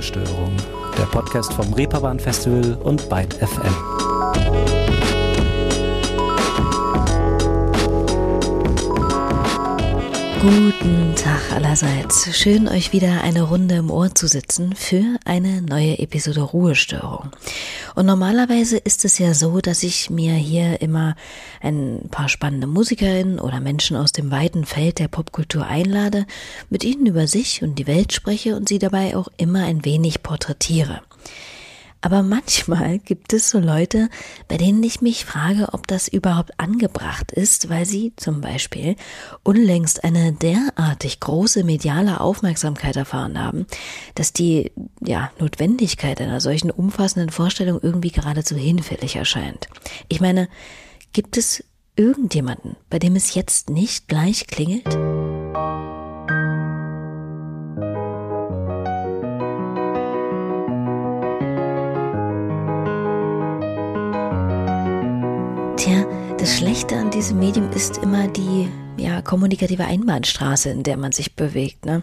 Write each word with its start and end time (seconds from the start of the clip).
Ruhestörung, 0.00 0.56
der 0.96 1.04
Podcast 1.04 1.52
vom 1.52 1.74
Reeperbahn 1.74 2.18
Festival 2.18 2.78
und 2.84 3.06
Byte 3.10 3.34
FM. 3.34 4.79
Guten 10.40 11.14
Tag 11.16 11.52
allerseits. 11.52 12.34
Schön, 12.34 12.66
euch 12.66 12.94
wieder 12.94 13.22
eine 13.22 13.42
Runde 13.42 13.74
im 13.74 13.90
Ohr 13.90 14.14
zu 14.14 14.26
sitzen 14.26 14.74
für 14.74 15.04
eine 15.26 15.60
neue 15.60 15.98
Episode 15.98 16.40
Ruhestörung. 16.40 17.30
Und 17.94 18.06
normalerweise 18.06 18.78
ist 18.78 19.04
es 19.04 19.18
ja 19.18 19.34
so, 19.34 19.60
dass 19.60 19.82
ich 19.82 20.08
mir 20.08 20.32
hier 20.32 20.80
immer 20.80 21.14
ein 21.60 22.08
paar 22.10 22.30
spannende 22.30 22.66
Musikerinnen 22.66 23.38
oder 23.38 23.60
Menschen 23.60 23.98
aus 23.98 24.12
dem 24.12 24.30
weiten 24.30 24.64
Feld 24.64 24.98
der 24.98 25.08
Popkultur 25.08 25.66
einlade, 25.66 26.24
mit 26.70 26.84
ihnen 26.84 27.04
über 27.04 27.26
sich 27.26 27.62
und 27.62 27.78
die 27.78 27.86
Welt 27.86 28.14
spreche 28.14 28.56
und 28.56 28.66
sie 28.66 28.78
dabei 28.78 29.18
auch 29.18 29.28
immer 29.36 29.64
ein 29.64 29.84
wenig 29.84 30.22
porträtiere. 30.22 31.02
Aber 32.02 32.22
manchmal 32.22 32.98
gibt 32.98 33.32
es 33.32 33.50
so 33.50 33.58
Leute, 33.58 34.08
bei 34.48 34.56
denen 34.56 34.82
ich 34.82 35.02
mich 35.02 35.24
frage, 35.24 35.68
ob 35.72 35.86
das 35.86 36.08
überhaupt 36.08 36.58
angebracht 36.58 37.30
ist, 37.32 37.68
weil 37.68 37.84
sie 37.84 38.14
zum 38.16 38.40
Beispiel 38.40 38.96
unlängst 39.42 40.02
eine 40.02 40.32
derartig 40.32 41.20
große 41.20 41.62
mediale 41.62 42.20
Aufmerksamkeit 42.20 42.96
erfahren 42.96 43.38
haben, 43.38 43.66
dass 44.14 44.32
die 44.32 44.72
ja, 45.04 45.30
Notwendigkeit 45.38 46.20
einer 46.20 46.40
solchen 46.40 46.70
umfassenden 46.70 47.30
Vorstellung 47.30 47.80
irgendwie 47.82 48.10
geradezu 48.10 48.56
hinfällig 48.56 49.16
erscheint. 49.16 49.68
Ich 50.08 50.20
meine, 50.20 50.48
gibt 51.12 51.36
es 51.36 51.64
irgendjemanden, 51.96 52.76
bei 52.88 52.98
dem 52.98 53.14
es 53.16 53.34
jetzt 53.34 53.68
nicht 53.68 54.08
gleich 54.08 54.46
klingelt? 54.46 54.88
Das 66.40 66.56
Schlechte 66.56 66.96
an 66.96 67.10
diesem 67.10 67.38
Medium 67.38 67.70
ist 67.72 67.98
immer 67.98 68.26
die 68.26 68.66
ja, 68.96 69.20
kommunikative 69.20 69.84
Einbahnstraße, 69.84 70.70
in 70.70 70.82
der 70.82 70.96
man 70.96 71.12
sich 71.12 71.36
bewegt. 71.36 71.84
Ne? 71.84 72.02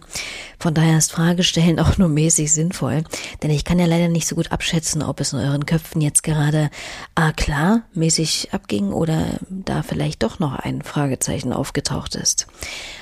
Von 0.60 0.76
daher 0.76 1.00
ist 1.00 1.12
Fragestellen 1.12 1.80
auch 1.80 1.98
nur 1.98 2.08
mäßig 2.08 2.54
sinnvoll, 2.54 3.04
denn 3.42 3.50
ich 3.50 3.66
kann 3.66 3.80
ja 3.80 3.88
leider 3.88 4.10
nicht 4.10 4.28
so 4.28 4.36
gut 4.36 4.52
abschätzen, 4.52 5.02
ob 5.02 5.22
es 5.22 5.34
in 5.34 5.40
euren 5.40 5.66
Köpfen 5.66 6.02
jetzt 6.02 6.22
gerade 6.22 6.70
ah 7.16 7.32
klar 7.32 7.82
mäßig 7.96 8.50
abging 8.52 8.92
oder 8.92 9.40
da 9.50 9.82
vielleicht 9.82 10.22
doch 10.22 10.38
noch 10.38 10.54
ein 10.54 10.84
Fragezeichen 10.84 11.52
aufgetaucht 11.52 12.14
ist. 12.14 12.46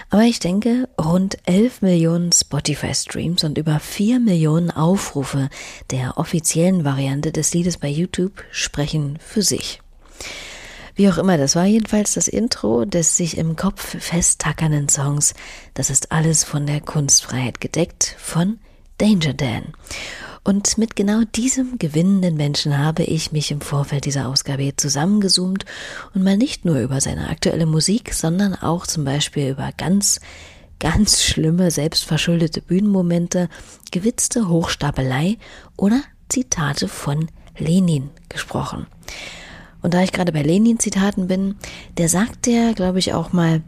Aber 0.09 0.23
ich 0.23 0.39
denke, 0.39 0.87
rund 0.97 1.37
11 1.45 1.81
Millionen 1.81 2.31
Spotify-Streams 2.31 3.43
und 3.43 3.57
über 3.57 3.81
4 3.81 4.21
Millionen 4.21 4.71
Aufrufe 4.71 5.49
der 5.91 6.17
offiziellen 6.17 6.85
Variante 6.85 7.33
des 7.33 7.53
Liedes 7.53 7.77
bei 7.77 7.89
YouTube 7.89 8.41
sprechen 8.51 9.19
für 9.19 9.41
sich. 9.41 9.81
Wie 10.95 11.09
auch 11.09 11.17
immer, 11.17 11.37
das 11.37 11.57
war 11.57 11.65
jedenfalls 11.65 12.13
das 12.13 12.29
Intro 12.29 12.85
des 12.85 13.17
sich 13.17 13.37
im 13.37 13.57
Kopf 13.57 13.97
festtackernden 13.99 14.87
Songs. 14.87 15.33
Das 15.73 15.89
ist 15.89 16.13
alles 16.13 16.45
von 16.45 16.65
der 16.65 16.79
Kunstfreiheit 16.79 17.59
gedeckt 17.59 18.15
von 18.17 18.59
Danger 18.97 19.33
Dan. 19.33 19.73
Und 20.45 20.77
mit 20.77 20.95
genau 20.95 21.23
diesem 21.35 21.79
gewinnenden 21.79 22.37
Menschen 22.37 22.77
habe 22.77 23.03
ich 23.03 23.33
mich 23.33 23.51
im 23.51 23.59
Vorfeld 23.59 24.05
dieser 24.05 24.29
Ausgabe 24.29 24.73
zusammengezoomt 24.77 25.65
und 26.13 26.23
mal 26.23 26.37
nicht 26.37 26.63
nur 26.63 26.79
über 26.79 27.01
seine 27.01 27.29
aktuelle 27.29 27.65
Musik, 27.65 28.13
sondern 28.13 28.55
auch 28.55 28.87
zum 28.87 29.03
Beispiel 29.03 29.49
über 29.49 29.71
ganz, 29.75 30.21
ganz 30.79 31.23
schlimme, 31.23 31.71
selbstverschuldete 31.71 32.61
Bühnenmomente, 32.61 33.49
gewitzte 33.91 34.47
Hochstapelei 34.47 35.39
oder 35.75 36.01
Zitate 36.29 36.87
von 36.87 37.27
Lenin 37.57 38.11
gesprochen. 38.29 38.87
Und 39.85 39.93
da 39.93 40.01
ich 40.01 40.11
gerade 40.11 40.31
bei 40.31 40.41
Lenin-Zitaten 40.41 41.27
bin, 41.27 41.57
der 41.99 42.09
sagt 42.09 42.47
ja, 42.47 42.73
glaube 42.73 42.97
ich, 42.97 43.13
auch 43.13 43.33
mal, 43.33 43.61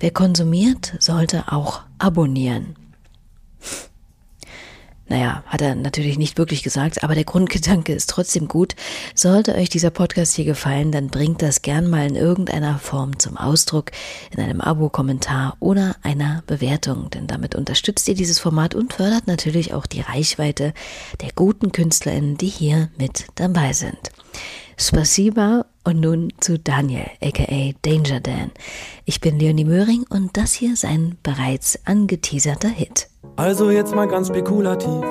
wer 0.00 0.10
konsumiert, 0.10 0.96
sollte 0.98 1.44
auch 1.52 1.82
abonnieren. 1.96 2.74
Naja, 5.06 5.44
hat 5.46 5.62
er 5.62 5.76
natürlich 5.76 6.18
nicht 6.18 6.38
wirklich 6.38 6.64
gesagt, 6.64 7.04
aber 7.04 7.14
der 7.14 7.22
Grundgedanke 7.22 7.92
ist 7.92 8.10
trotzdem 8.10 8.48
gut. 8.48 8.74
Sollte 9.14 9.54
euch 9.54 9.68
dieser 9.68 9.90
Podcast 9.90 10.34
hier 10.34 10.44
gefallen, 10.44 10.90
dann 10.90 11.06
bringt 11.06 11.40
das 11.40 11.62
gern 11.62 11.88
mal 11.88 12.04
in 12.04 12.16
irgendeiner 12.16 12.80
Form 12.80 13.20
zum 13.20 13.36
Ausdruck, 13.36 13.92
in 14.32 14.40
einem 14.40 14.60
Abo-Kommentar 14.60 15.56
oder 15.60 15.94
einer 16.02 16.42
Bewertung, 16.48 17.10
denn 17.10 17.28
damit 17.28 17.54
unterstützt 17.54 18.08
ihr 18.08 18.16
dieses 18.16 18.40
Format 18.40 18.74
und 18.74 18.94
fördert 18.94 19.28
natürlich 19.28 19.72
auch 19.72 19.86
die 19.86 20.00
Reichweite 20.00 20.74
der 21.20 21.30
guten 21.36 21.70
KünstlerInnen, 21.70 22.36
die 22.36 22.48
hier 22.48 22.88
mit 22.98 23.26
dabei 23.36 23.72
sind. 23.72 24.10
Spasiba 24.80 25.66
und 25.84 26.00
nun 26.00 26.32
zu 26.40 26.58
Daniel, 26.58 27.04
aka 27.22 27.72
Danger 27.82 28.18
Dan. 28.18 28.50
Ich 29.04 29.20
bin 29.20 29.38
Leonie 29.38 29.66
Möhring 29.66 30.06
und 30.08 30.38
das 30.38 30.54
hier 30.54 30.74
sein 30.74 31.18
bereits 31.22 31.78
angeteaserter 31.84 32.70
Hit. 32.70 33.08
Also 33.36 33.70
jetzt 33.70 33.94
mal 33.94 34.08
ganz 34.08 34.28
spekulativ. 34.28 35.04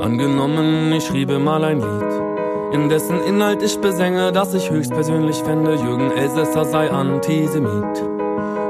Angenommen, 0.00 0.90
ich 0.94 1.04
schriebe 1.04 1.38
mal 1.38 1.64
ein 1.64 1.80
Lied, 1.80 2.74
in 2.74 2.88
dessen 2.88 3.20
Inhalt 3.24 3.62
ich 3.62 3.78
besänge, 3.78 4.32
dass 4.32 4.54
ich 4.54 4.70
höchstpersönlich 4.70 5.36
fände, 5.36 5.74
Jürgen 5.74 6.10
Elsässer 6.10 6.64
sei 6.64 6.90
Antisemit. 6.90 8.02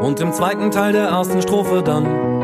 Und 0.01 0.19
im 0.19 0.33
zweiten 0.33 0.73
Teil 0.73 0.95
der 0.95 1.11
ersten 1.11 1.43
Strophe 1.43 1.83
dann 1.85 2.38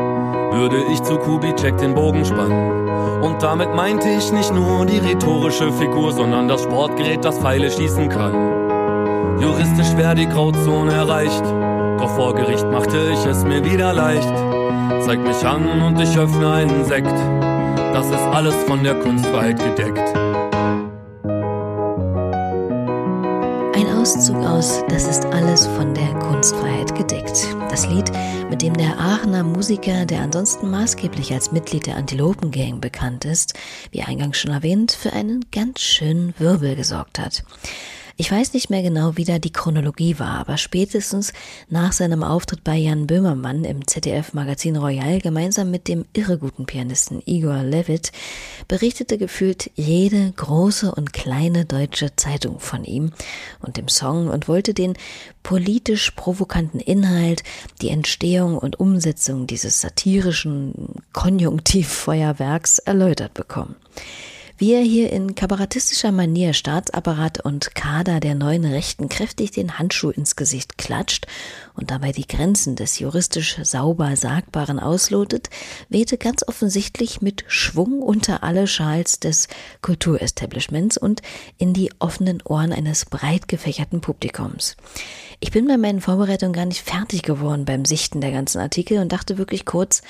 würde 0.51 0.83
ich 0.91 1.01
zu 1.03 1.17
Kubitschek 1.17 1.77
den 1.77 1.93
Bogen 1.93 2.25
spannen. 2.25 3.21
Und 3.21 3.41
damit 3.41 3.73
meinte 3.73 4.09
ich 4.09 4.31
nicht 4.31 4.53
nur 4.53 4.85
die 4.85 4.99
rhetorische 4.99 5.71
Figur, 5.71 6.11
sondern 6.11 6.47
das 6.47 6.63
Sportgerät, 6.63 7.23
das 7.23 7.39
Pfeile 7.39 7.71
schießen 7.71 8.09
kann. 8.09 9.39
Juristisch 9.39 9.95
wäre 9.97 10.15
die 10.15 10.27
Grauzone 10.27 10.93
erreicht, 10.93 11.43
doch 11.99 12.09
vor 12.09 12.35
Gericht 12.35 12.65
machte 12.71 12.97
ich 13.13 13.25
es 13.25 13.43
mir 13.43 13.63
wieder 13.65 13.93
leicht. 13.93 14.33
Zeig 15.01 15.19
mich 15.19 15.45
an 15.45 15.81
und 15.81 15.99
ich 15.99 16.17
öffne 16.17 16.51
einen 16.51 16.85
Sekt, 16.85 17.13
das 17.93 18.07
ist 18.07 18.27
alles 18.31 18.55
von 18.63 18.83
der 18.83 18.95
Kunstfreiheit 18.95 19.59
gedeckt. 19.59 20.34
Auszug 24.05 24.35
aus 24.35 24.83
Das 24.87 25.07
ist 25.07 25.25
alles 25.25 25.65
von 25.65 25.95
der 25.95 26.13
Kunstfreiheit 26.19 26.93
gedeckt. 26.93 27.47
Das 27.71 27.87
Lied, 27.87 28.11
mit 28.51 28.61
dem 28.61 28.75
der 28.75 28.99
Aachener 28.99 29.43
Musiker, 29.43 30.05
der 30.05 30.21
ansonsten 30.21 30.69
maßgeblich 30.69 31.33
als 31.33 31.51
Mitglied 31.51 31.87
der 31.87 31.97
Antilopen 31.97 32.51
Gang 32.51 32.79
bekannt 32.79 33.25
ist, 33.25 33.55
wie 33.89 34.03
eingangs 34.03 34.37
schon 34.37 34.51
erwähnt, 34.51 34.91
für 34.91 35.11
einen 35.13 35.43
ganz 35.51 35.81
schönen 35.81 36.35
Wirbel 36.37 36.75
gesorgt 36.75 37.17
hat. 37.17 37.43
Ich 38.17 38.31
weiß 38.31 38.53
nicht 38.53 38.69
mehr 38.69 38.81
genau, 38.81 39.17
wie 39.17 39.25
da 39.25 39.39
die 39.39 39.51
Chronologie 39.51 40.19
war, 40.19 40.39
aber 40.39 40.55
spätestens 40.57 41.33
nach 41.67 41.91
seinem 41.91 42.23
Auftritt 42.23 42.63
bei 42.63 42.77
Jan 42.77 43.07
Böhmermann 43.07 43.65
im 43.65 43.85
ZDF-Magazin 43.85 44.77
Royal 44.77 45.19
gemeinsam 45.19 45.69
mit 45.69 45.89
dem 45.89 46.05
irreguten 46.13 46.65
Pianisten 46.65 47.21
Igor 47.25 47.63
Levitt 47.63 48.13
berichtete 48.69 49.17
gefühlt 49.17 49.69
jede 49.75 50.31
große 50.31 50.95
und 50.95 51.11
kleine 51.11 51.65
deutsche 51.65 52.15
Zeitung 52.15 52.61
von 52.61 52.85
ihm 52.85 53.11
und 53.59 53.75
dem 53.75 53.89
Song 53.89 54.29
und 54.29 54.47
wollte 54.47 54.73
den 54.73 54.93
politisch 55.43 56.11
provokanten 56.11 56.79
Inhalt, 56.79 57.43
die 57.81 57.89
Entstehung 57.89 58.57
und 58.57 58.79
Umsetzung 58.79 59.45
dieses 59.45 59.81
satirischen 59.81 61.03
Konjunktivfeuerwerks 61.11 62.79
erläutert 62.79 63.33
bekommen 63.33 63.75
wie 64.57 64.73
er 64.73 64.81
hier 64.81 65.11
in 65.11 65.35
kabarettistischer 65.35 66.11
Manier 66.11 66.53
Staatsapparat 66.53 67.41
und 67.41 67.75
Kader 67.75 68.19
der 68.19 68.35
neuen 68.35 68.63
Rechten 68.63 69.09
kräftig 69.09 69.51
den 69.51 69.77
Handschuh 69.77 70.11
ins 70.11 70.35
Gesicht 70.35 70.77
klatscht 70.77 71.27
und 71.73 71.91
dabei 71.91 72.13
die 72.13 72.27
Grenzen 72.27 72.75
des 72.75 72.99
juristisch 72.99 73.57
sauber 73.63 74.15
Sagbaren 74.15 74.79
auslotet, 74.79 75.49
wehte 75.89 76.17
ganz 76.17 76.47
offensichtlich 76.47 77.21
mit 77.21 77.43
Schwung 77.47 78.01
unter 78.01 78.43
alle 78.43 78.67
Schals 78.67 79.19
des 79.19 79.49
Kulturestablishments 79.81 80.97
und 80.97 81.21
in 81.57 81.73
die 81.73 81.91
offenen 81.99 82.41
Ohren 82.43 82.71
eines 82.71 83.05
breit 83.05 83.47
gefächerten 83.49 83.99
Publikums. 83.99 84.77
Ich 85.41 85.51
bin 85.51 85.67
bei 85.67 85.77
meinen 85.77 85.99
Vorbereitungen 85.99 86.53
gar 86.53 86.65
nicht 86.65 86.81
fertig 86.81 87.23
geworden 87.23 87.65
beim 87.65 87.83
Sichten 87.83 88.21
der 88.21 88.31
ganzen 88.31 88.59
Artikel 88.59 88.99
und 88.99 89.11
dachte 89.11 89.37
wirklich 89.37 89.65
kurz, 89.65 90.01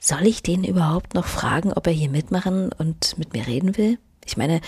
soll 0.00 0.26
ich 0.26 0.42
den 0.42 0.64
überhaupt 0.64 1.14
noch 1.14 1.26
fragen, 1.26 1.72
ob 1.72 1.86
er 1.86 1.92
hier 1.92 2.10
mitmachen 2.10 2.70
und 2.76 3.16
mit 3.18 3.34
mir 3.34 3.46
reden 3.46 3.76
will? 3.76 3.98
Ich 4.24 4.36
meine, 4.36 4.60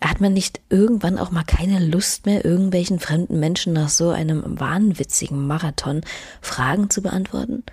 hat 0.00 0.20
man 0.20 0.32
nicht 0.32 0.60
irgendwann 0.70 1.18
auch 1.18 1.30
mal 1.30 1.44
keine 1.44 1.84
Lust 1.84 2.26
mehr, 2.26 2.44
irgendwelchen 2.44 3.00
fremden 3.00 3.40
Menschen 3.40 3.72
nach 3.72 3.88
so 3.88 4.10
einem 4.10 4.42
wahnwitzigen 4.46 5.46
Marathon 5.46 6.02
Fragen 6.40 6.90
zu 6.90 7.02
beantworten? 7.02 7.64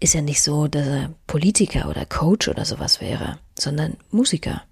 Ist 0.00 0.14
ja 0.14 0.22
nicht 0.22 0.42
so, 0.42 0.68
dass 0.68 0.86
er 0.86 1.10
Politiker 1.26 1.88
oder 1.88 2.06
Coach 2.06 2.48
oder 2.48 2.64
sowas 2.64 3.00
wäre, 3.00 3.38
sondern 3.58 3.96
Musiker. 4.10 4.62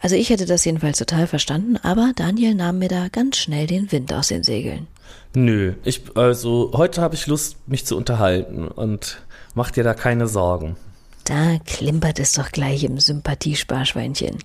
Also 0.00 0.16
ich 0.16 0.30
hätte 0.30 0.46
das 0.46 0.64
jedenfalls 0.64 0.98
total 0.98 1.26
verstanden, 1.26 1.76
aber 1.76 2.12
Daniel 2.16 2.54
nahm 2.54 2.78
mir 2.78 2.88
da 2.88 3.08
ganz 3.08 3.36
schnell 3.36 3.66
den 3.66 3.92
Wind 3.92 4.12
aus 4.12 4.28
den 4.28 4.42
Segeln. 4.42 4.86
Nö, 5.34 5.74
ich, 5.84 6.02
also 6.16 6.72
heute 6.74 7.02
habe 7.02 7.14
ich 7.14 7.26
Lust, 7.26 7.68
mich 7.68 7.84
zu 7.86 7.96
unterhalten 7.96 8.66
und 8.66 9.22
Mach 9.54 9.70
dir 9.70 9.84
da 9.84 9.94
keine 9.94 10.28
Sorgen. 10.28 10.76
Da 11.24 11.58
klimpert 11.64 12.18
es 12.18 12.32
doch 12.32 12.50
gleich 12.50 12.82
im 12.82 12.98
Sympathiesparschweinchen. 12.98 14.38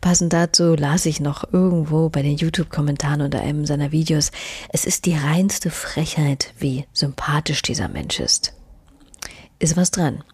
Passend 0.00 0.32
dazu 0.32 0.74
las 0.74 1.06
ich 1.06 1.20
noch 1.20 1.44
irgendwo 1.52 2.08
bei 2.08 2.22
den 2.22 2.36
YouTube-Kommentaren 2.36 3.20
unter 3.20 3.40
einem 3.40 3.66
seiner 3.66 3.92
Videos, 3.92 4.32
es 4.70 4.84
ist 4.84 5.06
die 5.06 5.16
reinste 5.16 5.70
Frechheit, 5.70 6.52
wie 6.58 6.86
sympathisch 6.92 7.62
dieser 7.62 7.88
Mensch 7.88 8.20
ist. 8.20 8.54
Ist 9.58 9.76
was 9.76 9.90
dran. 9.90 10.24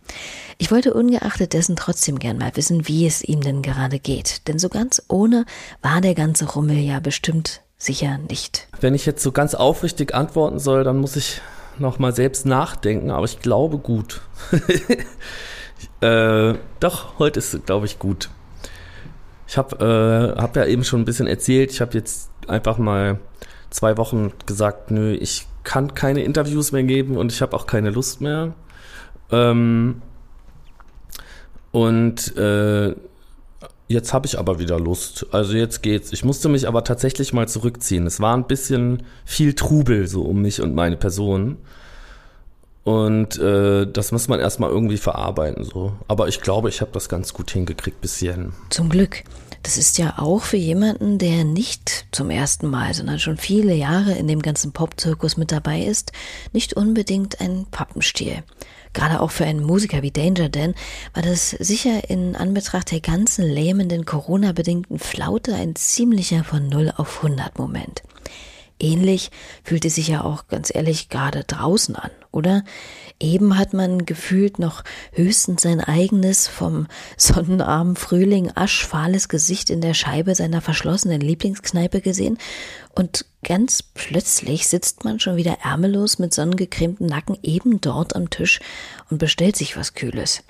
Ich 0.56 0.70
wollte 0.70 0.94
ungeachtet 0.94 1.52
dessen 1.52 1.76
trotzdem 1.76 2.18
gern 2.18 2.38
mal 2.38 2.52
wissen, 2.54 2.88
wie 2.88 3.06
es 3.06 3.22
ihm 3.22 3.40
denn 3.40 3.62
gerade 3.62 3.98
geht. 3.98 4.48
Denn 4.48 4.58
so 4.58 4.68
ganz 4.68 5.02
ohne 5.08 5.44
war 5.82 6.00
der 6.00 6.14
ganze 6.14 6.46
Rummel 6.46 6.78
ja 6.78 7.00
bestimmt 7.00 7.62
sicher 7.76 8.18
nicht. 8.18 8.68
Wenn 8.80 8.94
ich 8.94 9.06
jetzt 9.06 9.22
so 9.22 9.32
ganz 9.32 9.54
aufrichtig 9.54 10.14
antworten 10.14 10.58
soll, 10.58 10.84
dann 10.84 10.98
muss 10.98 11.16
ich 11.16 11.40
noch 11.80 11.98
mal 11.98 12.14
selbst 12.14 12.46
nachdenken, 12.46 13.10
aber 13.10 13.24
ich 13.24 13.40
glaube 13.40 13.78
gut. 13.78 14.20
Äh, 16.00 16.54
doch, 16.78 17.18
heute 17.18 17.38
ist, 17.38 17.66
glaube 17.66 17.86
ich, 17.86 17.98
gut. 17.98 18.30
Ich 19.46 19.58
habe 19.58 20.34
äh, 20.36 20.40
hab 20.40 20.56
ja 20.56 20.64
eben 20.64 20.84
schon 20.84 21.00
ein 21.00 21.04
bisschen 21.04 21.26
erzählt. 21.26 21.72
Ich 21.72 21.80
habe 21.80 21.94
jetzt 21.94 22.30
einfach 22.48 22.78
mal 22.78 23.18
zwei 23.70 23.96
Wochen 23.96 24.32
gesagt, 24.46 24.90
nö, 24.90 25.12
ich 25.12 25.46
kann 25.64 25.94
keine 25.94 26.22
Interviews 26.22 26.72
mehr 26.72 26.82
geben 26.82 27.16
und 27.16 27.32
ich 27.32 27.42
habe 27.42 27.54
auch 27.56 27.66
keine 27.66 27.90
Lust 27.90 28.20
mehr. 28.20 28.54
Ähm, 29.30 30.02
und 31.72 32.36
äh, 32.36 32.94
jetzt 33.90 34.12
habe 34.12 34.26
ich 34.26 34.38
aber 34.38 34.58
wieder 34.58 34.78
Lust. 34.78 35.26
Also 35.32 35.54
jetzt 35.54 35.82
geht's. 35.82 36.12
Ich 36.12 36.24
musste 36.24 36.48
mich 36.48 36.68
aber 36.68 36.84
tatsächlich 36.84 37.32
mal 37.32 37.48
zurückziehen. 37.48 38.06
Es 38.06 38.20
war 38.20 38.36
ein 38.36 38.46
bisschen 38.46 39.02
viel 39.24 39.54
Trubel 39.54 40.06
so 40.06 40.22
um 40.22 40.40
mich 40.40 40.62
und 40.62 40.74
meine 40.74 40.96
Person. 40.96 41.58
Und 42.84 43.38
äh, 43.38 43.86
das 43.86 44.12
muss 44.12 44.28
man 44.28 44.40
erstmal 44.40 44.70
irgendwie 44.70 44.96
verarbeiten. 44.96 45.64
so. 45.64 45.92
Aber 46.06 46.28
ich 46.28 46.40
glaube, 46.40 46.68
ich 46.68 46.80
habe 46.80 46.92
das 46.92 47.08
ganz 47.08 47.34
gut 47.34 47.50
hingekriegt 47.50 48.00
bis 48.00 48.16
hierhin. 48.16 48.52
Zum 48.70 48.88
Glück. 48.88 49.24
Das 49.62 49.76
ist 49.76 49.98
ja 49.98 50.14
auch 50.18 50.42
für 50.42 50.56
jemanden, 50.56 51.18
der 51.18 51.44
nicht 51.44 52.06
zum 52.12 52.30
ersten 52.30 52.68
Mal, 52.68 52.94
sondern 52.94 53.18
schon 53.18 53.36
viele 53.36 53.74
Jahre 53.74 54.12
in 54.12 54.26
dem 54.26 54.40
ganzen 54.40 54.72
Popzirkus 54.72 55.36
mit 55.36 55.52
dabei 55.52 55.82
ist, 55.82 56.12
nicht 56.52 56.74
unbedingt 56.74 57.40
ein 57.42 57.66
Pappenstiel. 57.70 58.42
Gerade 58.92 59.20
auch 59.20 59.30
für 59.30 59.44
einen 59.44 59.62
Musiker 59.62 60.02
wie 60.02 60.10
Danger 60.10 60.48
Dan 60.48 60.74
war 61.14 61.22
das 61.22 61.50
sicher 61.50 62.10
in 62.10 62.34
Anbetracht 62.36 62.90
der 62.90 63.00
ganzen 63.00 63.44
lähmenden 63.44 64.04
Corona-bedingten 64.04 64.98
Flaute 64.98 65.54
ein 65.54 65.76
ziemlicher 65.76 66.44
von 66.44 66.68
0 66.68 66.92
auf 66.96 67.22
100 67.22 67.58
Moment. 67.58 68.02
Ähnlich 68.80 69.30
fühlt 69.62 69.84
es 69.84 69.96
sich 69.96 70.08
ja 70.08 70.24
auch 70.24 70.48
ganz 70.48 70.74
ehrlich 70.74 71.10
gerade 71.10 71.44
draußen 71.44 71.94
an, 71.96 72.10
oder? 72.32 72.64
Eben 73.20 73.58
hat 73.58 73.74
man 73.74 74.06
gefühlt 74.06 74.58
noch 74.58 74.82
höchstens 75.12 75.62
sein 75.62 75.80
eigenes 75.80 76.48
vom 76.48 76.86
sonnenarmen 77.18 77.94
Frühling 77.94 78.50
aschfahles 78.54 79.28
Gesicht 79.28 79.68
in 79.68 79.82
der 79.82 79.92
Scheibe 79.92 80.34
seiner 80.34 80.62
verschlossenen 80.62 81.20
Lieblingskneipe 81.20 82.00
gesehen 82.00 82.38
und 82.94 83.26
ganz 83.44 83.82
plötzlich 83.82 84.66
sitzt 84.66 85.04
man 85.04 85.20
schon 85.20 85.36
wieder 85.36 85.58
ärmellos 85.62 86.18
mit 86.18 86.32
sonnengecremtem 86.32 87.06
Nacken 87.06 87.36
eben 87.42 87.80
dort 87.80 88.16
am 88.16 88.30
Tisch 88.30 88.60
und 89.10 89.18
bestellt 89.18 89.56
sich 89.56 89.76
was 89.76 89.94
Kühles. 89.94 90.42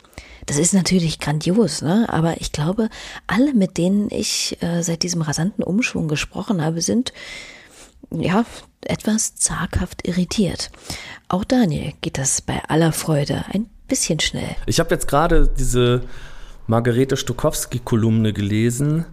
Das 0.47 0.57
ist 0.57 0.73
natürlich 0.73 1.19
grandios, 1.19 1.83
ne? 1.83 2.07
aber 2.09 2.41
ich 2.41 2.53
glaube, 2.53 2.89
alle, 3.27 3.55
mit 3.55 3.77
denen 3.77 4.09
ich 4.11 4.57
äh, 4.63 4.83
seit 4.83 5.03
diesem 5.03 5.23
rasanten 5.23 5.63
Umschwung 5.63 6.09
gesprochen 6.09 6.65
habe, 6.65 6.81
sind 6.81 7.13
ja, 8.11 8.45
etwas 8.83 9.37
zaghaft 9.37 10.07
irritiert. 10.07 10.71
Auch 11.29 11.45
Daniel 11.45 11.93
geht 12.01 12.19
das 12.19 12.41
bei 12.41 12.63
aller 12.69 12.93
Freude 12.93 13.45
ein 13.53 13.67
bisschen 13.89 14.21
schnell. 14.21 14.57
Ich 14.67 14.81
habe 14.81 14.91
jetzt 14.91 15.09
gerade 15.09 15.49
diese 15.49 16.03
Margarete 16.67 17.17
Stokowski-Kolumne 17.17 18.33
gelesen, 18.33 19.05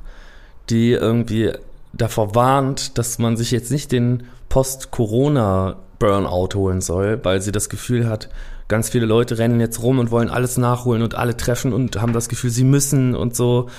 die 0.70 0.92
irgendwie 0.92 1.52
davor 1.94 2.36
warnt, 2.36 2.98
dass 2.98 3.20
man 3.20 3.38
sich 3.38 3.52
jetzt 3.52 3.72
nicht 3.72 3.92
den 3.92 4.28
Post-Corona-Burnout 4.50 6.56
holen 6.56 6.82
soll, 6.82 7.20
weil 7.24 7.42
sie 7.42 7.52
das 7.52 7.70
Gefühl 7.70 8.08
hat, 8.08 8.30
ganz 8.68 8.90
viele 8.90 9.06
Leute 9.06 9.38
rennen 9.38 9.60
jetzt 9.60 9.82
rum 9.82 10.00
und 10.00 10.12
wollen 10.12 10.30
alles 10.30 10.58
nachholen 10.58 11.02
und 11.02 11.16
alle 11.16 11.38
treffen 11.38 11.74
und 11.74 12.02
haben 12.02 12.14
das 12.14 12.30
Gefühl, 12.30 12.50
sie 12.50 12.64
müssen 12.64 13.16
und 13.16 13.36
so. 13.36 13.70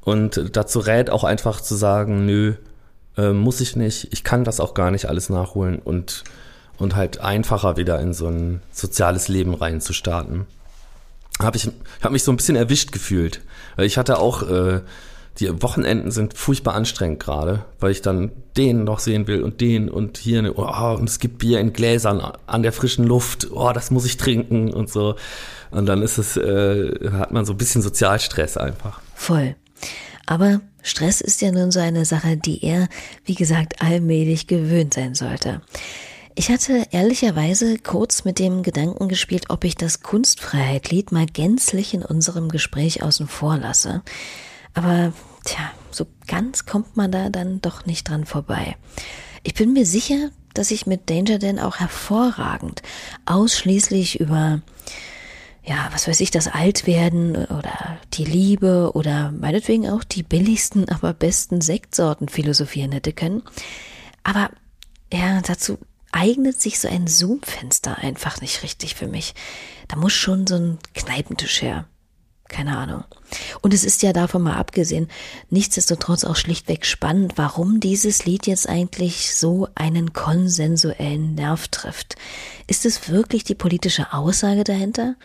Und 0.00 0.56
dazu 0.56 0.80
rät 0.80 1.10
auch 1.10 1.24
einfach 1.24 1.60
zu 1.60 1.76
sagen, 1.76 2.26
nö, 2.26 2.54
äh, 3.16 3.32
muss 3.32 3.60
ich 3.60 3.76
nicht, 3.76 4.08
ich 4.12 4.24
kann 4.24 4.44
das 4.44 4.60
auch 4.60 4.74
gar 4.74 4.90
nicht 4.90 5.06
alles 5.06 5.28
nachholen 5.28 5.78
und, 5.78 6.24
und 6.78 6.96
halt 6.96 7.20
einfacher 7.20 7.76
wieder 7.76 8.00
in 8.00 8.14
so 8.14 8.28
ein 8.28 8.62
soziales 8.72 9.28
Leben 9.28 9.54
reinzustarten. 9.54 10.46
Hab 11.38 11.56
ich 11.56 11.70
habe 12.00 12.12
mich 12.12 12.24
so 12.24 12.32
ein 12.32 12.36
bisschen 12.36 12.56
erwischt 12.56 12.92
gefühlt. 12.92 13.40
Ich 13.78 13.98
hatte 13.98 14.18
auch, 14.18 14.42
äh, 14.42 14.80
die 15.38 15.62
Wochenenden 15.62 16.10
sind 16.10 16.34
furchtbar 16.34 16.74
anstrengend 16.74 17.20
gerade, 17.20 17.64
weil 17.80 17.90
ich 17.90 18.02
dann 18.02 18.32
den 18.56 18.84
noch 18.84 18.98
sehen 18.98 19.26
will 19.26 19.42
und 19.42 19.62
den 19.62 19.88
und 19.88 20.18
hier, 20.18 20.40
eine, 20.40 20.52
oh, 20.54 20.94
und 20.94 21.08
es 21.08 21.18
gibt 21.18 21.38
Bier 21.38 21.58
in 21.58 21.72
Gläsern 21.72 22.20
an 22.46 22.62
der 22.62 22.72
frischen 22.72 23.06
Luft, 23.06 23.48
oh, 23.50 23.72
das 23.72 23.90
muss 23.90 24.04
ich 24.04 24.18
trinken 24.18 24.72
und 24.72 24.90
so. 24.90 25.16
Und 25.70 25.86
dann 25.86 26.02
ist 26.02 26.18
es, 26.18 26.36
äh, 26.36 27.10
hat 27.12 27.32
man 27.32 27.46
so 27.46 27.54
ein 27.54 27.58
bisschen 27.58 27.80
Sozialstress 27.80 28.58
einfach. 28.58 29.00
Voll. 29.14 29.56
Aber 30.26 30.60
Stress 30.82 31.20
ist 31.20 31.40
ja 31.40 31.52
nun 31.52 31.70
so 31.70 31.80
eine 31.80 32.04
Sache, 32.04 32.36
die 32.36 32.64
er, 32.64 32.88
wie 33.24 33.34
gesagt, 33.34 33.80
allmählich 33.80 34.46
gewöhnt 34.46 34.94
sein 34.94 35.14
sollte. 35.14 35.62
Ich 36.34 36.50
hatte 36.50 36.86
ehrlicherweise 36.90 37.78
kurz 37.78 38.24
mit 38.24 38.38
dem 38.38 38.62
Gedanken 38.62 39.08
gespielt, 39.08 39.46
ob 39.48 39.64
ich 39.64 39.76
das 39.76 40.02
Kunstfreiheit-Lied 40.02 41.12
mal 41.12 41.26
gänzlich 41.26 41.92
in 41.92 42.02
unserem 42.02 42.48
Gespräch 42.48 43.02
außen 43.02 43.28
vor 43.28 43.58
lasse. 43.58 44.02
Aber, 44.72 45.12
tja, 45.44 45.70
so 45.90 46.06
ganz 46.26 46.64
kommt 46.64 46.96
man 46.96 47.12
da 47.12 47.28
dann 47.28 47.60
doch 47.60 47.84
nicht 47.84 48.08
dran 48.08 48.24
vorbei. 48.24 48.76
Ich 49.42 49.54
bin 49.54 49.74
mir 49.74 49.84
sicher, 49.84 50.30
dass 50.54 50.70
ich 50.70 50.86
mit 50.86 51.10
Danger 51.10 51.38
Dan 51.38 51.58
auch 51.58 51.76
hervorragend 51.76 52.82
ausschließlich 53.26 54.20
über 54.20 54.62
ja, 55.64 55.88
was 55.92 56.08
weiß 56.08 56.20
ich, 56.20 56.30
das 56.30 56.48
Altwerden 56.48 57.36
oder 57.36 57.98
die 58.14 58.24
Liebe 58.24 58.92
oder 58.94 59.30
meinetwegen 59.30 59.88
auch 59.88 60.02
die 60.02 60.22
billigsten, 60.22 60.88
aber 60.88 61.12
besten 61.12 61.60
Sektsorten 61.60 62.28
philosophieren 62.28 62.92
hätte 62.92 63.12
können. 63.12 63.42
Aber 64.24 64.50
ja, 65.12 65.40
dazu 65.42 65.78
eignet 66.10 66.60
sich 66.60 66.80
so 66.80 66.88
ein 66.88 67.06
Zoom-Fenster 67.06 67.98
einfach 67.98 68.40
nicht 68.40 68.62
richtig 68.62 68.94
für 68.94 69.06
mich. 69.06 69.34
Da 69.88 69.96
muss 69.96 70.12
schon 70.12 70.46
so 70.46 70.56
ein 70.56 70.78
Kneipentisch 70.94 71.62
her. 71.62 71.86
Keine 72.48 72.76
Ahnung. 72.76 73.04
Und 73.62 73.72
es 73.72 73.82
ist 73.82 74.02
ja 74.02 74.12
davon 74.12 74.42
mal 74.42 74.56
abgesehen, 74.56 75.08
nichtsdestotrotz 75.48 76.24
auch 76.24 76.36
schlichtweg 76.36 76.84
spannend, 76.84 77.34
warum 77.36 77.80
dieses 77.80 78.26
Lied 78.26 78.46
jetzt 78.46 78.68
eigentlich 78.68 79.34
so 79.34 79.68
einen 79.74 80.12
konsensuellen 80.12 81.34
Nerv 81.34 81.68
trifft. 81.68 82.16
Ist 82.66 82.84
es 82.84 83.08
wirklich 83.08 83.44
die 83.44 83.54
politische 83.54 84.12
Aussage 84.12 84.64
dahinter? 84.64 85.16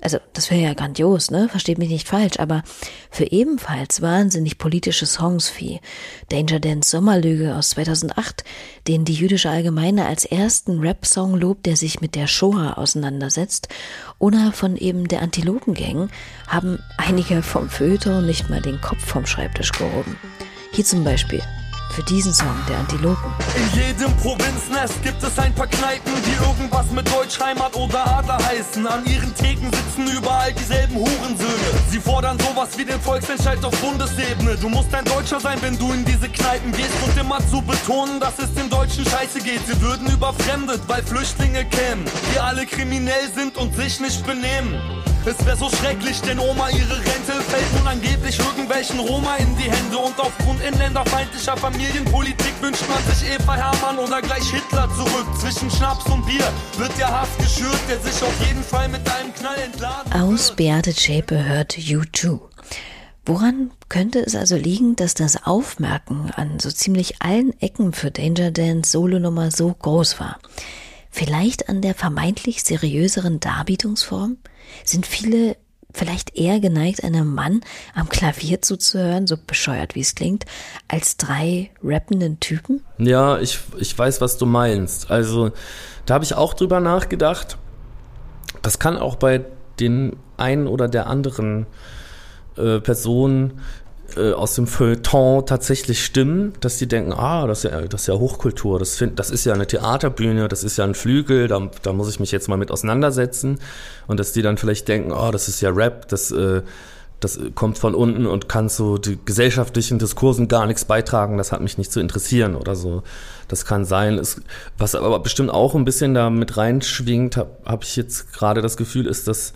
Also 0.00 0.18
das 0.34 0.50
wäre 0.50 0.60
ja 0.60 0.74
grandios, 0.74 1.30
ne? 1.30 1.48
Versteht 1.48 1.78
mich 1.78 1.88
nicht 1.88 2.06
falsch, 2.06 2.38
aber 2.38 2.62
für 3.10 3.24
ebenfalls 3.24 4.02
wahnsinnig 4.02 4.58
politische 4.58 5.06
Songs 5.06 5.52
wie 5.58 5.80
Danger 6.28 6.60
Dance 6.60 6.90
Sommerlüge 6.90 7.56
aus 7.56 7.70
2008, 7.70 8.44
den 8.86 9.04
die 9.04 9.14
jüdische 9.14 9.50
Allgemeine 9.50 10.06
als 10.06 10.24
ersten 10.24 10.80
Rap-Song 10.80 11.34
lobt, 11.34 11.66
der 11.66 11.76
sich 11.76 12.00
mit 12.00 12.14
der 12.14 12.26
Shoah 12.26 12.76
auseinandersetzt, 12.76 13.68
oder 14.18 14.52
von 14.52 14.76
eben 14.76 15.08
der 15.08 15.22
Antilopengang, 15.22 16.10
haben 16.46 16.78
einige 16.98 17.42
vom 17.42 17.68
Feuilleton 17.70 18.26
nicht 18.26 18.50
mal 18.50 18.60
den 18.60 18.80
Kopf 18.80 19.04
vom 19.04 19.26
Schreibtisch 19.26 19.72
gehoben. 19.72 20.16
Hier 20.72 20.84
zum 20.84 21.04
Beispiel 21.04 21.42
für 21.96 22.02
diesen 22.02 22.34
Song 22.34 22.54
der 22.68 22.78
Antilopen. 22.78 23.32
In 23.56 23.80
jedem 23.80 24.14
Provinznest 24.18 25.02
gibt 25.02 25.22
es 25.22 25.38
ein 25.38 25.54
paar 25.54 25.66
Kneipen, 25.66 26.12
die 26.26 26.44
irgendwas 26.44 26.90
mit 26.90 27.10
Deutschheimat 27.10 27.74
oder 27.74 28.06
Adler 28.18 28.36
heißen. 28.36 28.86
An 28.86 29.02
ihren 29.06 29.34
Theken 29.34 29.70
sitzen 29.72 30.14
überall 30.14 30.52
dieselben 30.52 30.96
Hurensöhne. 30.96 31.70
Sie 31.88 31.98
fordern 31.98 32.38
sowas 32.38 32.76
wie 32.76 32.84
den 32.84 33.00
Volksentscheid 33.00 33.64
auf 33.64 33.74
Bundesebene. 33.80 34.56
Du 34.56 34.68
musst 34.68 34.94
ein 34.94 35.06
Deutscher 35.06 35.40
sein, 35.40 35.56
wenn 35.62 35.78
du 35.78 35.90
in 35.94 36.04
diese 36.04 36.28
Kneipen 36.28 36.70
gehst 36.72 36.92
und 37.02 37.16
immer 37.18 37.38
zu 37.48 37.62
betonen, 37.62 38.20
dass 38.20 38.38
es 38.40 38.52
den 38.52 38.68
Deutschen 38.68 39.06
scheiße 39.06 39.40
geht. 39.40 39.66
Sie 39.66 39.80
würden 39.80 40.06
überfremdet, 40.08 40.82
weil 40.88 41.02
Flüchtlinge 41.02 41.64
kämen, 41.64 42.04
die 42.34 42.38
alle 42.38 42.66
kriminell 42.66 43.30
sind 43.34 43.56
und 43.56 43.74
sich 43.74 44.00
nicht 44.00 44.26
benehmen. 44.26 44.78
Es 45.28 45.44
wäre 45.44 45.56
so 45.56 45.68
schrecklich, 45.68 46.20
denn 46.20 46.38
Oma 46.38 46.68
ihre 46.68 46.98
Rente 46.98 47.32
fällt 47.48 47.72
nun 47.76 47.88
angeblich 47.88 48.38
irgendwelchen 48.38 49.00
Roma 49.00 49.34
in 49.36 49.56
die 49.56 49.68
Hände. 49.68 49.98
Und 49.98 50.20
aufgrund 50.20 50.62
inländerfeindlicher 50.62 51.56
Familienpolitik 51.86 52.60
wünscht 52.60 52.84
man 52.88 53.14
sich 53.14 53.28
Eva 53.30 53.54
Hermann 53.54 53.98
oder 53.98 54.20
gleich 54.20 54.50
Hitler 54.50 54.88
zurück. 54.96 55.26
Zwischen 55.38 55.70
Schnaps 55.70 56.04
und 56.06 56.26
Bier 56.26 56.52
wird 56.78 56.98
der 56.98 57.08
Haft 57.08 57.38
geschürt, 57.38 57.78
der 57.88 58.00
sich 58.00 58.22
auf 58.22 58.46
jeden 58.46 58.62
Fall 58.62 58.88
mit 58.88 59.08
einem 59.08 59.32
Knall 59.32 59.56
entladen 59.58 60.12
Aus 60.12 60.56
Beate 60.56 60.92
Zschäpe 60.92 61.44
hört 61.44 61.74
U2. 61.74 62.40
Woran 63.24 63.70
könnte 63.88 64.18
es 64.18 64.34
also 64.34 64.56
liegen, 64.56 64.96
dass 64.96 65.14
das 65.14 65.46
Aufmerken 65.46 66.32
an 66.34 66.58
so 66.58 66.70
ziemlich 66.70 67.22
allen 67.22 67.52
Ecken 67.60 67.92
für 67.92 68.10
Danger 68.10 68.50
Dance 68.50 68.90
Solonummer 68.90 69.52
so 69.52 69.72
groß 69.72 70.18
war? 70.18 70.38
Vielleicht 71.10 71.68
an 71.68 71.82
der 71.82 71.94
vermeintlich 71.94 72.64
seriöseren 72.64 73.38
Darbietungsform? 73.38 74.38
Sind 74.84 75.06
viele 75.06 75.56
vielleicht 75.96 76.36
eher 76.36 76.60
geneigt, 76.60 77.02
einem 77.02 77.34
Mann 77.34 77.60
am 77.94 78.08
Klavier 78.08 78.62
zuzuhören, 78.62 79.26
so 79.26 79.36
bescheuert 79.36 79.94
wie 79.94 80.00
es 80.00 80.14
klingt, 80.14 80.44
als 80.88 81.16
drei 81.16 81.70
rappenden 81.82 82.38
Typen? 82.40 82.84
Ja, 82.98 83.38
ich, 83.38 83.58
ich 83.78 83.98
weiß, 83.98 84.20
was 84.20 84.38
du 84.38 84.46
meinst. 84.46 85.10
Also, 85.10 85.50
da 86.04 86.14
habe 86.14 86.24
ich 86.24 86.34
auch 86.34 86.54
drüber 86.54 86.80
nachgedacht. 86.80 87.58
Das 88.62 88.78
kann 88.78 88.96
auch 88.96 89.16
bei 89.16 89.44
den 89.80 90.16
einen 90.36 90.66
oder 90.66 90.88
der 90.88 91.06
anderen 91.06 91.66
äh, 92.56 92.80
Person 92.80 93.60
äh, 94.16 94.32
aus 94.32 94.54
dem 94.54 94.66
Feuilleton 94.66 95.46
tatsächlich 95.46 96.04
stimmen, 96.04 96.52
dass 96.60 96.78
die 96.78 96.86
denken, 96.86 97.12
ah, 97.12 97.46
das 97.46 97.64
ist 97.64 97.70
ja, 97.70 97.80
das 97.82 98.02
ist 98.02 98.06
ja 98.06 98.14
Hochkultur, 98.14 98.78
das, 98.78 98.96
find, 98.96 99.18
das 99.18 99.30
ist 99.30 99.44
ja 99.44 99.52
eine 99.52 99.66
Theaterbühne, 99.66 100.48
das 100.48 100.64
ist 100.64 100.76
ja 100.76 100.84
ein 100.84 100.94
Flügel, 100.94 101.48
da, 101.48 101.70
da 101.82 101.92
muss 101.92 102.08
ich 102.08 102.20
mich 102.20 102.32
jetzt 102.32 102.48
mal 102.48 102.56
mit 102.56 102.70
auseinandersetzen. 102.70 103.58
Und 104.06 104.20
dass 104.20 104.32
die 104.32 104.42
dann 104.42 104.58
vielleicht 104.58 104.88
denken, 104.88 105.12
oh, 105.12 105.30
das 105.30 105.48
ist 105.48 105.60
ja 105.60 105.70
Rap, 105.70 106.08
das, 106.08 106.30
äh, 106.30 106.62
das 107.20 107.40
kommt 107.54 107.78
von 107.78 107.94
unten 107.94 108.26
und 108.26 108.48
kann 108.48 108.68
zu 108.68 108.98
die 108.98 109.18
gesellschaftlichen 109.24 109.98
Diskursen 109.98 110.48
gar 110.48 110.66
nichts 110.66 110.84
beitragen, 110.84 111.38
das 111.38 111.50
hat 111.50 111.60
mich 111.62 111.78
nicht 111.78 111.90
zu 111.90 112.00
interessieren 112.00 112.54
oder 112.54 112.76
so. 112.76 113.02
Das 113.48 113.64
kann 113.64 113.84
sein. 113.84 114.18
Es, 114.18 114.40
was 114.76 114.94
aber 114.94 115.18
bestimmt 115.20 115.50
auch 115.50 115.74
ein 115.74 115.84
bisschen 115.84 116.14
da 116.14 116.28
mit 116.30 116.56
reinschwingt, 116.56 117.36
habe 117.36 117.50
hab 117.64 117.84
ich 117.84 117.96
jetzt 117.96 118.32
gerade 118.32 118.60
das 118.60 118.76
Gefühl, 118.76 119.06
ist, 119.06 119.28
dass, 119.28 119.54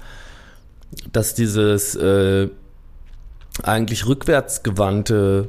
dass 1.12 1.35
dieses 1.35 1.95
äh, 1.97 2.49
eigentlich 3.64 4.06
rückwärtsgewandte, 4.06 5.48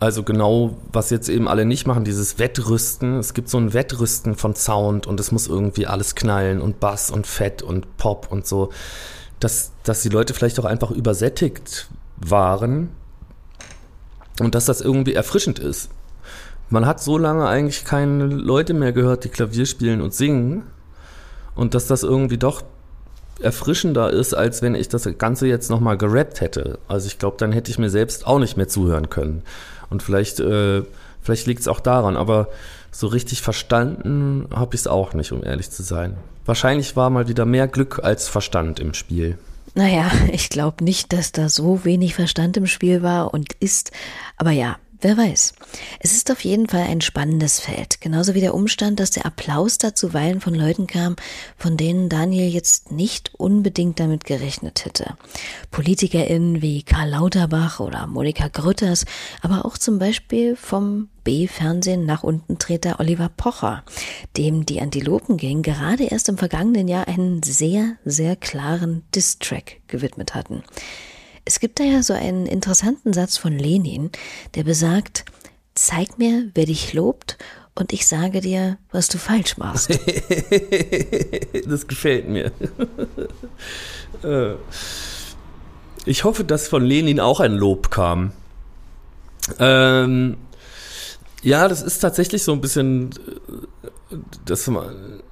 also 0.00 0.22
genau, 0.22 0.78
was 0.92 1.10
jetzt 1.10 1.28
eben 1.28 1.48
alle 1.48 1.64
nicht 1.64 1.86
machen, 1.86 2.04
dieses 2.04 2.38
Wettrüsten. 2.38 3.18
Es 3.18 3.34
gibt 3.34 3.48
so 3.48 3.58
ein 3.58 3.74
Wettrüsten 3.74 4.36
von 4.36 4.54
Sound 4.54 5.06
und 5.06 5.18
es 5.18 5.32
muss 5.32 5.48
irgendwie 5.48 5.86
alles 5.86 6.14
knallen 6.14 6.60
und 6.60 6.78
Bass 6.78 7.10
und 7.10 7.26
Fett 7.26 7.62
und 7.62 7.96
Pop 7.96 8.28
und 8.30 8.46
so. 8.46 8.70
Dass, 9.40 9.72
dass 9.82 10.02
die 10.02 10.08
Leute 10.08 10.34
vielleicht 10.34 10.58
auch 10.60 10.64
einfach 10.64 10.90
übersättigt 10.90 11.88
waren 12.16 12.90
und 14.40 14.54
dass 14.54 14.66
das 14.66 14.80
irgendwie 14.80 15.14
erfrischend 15.14 15.58
ist. 15.58 15.90
Man 16.70 16.86
hat 16.86 17.00
so 17.00 17.18
lange 17.18 17.48
eigentlich 17.48 17.84
keine 17.84 18.26
Leute 18.26 18.74
mehr 18.74 18.92
gehört, 18.92 19.24
die 19.24 19.30
Klavier 19.30 19.66
spielen 19.66 20.00
und 20.00 20.14
singen. 20.14 20.64
Und 21.54 21.74
dass 21.74 21.86
das 21.86 22.02
irgendwie 22.02 22.38
doch 22.38 22.62
erfrischender 23.40 24.10
ist, 24.10 24.34
als 24.34 24.62
wenn 24.62 24.74
ich 24.74 24.88
das 24.88 25.08
Ganze 25.18 25.46
jetzt 25.46 25.70
nochmal 25.70 25.96
gerappt 25.96 26.40
hätte. 26.40 26.78
Also 26.88 27.06
ich 27.06 27.18
glaube, 27.18 27.36
dann 27.38 27.52
hätte 27.52 27.70
ich 27.70 27.78
mir 27.78 27.90
selbst 27.90 28.26
auch 28.26 28.38
nicht 28.38 28.56
mehr 28.56 28.68
zuhören 28.68 29.10
können. 29.10 29.42
Und 29.90 30.02
vielleicht, 30.02 30.40
äh, 30.40 30.82
vielleicht 31.22 31.46
liegt 31.46 31.60
es 31.60 31.68
auch 31.68 31.80
daran, 31.80 32.16
aber 32.16 32.48
so 32.90 33.06
richtig 33.06 33.42
verstanden 33.42 34.48
habe 34.50 34.74
ich 34.74 34.82
es 34.82 34.86
auch 34.86 35.14
nicht, 35.14 35.32
um 35.32 35.44
ehrlich 35.44 35.70
zu 35.70 35.82
sein. 35.82 36.16
Wahrscheinlich 36.46 36.96
war 36.96 37.10
mal 37.10 37.28
wieder 37.28 37.44
mehr 37.44 37.68
Glück 37.68 38.00
als 38.02 38.28
Verstand 38.28 38.80
im 38.80 38.94
Spiel. 38.94 39.38
Naja, 39.74 40.10
ich 40.32 40.48
glaube 40.48 40.82
nicht, 40.82 41.12
dass 41.12 41.32
da 41.32 41.48
so 41.48 41.84
wenig 41.84 42.14
Verstand 42.14 42.56
im 42.56 42.66
Spiel 42.66 43.02
war 43.02 43.32
und 43.32 43.52
ist. 43.60 43.92
Aber 44.36 44.50
ja, 44.50 44.76
Wer 45.00 45.16
weiß. 45.16 45.52
Es 46.00 46.12
ist 46.12 46.28
auf 46.28 46.40
jeden 46.40 46.68
Fall 46.68 46.82
ein 46.82 47.00
spannendes 47.00 47.60
Feld. 47.60 48.00
Genauso 48.00 48.34
wie 48.34 48.40
der 48.40 48.54
Umstand, 48.54 48.98
dass 48.98 49.12
der 49.12 49.26
Applaus 49.26 49.78
da 49.78 49.94
zuweilen 49.94 50.40
von 50.40 50.56
Leuten 50.56 50.88
kam, 50.88 51.14
von 51.56 51.76
denen 51.76 52.08
Daniel 52.08 52.48
jetzt 52.48 52.90
nicht 52.90 53.30
unbedingt 53.36 54.00
damit 54.00 54.24
gerechnet 54.24 54.84
hätte. 54.84 55.14
PolitikerInnen 55.70 56.62
wie 56.62 56.82
Karl 56.82 57.10
Lauterbach 57.10 57.78
oder 57.78 58.08
Monika 58.08 58.48
Grütters, 58.48 59.04
aber 59.40 59.64
auch 59.64 59.78
zum 59.78 60.00
Beispiel 60.00 60.56
vom 60.56 61.08
B-Fernsehen 61.22 62.04
nach 62.04 62.24
unten 62.24 62.58
Treter 62.58 62.98
Oliver 62.98 63.28
Pocher, 63.28 63.84
dem 64.36 64.66
die 64.66 64.80
Antilopen 64.80 65.36
Gang 65.36 65.64
gerade 65.64 66.06
erst 66.06 66.28
im 66.28 66.38
vergangenen 66.38 66.88
Jahr 66.88 67.06
einen 67.06 67.44
sehr, 67.44 67.96
sehr 68.04 68.34
klaren 68.34 69.04
Diss-Track 69.14 69.80
gewidmet 69.86 70.34
hatten. 70.34 70.64
Es 71.48 71.60
gibt 71.60 71.80
da 71.80 71.84
ja 71.84 72.02
so 72.02 72.12
einen 72.12 72.44
interessanten 72.44 73.14
Satz 73.14 73.38
von 73.38 73.58
Lenin, 73.58 74.10
der 74.54 74.64
besagt, 74.64 75.24
zeig 75.74 76.18
mir, 76.18 76.50
wer 76.52 76.66
dich 76.66 76.92
lobt 76.92 77.38
und 77.74 77.94
ich 77.94 78.06
sage 78.06 78.42
dir, 78.42 78.76
was 78.92 79.08
du 79.08 79.16
falsch 79.16 79.56
machst. 79.56 79.88
das 81.66 81.86
gefällt 81.86 82.28
mir. 82.28 82.52
Äh, 84.24 84.54
ich 86.06 86.24
hoffe, 86.24 86.42
dass 86.42 86.66
von 86.66 86.84
Lenin 86.84 87.20
auch 87.20 87.38
ein 87.38 87.52
Lob 87.52 87.90
kam. 87.90 88.32
Ähm, 89.60 90.38
ja, 91.42 91.68
das 91.68 91.82
ist 91.82 92.00
tatsächlich 92.00 92.42
so 92.42 92.52
ein 92.52 92.60
bisschen, 92.60 93.10
äh, 94.10 94.16
das, 94.44 94.68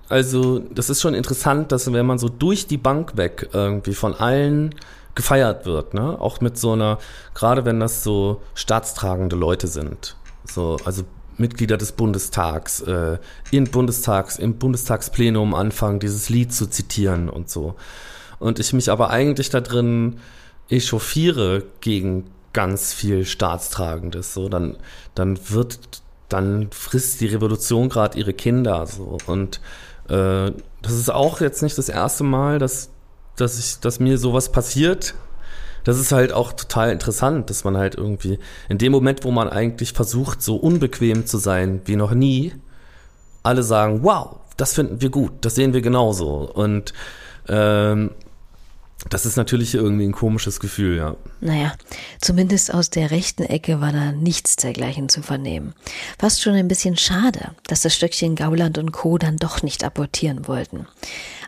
also 0.08 0.60
das 0.60 0.88
ist 0.88 1.00
schon 1.00 1.14
interessant, 1.14 1.72
dass 1.72 1.92
wenn 1.92 2.06
man 2.06 2.18
so 2.18 2.28
durch 2.28 2.68
die 2.68 2.76
Bank 2.76 3.16
weg 3.16 3.48
irgendwie 3.52 3.94
von 3.94 4.14
allen 4.14 4.74
gefeiert 5.16 5.66
wird, 5.66 5.94
ne? 5.94 6.20
Auch 6.20 6.40
mit 6.40 6.56
so 6.56 6.72
einer, 6.72 6.98
gerade 7.34 7.64
wenn 7.64 7.80
das 7.80 8.04
so 8.04 8.42
staatstragende 8.54 9.34
Leute 9.34 9.66
sind, 9.66 10.16
so, 10.44 10.76
also 10.84 11.02
Mitglieder 11.38 11.76
des 11.76 11.92
Bundestags, 11.92 12.80
äh, 12.82 13.18
in 13.50 13.64
Bundestags, 13.64 14.38
im 14.38 14.58
Bundestagsplenum 14.58 15.54
anfangen, 15.54 15.98
dieses 15.98 16.28
Lied 16.28 16.52
zu 16.52 16.68
zitieren 16.68 17.28
und 17.28 17.50
so. 17.50 17.74
Und 18.38 18.60
ich 18.60 18.72
mich 18.72 18.90
aber 18.90 19.10
eigentlich 19.10 19.50
da 19.50 19.60
drin 19.60 20.18
echauffiere 20.68 21.64
gegen 21.80 22.30
ganz 22.52 22.92
viel 22.92 23.24
Staatstragendes, 23.24 24.34
so, 24.34 24.48
dann, 24.48 24.76
dann 25.14 25.38
wird, 25.50 25.78
dann 26.28 26.68
frisst 26.72 27.20
die 27.20 27.26
Revolution 27.26 27.88
gerade 27.88 28.18
ihre 28.18 28.32
Kinder, 28.32 28.86
so. 28.86 29.18
Und 29.26 29.60
äh, 30.08 30.52
das 30.82 30.92
ist 30.92 31.10
auch 31.10 31.40
jetzt 31.40 31.62
nicht 31.62 31.76
das 31.76 31.88
erste 31.88 32.24
Mal, 32.24 32.58
dass 32.58 32.90
dass 33.36 33.58
ich, 33.58 33.80
dass 33.80 34.00
mir 34.00 34.18
sowas 34.18 34.50
passiert. 34.50 35.14
Das 35.84 35.98
ist 35.98 36.10
halt 36.10 36.32
auch 36.32 36.52
total 36.52 36.90
interessant, 36.90 37.48
dass 37.48 37.62
man 37.62 37.76
halt 37.76 37.94
irgendwie 37.94 38.38
in 38.68 38.78
dem 38.78 38.90
Moment, 38.90 39.22
wo 39.24 39.30
man 39.30 39.48
eigentlich 39.48 39.92
versucht, 39.92 40.42
so 40.42 40.56
unbequem 40.56 41.26
zu 41.26 41.38
sein 41.38 41.80
wie 41.84 41.96
noch 41.96 42.12
nie, 42.12 42.54
alle 43.44 43.62
sagen, 43.62 44.02
wow, 44.02 44.40
das 44.56 44.74
finden 44.74 45.00
wir 45.00 45.10
gut, 45.10 45.32
das 45.42 45.54
sehen 45.54 45.72
wir 45.72 45.82
genauso. 45.82 46.50
Und 46.52 46.92
ähm, 47.48 48.10
das 49.10 49.26
ist 49.26 49.36
natürlich 49.36 49.74
irgendwie 49.74 50.04
ein 50.04 50.12
komisches 50.12 50.58
Gefühl, 50.58 50.96
ja. 50.96 51.16
Naja, 51.40 51.74
zumindest 52.20 52.72
aus 52.72 52.90
der 52.90 53.10
rechten 53.10 53.42
Ecke 53.42 53.80
war 53.80 53.92
da 53.92 54.12
nichts 54.12 54.56
dergleichen 54.56 55.08
zu 55.08 55.22
vernehmen. 55.22 55.74
Fast 56.18 56.42
schon 56.42 56.54
ein 56.54 56.68
bisschen 56.68 56.96
schade, 56.96 57.52
dass 57.66 57.82
das 57.82 57.94
Stöckchen 57.94 58.36
Gauland 58.36 58.78
und 58.78 58.92
Co. 58.92 59.18
dann 59.18 59.36
doch 59.36 59.62
nicht 59.62 59.84
apportieren 59.84 60.48
wollten. 60.48 60.86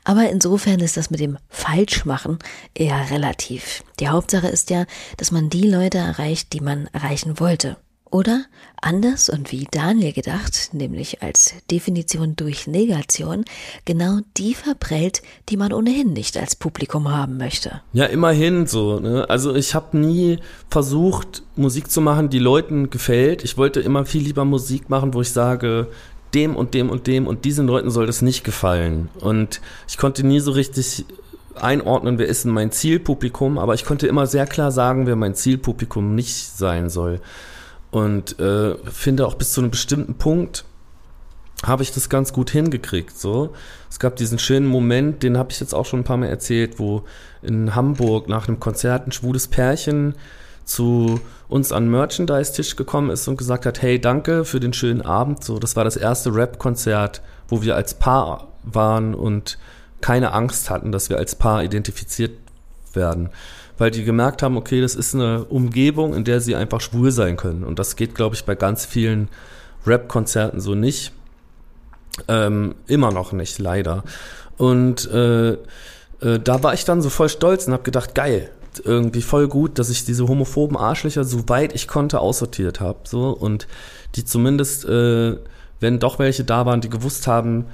Aber 0.04 0.28
insofern 0.30 0.80
ist 0.80 0.96
das 0.96 1.10
mit 1.10 1.20
dem 1.20 1.38
Falschmachen 1.48 2.38
eher 2.74 3.10
relativ. 3.10 3.82
Die 3.98 4.08
Hauptsache 4.08 4.48
ist 4.48 4.70
ja, 4.70 4.86
dass 5.16 5.32
man 5.32 5.50
die 5.50 5.68
Leute 5.68 5.98
erreicht, 5.98 6.52
die 6.52 6.60
man 6.60 6.86
erreichen 6.92 7.40
wollte. 7.40 7.76
Oder 8.10 8.44
anders 8.80 9.28
und 9.28 9.52
wie 9.52 9.66
Daniel 9.70 10.12
gedacht, 10.12 10.70
nämlich 10.72 11.22
als 11.22 11.54
Definition 11.70 12.36
durch 12.36 12.66
Negation, 12.66 13.44
genau 13.84 14.20
die 14.36 14.54
verprellt, 14.54 15.22
die 15.48 15.56
man 15.56 15.72
ohnehin 15.72 16.12
nicht 16.12 16.36
als 16.36 16.56
Publikum 16.56 17.10
haben 17.10 17.36
möchte. 17.36 17.82
Ja, 17.92 18.06
immerhin 18.06 18.66
so. 18.66 18.98
Ne? 19.00 19.28
Also 19.28 19.54
ich 19.54 19.74
habe 19.74 19.98
nie 19.98 20.38
versucht, 20.70 21.42
Musik 21.56 21.90
zu 21.90 22.00
machen, 22.00 22.30
die 22.30 22.38
Leuten 22.38 22.90
gefällt. 22.90 23.44
Ich 23.44 23.58
wollte 23.58 23.80
immer 23.80 24.06
viel 24.06 24.22
lieber 24.22 24.44
Musik 24.44 24.88
machen, 24.88 25.12
wo 25.12 25.20
ich 25.20 25.32
sage, 25.32 25.88
dem 26.34 26.56
und 26.56 26.74
dem 26.74 26.90
und 26.90 27.06
dem 27.06 27.26
und 27.26 27.44
diesen 27.44 27.66
Leuten 27.66 27.90
soll 27.90 28.06
das 28.06 28.22
nicht 28.22 28.44
gefallen. 28.44 29.08
Und 29.20 29.60
ich 29.88 29.98
konnte 29.98 30.26
nie 30.26 30.40
so 30.40 30.52
richtig 30.52 31.04
einordnen, 31.62 32.18
wer 32.18 32.26
ist 32.26 32.44
denn 32.44 32.52
mein 32.52 32.70
Zielpublikum, 32.70 33.58
aber 33.58 33.74
ich 33.74 33.84
konnte 33.84 34.06
immer 34.06 34.26
sehr 34.26 34.46
klar 34.46 34.70
sagen, 34.70 35.06
wer 35.06 35.16
mein 35.16 35.34
Zielpublikum 35.34 36.14
nicht 36.14 36.34
sein 36.34 36.88
soll. 36.88 37.20
Und 37.90 38.38
äh, 38.38 38.76
finde 38.90 39.26
auch 39.26 39.34
bis 39.34 39.52
zu 39.52 39.60
einem 39.60 39.70
bestimmten 39.70 40.14
Punkt 40.14 40.64
habe 41.64 41.82
ich 41.82 41.92
das 41.92 42.08
ganz 42.08 42.32
gut 42.32 42.50
hingekriegt. 42.50 43.18
So, 43.18 43.52
es 43.90 43.98
gab 43.98 44.16
diesen 44.16 44.38
schönen 44.38 44.66
Moment, 44.66 45.22
den 45.22 45.36
habe 45.36 45.50
ich 45.50 45.60
jetzt 45.60 45.74
auch 45.74 45.86
schon 45.86 46.00
ein 46.00 46.04
paar 46.04 46.16
Mal 46.16 46.28
erzählt, 46.28 46.78
wo 46.78 47.02
in 47.42 47.74
Hamburg 47.74 48.28
nach 48.28 48.46
einem 48.46 48.60
Konzert 48.60 49.06
ein 49.06 49.12
schwules 49.12 49.48
Pärchen 49.48 50.14
zu 50.64 51.20
uns 51.48 51.72
an 51.72 51.90
Merchandise-Tisch 51.90 52.76
gekommen 52.76 53.10
ist 53.10 53.26
und 53.26 53.38
gesagt 53.38 53.66
hat, 53.66 53.82
hey, 53.82 54.00
danke 54.00 54.44
für 54.44 54.60
den 54.60 54.72
schönen 54.72 55.02
Abend. 55.02 55.42
So, 55.42 55.58
das 55.58 55.74
war 55.76 55.84
das 55.84 55.96
erste 55.96 56.34
Rap-Konzert, 56.34 57.22
wo 57.48 57.62
wir 57.62 57.74
als 57.74 57.94
Paar 57.94 58.48
waren 58.62 59.14
und 59.14 59.58
keine 60.00 60.32
Angst 60.32 60.70
hatten, 60.70 60.92
dass 60.92 61.08
wir 61.10 61.16
als 61.16 61.34
Paar 61.34 61.64
identifiziert 61.64 62.32
werden. 62.92 63.30
Weil 63.78 63.90
die 63.90 64.04
gemerkt 64.04 64.42
haben, 64.42 64.56
okay, 64.56 64.80
das 64.80 64.94
ist 64.94 65.14
eine 65.14 65.44
Umgebung, 65.44 66.14
in 66.14 66.24
der 66.24 66.40
sie 66.40 66.56
einfach 66.56 66.80
schwul 66.80 67.12
sein 67.12 67.36
können. 67.36 67.64
Und 67.64 67.78
das 67.78 67.96
geht, 67.96 68.14
glaube 68.14 68.34
ich, 68.34 68.44
bei 68.44 68.54
ganz 68.54 68.84
vielen 68.84 69.28
Rap-Konzerten 69.86 70.60
so 70.60 70.74
nicht. 70.74 71.12
Ähm, 72.26 72.74
immer 72.88 73.12
noch 73.12 73.32
nicht, 73.32 73.58
leider. 73.58 74.02
Und 74.56 75.08
äh, 75.10 75.52
äh, 75.52 76.40
da 76.42 76.62
war 76.62 76.74
ich 76.74 76.84
dann 76.84 77.00
so 77.00 77.10
voll 77.10 77.28
stolz 77.28 77.66
und 77.66 77.72
habe 77.72 77.84
gedacht, 77.84 78.14
geil, 78.14 78.50
irgendwie 78.84 79.22
voll 79.22 79.48
gut, 79.48 79.78
dass 79.78 79.90
ich 79.90 80.04
diese 80.04 80.26
homophoben 80.26 80.76
Arschlöcher, 80.76 81.24
soweit 81.24 81.74
ich 81.74 81.88
konnte, 81.88 82.20
aussortiert 82.20 82.80
habe. 82.80 82.98
So, 83.04 83.30
und 83.30 83.66
die 84.16 84.24
zumindest, 84.24 84.84
äh, 84.84 85.36
wenn 85.80 85.98
doch 85.98 86.18
welche 86.18 86.44
da 86.44 86.66
waren, 86.66 86.80
die 86.80 86.90
gewusst 86.90 87.26
haben, 87.26 87.66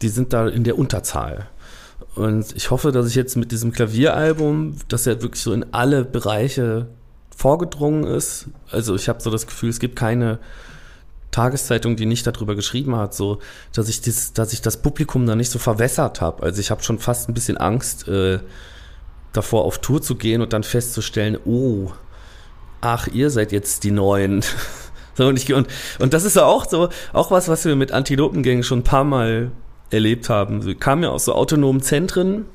die 0.00 0.08
sind 0.08 0.32
da 0.32 0.48
in 0.48 0.64
der 0.64 0.78
Unterzahl. 0.78 1.48
Und 2.14 2.54
ich 2.56 2.70
hoffe, 2.70 2.92
dass 2.92 3.06
ich 3.06 3.14
jetzt 3.14 3.36
mit 3.36 3.52
diesem 3.52 3.72
Klavieralbum, 3.72 4.76
dass 4.88 5.06
er 5.06 5.22
wirklich 5.22 5.42
so 5.42 5.52
in 5.52 5.66
alle 5.72 6.04
Bereiche 6.04 6.86
vorgedrungen 7.36 8.04
ist. 8.04 8.48
Also 8.70 8.94
ich 8.94 9.08
habe 9.08 9.20
so 9.20 9.30
das 9.30 9.46
Gefühl, 9.46 9.70
es 9.70 9.80
gibt 9.80 9.96
keine 9.96 10.38
Tageszeitung, 11.30 11.96
die 11.96 12.06
nicht 12.06 12.26
darüber 12.26 12.54
geschrieben 12.54 12.94
hat, 12.94 13.14
so 13.14 13.38
dass 13.72 13.88
ich 13.88 14.02
das, 14.02 14.32
dass 14.32 14.52
ich 14.52 14.60
das 14.60 14.76
Publikum 14.76 15.26
da 15.26 15.34
nicht 15.34 15.50
so 15.50 15.58
verwässert 15.58 16.20
habe. 16.20 16.42
Also 16.42 16.60
ich 16.60 16.70
habe 16.70 16.82
schon 16.82 16.98
fast 16.98 17.28
ein 17.28 17.34
bisschen 17.34 17.56
Angst 17.56 18.06
äh, 18.06 18.38
davor, 19.32 19.64
auf 19.64 19.78
Tour 19.78 20.02
zu 20.02 20.14
gehen 20.14 20.42
und 20.42 20.52
dann 20.52 20.62
festzustellen, 20.62 21.38
oh, 21.44 21.90
ach, 22.80 23.08
ihr 23.08 23.30
seid 23.30 23.50
jetzt 23.50 23.82
die 23.84 23.90
Neuen. 23.90 24.44
so, 25.14 25.26
und, 25.26 25.38
ich, 25.38 25.52
und, 25.54 25.68
und 25.98 26.12
das 26.12 26.24
ist 26.24 26.36
ja 26.36 26.44
auch 26.44 26.68
so, 26.68 26.90
auch 27.14 27.30
was, 27.30 27.48
was 27.48 27.64
wir 27.64 27.76
mit 27.76 27.92
Antilopengängen 27.92 28.62
schon 28.62 28.80
ein 28.80 28.84
paar 28.84 29.04
Mal 29.04 29.50
erlebt 29.92 30.28
haben. 30.28 30.64
Wir 30.64 30.74
kamen 30.74 31.02
ja 31.02 31.10
aus 31.10 31.24
so 31.24 31.34
autonomen 31.34 31.82
Zentren 31.82 32.46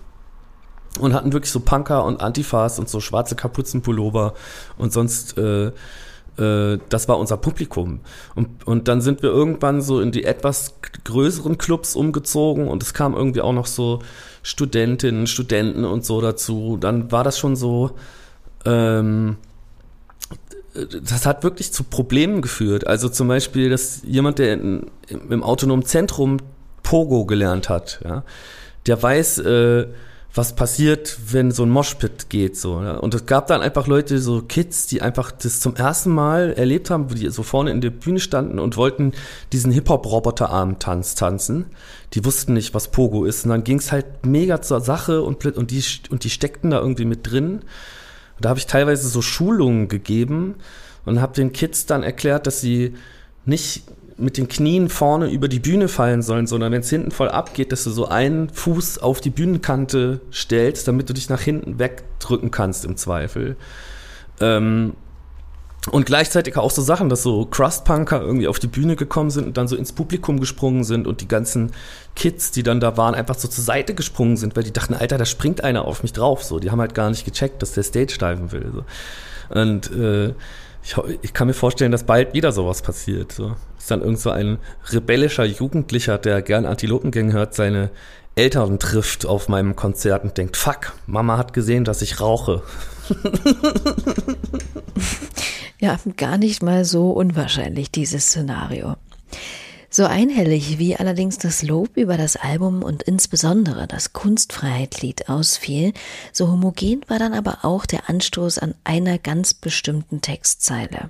und 0.99 1.13
hatten 1.13 1.33
wirklich 1.33 1.51
so 1.51 1.59
Punker 1.59 2.03
und 2.05 2.21
Antifas 2.21 2.79
und 2.79 2.89
so 2.89 2.99
schwarze 2.99 3.35
Kapuzenpullover 3.35 4.33
und 4.77 4.91
sonst 4.91 5.37
äh, 5.37 5.71
äh, 6.37 6.77
das 6.89 7.07
war 7.07 7.17
unser 7.17 7.37
Publikum. 7.37 7.99
Und, 8.35 8.65
und 8.65 8.87
dann 8.87 9.01
sind 9.01 9.21
wir 9.23 9.29
irgendwann 9.29 9.81
so 9.81 9.99
in 9.99 10.11
die 10.11 10.23
etwas 10.23 10.75
größeren 11.03 11.57
Clubs 11.57 11.95
umgezogen 11.95 12.67
und 12.67 12.83
es 12.83 12.93
kam 12.93 13.13
irgendwie 13.13 13.41
auch 13.41 13.53
noch 13.53 13.67
so 13.67 13.99
Studentinnen, 14.43 15.27
Studenten 15.27 15.83
und 15.83 16.05
so 16.05 16.21
dazu. 16.21 16.77
Dann 16.79 17.11
war 17.11 17.23
das 17.23 17.37
schon 17.37 17.55
so, 17.55 17.91
ähm, 18.65 19.37
das 20.73 21.25
hat 21.25 21.43
wirklich 21.43 21.73
zu 21.73 21.83
Problemen 21.83 22.41
geführt. 22.41 22.85
Also 22.85 23.09
zum 23.09 23.27
Beispiel, 23.27 23.69
dass 23.69 24.01
jemand, 24.03 24.39
der 24.39 24.53
in, 24.53 24.85
im 25.29 25.43
autonomen 25.43 25.85
Zentrum 25.85 26.37
Pogo 26.87 27.25
gelernt 27.25 27.67
hat, 27.67 27.99
ja, 28.05 28.23
der 28.85 29.03
weiß, 29.03 29.39
äh, 29.39 29.87
was 30.33 30.55
passiert, 30.55 31.17
wenn 31.33 31.51
so 31.51 31.63
ein 31.63 31.69
Moshpit 31.69 32.29
geht, 32.29 32.55
so. 32.55 32.81
Ja. 32.81 32.95
Und 32.95 33.13
es 33.13 33.25
gab 33.25 33.47
dann 33.47 33.61
einfach 33.61 33.87
Leute, 33.87 34.19
so 34.19 34.41
Kids, 34.41 34.87
die 34.87 35.01
einfach 35.01 35.31
das 35.33 35.59
zum 35.59 35.75
ersten 35.75 36.11
Mal 36.11 36.53
erlebt 36.53 36.89
haben, 36.89 37.09
die 37.09 37.27
so 37.29 37.43
vorne 37.43 37.71
in 37.71 37.81
der 37.81 37.89
Bühne 37.89 38.21
standen 38.21 38.57
und 38.57 38.77
wollten 38.77 39.11
diesen 39.51 39.73
Hip-Hop-Roboterarm-Tanz 39.73 41.15
tanzen. 41.15 41.65
Die 42.13 42.23
wussten 42.23 42.53
nicht, 42.53 42.73
was 42.73 42.87
Pogo 42.87 43.25
ist. 43.25 43.43
Und 43.43 43.49
dann 43.49 43.65
ging 43.65 43.79
es 43.79 43.91
halt 43.91 44.25
mega 44.25 44.61
zur 44.61 44.79
Sache 44.79 45.23
und, 45.23 45.45
und, 45.45 45.71
die, 45.71 45.83
und 46.09 46.23
die 46.23 46.29
steckten 46.29 46.69
da 46.69 46.79
irgendwie 46.79 47.05
mit 47.05 47.29
drin. 47.29 47.63
Und 48.35 48.45
da 48.45 48.49
habe 48.49 48.59
ich 48.59 48.67
teilweise 48.67 49.09
so 49.09 49.21
Schulungen 49.21 49.89
gegeben 49.89 50.55
und 51.03 51.19
habe 51.19 51.33
den 51.33 51.51
Kids 51.51 51.85
dann 51.85 52.03
erklärt, 52.03 52.47
dass 52.47 52.61
sie 52.61 52.93
nicht 53.45 53.83
mit 54.17 54.37
den 54.37 54.47
Knien 54.47 54.89
vorne 54.89 55.29
über 55.29 55.47
die 55.47 55.59
Bühne 55.59 55.87
fallen 55.87 56.21
sollen, 56.21 56.47
sondern 56.47 56.71
wenn 56.71 56.81
es 56.81 56.89
hinten 56.89 57.11
voll 57.11 57.29
abgeht, 57.29 57.71
dass 57.71 57.83
du 57.83 57.91
so 57.91 58.07
einen 58.07 58.49
Fuß 58.49 58.97
auf 58.99 59.21
die 59.21 59.29
Bühnenkante 59.29 60.21
stellst, 60.33 60.87
damit 60.87 61.09
du 61.09 61.13
dich 61.13 61.29
nach 61.29 61.41
hinten 61.41 61.77
wegdrücken 61.77 62.49
kannst 62.49 62.83
im 62.83 62.97
Zweifel. 62.97 63.55
Ähm, 64.39 64.93
und 65.91 66.05
gleichzeitig 66.05 66.57
auch 66.57 66.71
so 66.71 66.81
Sachen, 66.81 67.07
dass 67.07 67.23
so 67.23 67.45
Crust-Punker 67.45 68.21
irgendwie 68.21 68.47
auf 68.47 68.59
die 68.59 68.67
Bühne 68.67 68.95
gekommen 68.95 69.29
sind 69.29 69.45
und 69.45 69.57
dann 69.57 69.67
so 69.67 69.75
ins 69.75 69.93
Publikum 69.93 70.39
gesprungen 70.39 70.83
sind 70.83 71.07
und 71.07 71.21
die 71.21 71.27
ganzen 71.27 71.71
Kids, 72.15 72.51
die 72.51 72.63
dann 72.63 72.79
da 72.79 72.97
waren, 72.97 73.15
einfach 73.15 73.35
so 73.35 73.47
zur 73.47 73.63
Seite 73.63 73.93
gesprungen 73.93 74.35
sind, 74.35 74.55
weil 74.55 74.63
die 74.63 74.73
dachten, 74.73 74.95
Alter, 74.95 75.17
da 75.17 75.25
springt 75.25 75.63
einer 75.63 75.85
auf 75.85 76.03
mich 76.03 76.11
drauf. 76.11 76.43
So, 76.43 76.59
die 76.59 76.71
haben 76.71 76.81
halt 76.81 76.93
gar 76.93 77.09
nicht 77.09 77.23
gecheckt, 77.23 77.61
dass 77.61 77.71
der 77.71 77.83
Stage 77.83 78.13
steifen 78.13 78.51
will. 78.51 78.71
So. 78.73 79.59
Und 79.59 79.91
äh, 79.91 80.33
ich, 80.87 81.19
ich, 81.21 81.33
kann 81.33 81.47
mir 81.47 81.53
vorstellen, 81.53 81.91
dass 81.91 82.03
bald 82.03 82.33
wieder 82.33 82.51
sowas 82.51 82.81
passiert. 82.81 83.33
So. 83.33 83.55
Ist 83.77 83.91
dann 83.91 84.01
irgend 84.01 84.19
so 84.19 84.29
ein 84.29 84.57
rebellischer 84.91 85.43
Jugendlicher, 85.43 86.17
der 86.17 86.41
gern 86.41 86.65
Antilopengänge 86.65 87.33
hört, 87.33 87.53
seine 87.53 87.89
Eltern 88.35 88.79
trifft 88.79 89.25
auf 89.25 89.49
meinem 89.49 89.75
Konzert 89.75 90.23
und 90.23 90.37
denkt, 90.37 90.55
fuck, 90.55 90.93
Mama 91.05 91.37
hat 91.37 91.53
gesehen, 91.53 91.83
dass 91.83 92.01
ich 92.01 92.21
rauche. 92.21 92.61
ja, 95.79 95.97
gar 96.15 96.37
nicht 96.37 96.63
mal 96.63 96.85
so 96.85 97.11
unwahrscheinlich, 97.11 97.91
dieses 97.91 98.27
Szenario. 98.27 98.95
So 99.97 100.05
einhellig 100.05 100.77
wie 100.77 100.95
allerdings 100.95 101.39
das 101.39 101.63
Lob 101.63 101.97
über 101.97 102.17
das 102.17 102.35
Album 102.35 102.83
und 102.83 103.01
insbesondere 103.01 103.87
das 103.87 104.13
Kunstfreiheitlied 104.13 105.27
ausfiel, 105.27 105.91
so 106.31 106.49
homogen 106.49 107.01
war 107.07 107.17
dann 107.17 107.33
aber 107.33 107.65
auch 107.65 107.87
der 107.87 108.07
Anstoß 108.07 108.59
an 108.59 108.75
einer 108.83 109.17
ganz 109.17 109.55
bestimmten 109.55 110.21
Textzeile. 110.21 111.09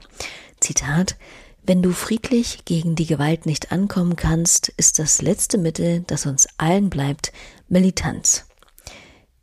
Zitat 0.62 1.18
Wenn 1.64 1.82
du 1.82 1.92
friedlich 1.92 2.64
gegen 2.64 2.96
die 2.96 3.08
Gewalt 3.08 3.46
nicht 3.46 3.74
ankommen 3.74 4.16
kannst, 4.16 4.70
ist 4.78 5.00
das 5.00 5.22
letzte 5.22 5.58
Mittel, 5.58 6.06
das 6.08 6.26
uns 6.26 6.48
allen 6.58 6.90
bleibt, 6.90 7.34
Militanz. 7.68 8.46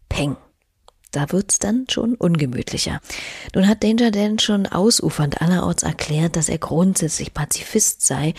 Peng. 0.09 0.39
Da 1.11 1.31
wird's 1.33 1.59
dann 1.59 1.85
schon 1.91 2.15
ungemütlicher. 2.15 3.03
Nun 3.55 3.69
hat 3.69 3.85
Danger 3.85 4.11
Dan 4.11 4.39
schon 4.39 4.67
ausufernd 4.67 5.43
allerorts 5.43 5.83
erklärt, 5.83 6.35
dass 6.35 6.49
er 6.49 6.57
grundsätzlich 6.57 7.35
Pazifist 7.35 8.07
sei 8.07 8.33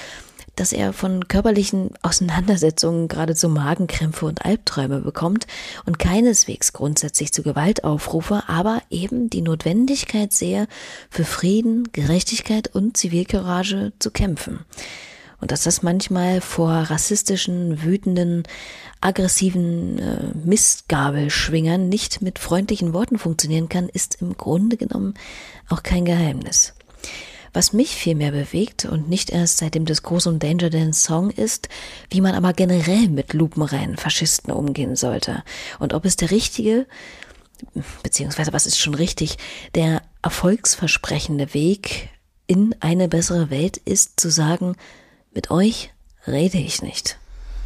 dass 0.56 0.74
er 0.74 0.94
von 0.94 1.28
körperlichen 1.28 1.91
Auseinandersetzungen 2.02 3.08
geradezu 3.08 3.50
Magenkrämpfe 3.50 4.26
und 4.26 4.46
Albträume 4.46 5.00
bekommt 5.00 5.48
und 5.86 6.00
keineswegs 6.00 6.74
grundsätzlich 6.74 7.34
zu 7.34 7.44
Gewalt 7.44 7.84
aufrufe, 7.84 8.44
aber 8.48 8.82
eben 8.89 9.30
die 9.30 9.41
Notwendigkeit 9.41 10.34
sehe, 10.34 10.68
für 11.10 11.26
Frieden, 11.26 11.91
Gerechtigkeit 11.91 12.74
und 12.74 12.98
Zivilcourage 12.98 13.94
zu 14.00 14.12
kämpfen. 14.12 14.65
Und 15.41 15.52
dass 15.52 15.63
das 15.63 15.84
manchmal 15.84 16.41
vor 16.41 16.72
rassistischen, 16.72 17.84
wütenden, 17.84 18.44
aggressiven 19.02 20.00
äh, 20.00 20.32
Mistgabelschwingern 20.44 21.89
nicht 21.89 22.22
mit 22.22 22.39
freundlichen 22.39 22.94
Worten 22.94 23.20
funktionieren 23.20 23.70
kann, 23.70 23.89
ist 23.89 24.22
im 24.22 24.38
Grunde 24.38 24.78
genommen 24.78 25.13
auch 25.70 25.84
kein 25.84 26.06
Geheimnis. 26.06 26.74
Was 27.56 27.72
mich 27.72 27.96
vielmehr 27.96 28.32
bewegt 28.32 28.84
und 28.84 29.08
nicht 29.08 29.30
erst 29.30 29.60
seit 29.60 29.76
dem 29.76 29.86
Diskurs 29.86 30.28
um 30.28 30.39
Danger 30.39 30.70
Dan 30.70 30.91
Song 30.91 31.30
ist, 31.30 31.70
wie 32.10 32.20
man 32.20 32.36
aber 32.36 32.52
generell 32.52 33.08
mit 33.08 33.32
lupenreinen 33.32 33.96
Faschisten 33.96 34.52
umgehen 34.52 34.98
sollte 34.98 35.41
und 35.80 35.94
ob 35.94 36.04
es 36.04 36.18
der 36.18 36.32
richtige, 36.32 36.86
beziehungsweise 38.04 38.52
was 38.52 38.65
ist 38.65 38.78
schon 38.78 38.94
richtig, 38.94 39.38
der 39.74 40.02
erfolgsversprechende 40.22 41.54
Weg 41.54 42.10
in 42.46 42.76
eine 42.82 43.08
bessere 43.08 43.50
Welt 43.50 43.78
ist, 43.78 44.20
zu 44.20 44.30
sagen, 44.30 44.76
mit 45.34 45.50
euch 45.50 45.94
rede 46.28 46.58
ich 46.58 46.82
nicht. 46.82 47.18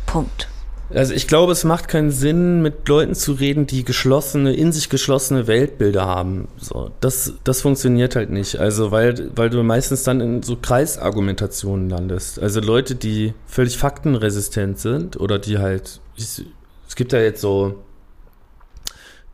Punkt. 0.06 0.50
Also 0.92 1.14
ich 1.14 1.28
glaube, 1.28 1.52
es 1.52 1.64
macht 1.64 1.88
keinen 1.88 2.10
Sinn, 2.10 2.62
mit 2.62 2.88
Leuten 2.88 3.14
zu 3.14 3.34
reden, 3.34 3.68
die 3.68 3.84
geschlossene, 3.84 4.54
in 4.54 4.72
sich 4.72 4.90
geschlossene 4.90 5.46
Weltbilder 5.46 6.06
haben. 6.06 6.48
So, 6.58 6.92
das, 7.00 7.34
das 7.44 7.62
funktioniert 7.62 8.16
halt 8.16 8.32
nicht. 8.32 8.58
Also 8.58 8.92
weil, 8.92 9.30
weil 9.36 9.50
du 9.50 9.62
meistens 9.62 10.04
dann 10.04 10.20
in 10.20 10.42
so 10.42 10.56
Kreisargumentationen 10.56 11.90
landest. 11.90 12.40
Also 12.40 12.60
Leute, 12.60 12.96
die 12.96 13.34
völlig 13.46 13.78
faktenresistent 13.78 14.80
sind 14.80 15.20
oder 15.20 15.38
die 15.38 15.60
halt, 15.60 16.00
es, 16.18 16.42
es 16.88 16.96
gibt 16.96 17.14
ja 17.14 17.20
jetzt 17.20 17.42
so 17.42 17.76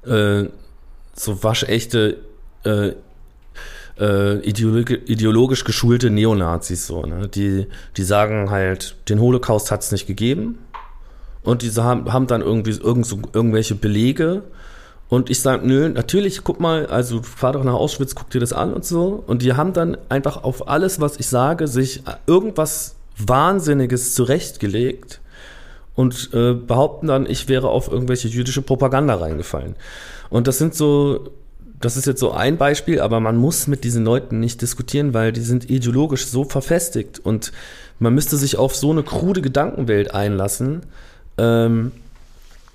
äh, 0.06 0.46
so 1.14 1.44
waschechte 1.44 2.18
äh, 2.66 2.92
äh, 3.98 4.40
ideologisch, 4.40 5.00
ideologisch 5.06 5.64
geschulte 5.64 6.10
Neonazis 6.10 6.86
so, 6.86 7.06
ne? 7.06 7.30
Die, 7.30 7.68
die 7.96 8.04
sagen 8.04 8.50
halt, 8.50 8.98
den 9.08 9.22
Holocaust 9.22 9.72
hat 9.72 9.82
es 9.82 9.94
nicht 9.94 10.06
gegeben 10.06 10.60
und 11.46 11.62
diese 11.62 11.84
haben, 11.84 12.12
haben 12.12 12.28
dann 12.28 12.42
irgendwie 12.42 12.72
irgend 12.72 13.06
so, 13.06 13.20
irgendwelche 13.32 13.76
Belege. 13.76 14.44
Und 15.08 15.30
ich 15.30 15.40
sage, 15.40 15.66
nö, 15.66 15.88
natürlich, 15.90 16.44
guck 16.44 16.60
mal, 16.60 16.88
also 16.88 17.22
fahr 17.22 17.54
doch 17.54 17.64
nach 17.64 17.76
Auschwitz, 17.76 18.16
guck 18.16 18.32
dir 18.32 18.40
das 18.40 18.52
an 18.52 18.74
und 18.74 18.84
so. 18.84 19.24
Und 19.28 19.44
die 19.44 19.54
haben 19.54 19.72
dann 19.72 19.96
einfach 20.10 20.44
auf 20.44 20.68
alles, 20.68 21.00
was 21.00 21.18
ich 21.18 21.28
sage, 21.28 21.68
sich 21.68 22.02
irgendwas 22.26 22.96
Wahnsinniges 23.18 24.16
zurechtgelegt 24.16 25.22
und 25.94 26.32
äh, 26.34 26.54
behaupten 26.54 27.08
dann, 27.08 27.28
ich 27.28 27.48
wäre 27.48 27.70
auf 27.70 27.92
irgendwelche 27.92 28.28
jüdische 28.28 28.64
Propaganda 28.64 29.16
reingefallen. 29.16 29.76
Und 30.32 30.48
das 30.48 30.58
sind 30.58 30.74
so, 30.74 31.30
das 31.80 31.96
ist 31.96 32.08
jetzt 32.08 32.20
so 32.20 32.32
ein 32.32 32.58
Beispiel, 32.58 33.00
aber 33.00 33.20
man 33.20 33.38
muss 33.38 33.68
mit 33.68 33.84
diesen 33.84 34.04
Leuten 34.04 34.40
nicht 34.40 34.62
diskutieren, 34.64 35.14
weil 35.14 35.32
die 35.32 35.42
sind 35.42 35.70
ideologisch 35.70 36.26
so 36.26 36.44
verfestigt 36.44 37.20
und 37.20 37.52
man 38.00 38.16
müsste 38.16 38.36
sich 38.36 38.58
auf 38.58 38.76
so 38.76 38.92
eine 38.92 39.04
krude 39.04 39.42
Gedankenwelt 39.42 40.14
einlassen, 40.14 40.82
ähm, 41.38 41.92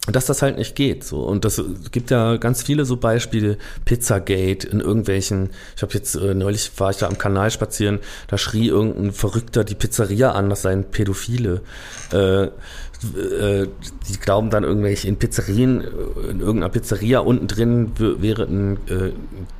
dass 0.07 0.27
das 0.27 0.43
halt 0.43 0.57
nicht 0.57 0.75
geht. 0.77 1.05
So. 1.05 1.21
Und 1.21 1.45
das 1.45 1.63
gibt 1.93 2.11
ja 2.11 2.37
ganz 2.37 2.63
viele 2.63 2.85
so 2.85 2.97
Beispiele, 2.97 3.59
Pizzagate 3.85 4.67
in 4.67 4.81
irgendwelchen, 4.81 5.51
ich 5.77 5.83
habe 5.83 5.93
jetzt 5.93 6.15
äh, 6.15 6.35
neulich 6.35 6.71
war 6.79 6.91
ich 6.91 6.97
da 6.97 7.07
am 7.07 7.19
Kanal 7.19 7.51
spazieren, 7.51 7.99
da 8.29 8.39
schrie 8.39 8.69
irgendein 8.69 9.13
Verrückter 9.13 9.63
die 9.63 9.75
Pizzeria 9.75 10.33
an, 10.33 10.49
das 10.49 10.63
seien 10.63 10.85
Pädophile. 10.85 11.61
Äh, 12.13 12.45
äh, 12.45 13.69
die 14.09 14.21
glauben 14.21 14.51
dann 14.51 14.65
irgendwelche 14.65 15.09
in 15.09 15.17
Pizzerien, 15.17 15.83
in 16.29 16.41
irgendeiner 16.41 16.69
Pizzeria 16.69 17.21
unten 17.21 17.47
drin 17.47 17.93
wäre 17.99 18.45
ein 18.45 18.77
äh, 18.89 19.13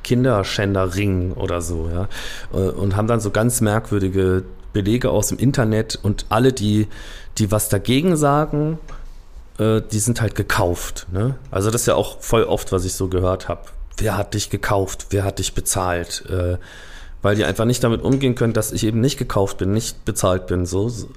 Kinderschänderring 0.03 1.33
oder 1.33 1.61
so, 1.61 1.89
ja. 1.91 2.07
Äh, 2.53 2.69
und 2.69 2.95
haben 2.95 3.07
dann 3.07 3.19
so 3.19 3.31
ganz 3.31 3.61
merkwürdige 3.61 4.43
Belege 4.73 5.09
aus 5.09 5.27
dem 5.27 5.37
Internet 5.37 5.99
und 6.01 6.25
alle, 6.29 6.53
die, 6.53 6.87
die 7.37 7.51
was 7.51 7.69
dagegen 7.69 8.15
sagen, 8.15 8.79
äh, 9.57 9.81
die 9.91 9.99
sind 9.99 10.21
halt 10.21 10.35
gekauft. 10.35 11.07
Ne? 11.11 11.35
Also 11.49 11.71
das 11.71 11.81
ist 11.81 11.87
ja 11.87 11.95
auch 11.95 12.21
voll 12.21 12.43
oft, 12.43 12.71
was 12.71 12.85
ich 12.85 12.93
so 12.93 13.07
gehört 13.07 13.47
habe. 13.47 13.61
Wer 13.97 14.17
hat 14.17 14.33
dich 14.33 14.49
gekauft? 14.49 15.07
Wer 15.11 15.23
hat 15.23 15.39
dich 15.39 15.53
bezahlt? 15.53 16.25
Äh, 16.29 16.57
weil 17.21 17.35
die 17.35 17.45
einfach 17.45 17.65
nicht 17.65 17.83
damit 17.83 18.01
umgehen 18.01 18.35
können, 18.35 18.53
dass 18.53 18.71
ich 18.71 18.83
eben 18.83 18.99
nicht 18.99 19.17
gekauft 19.17 19.57
bin, 19.57 19.71
nicht 19.73 20.05
bezahlt 20.05 20.47
bin, 20.47 20.65
so, 20.65 20.89
so 20.89 21.07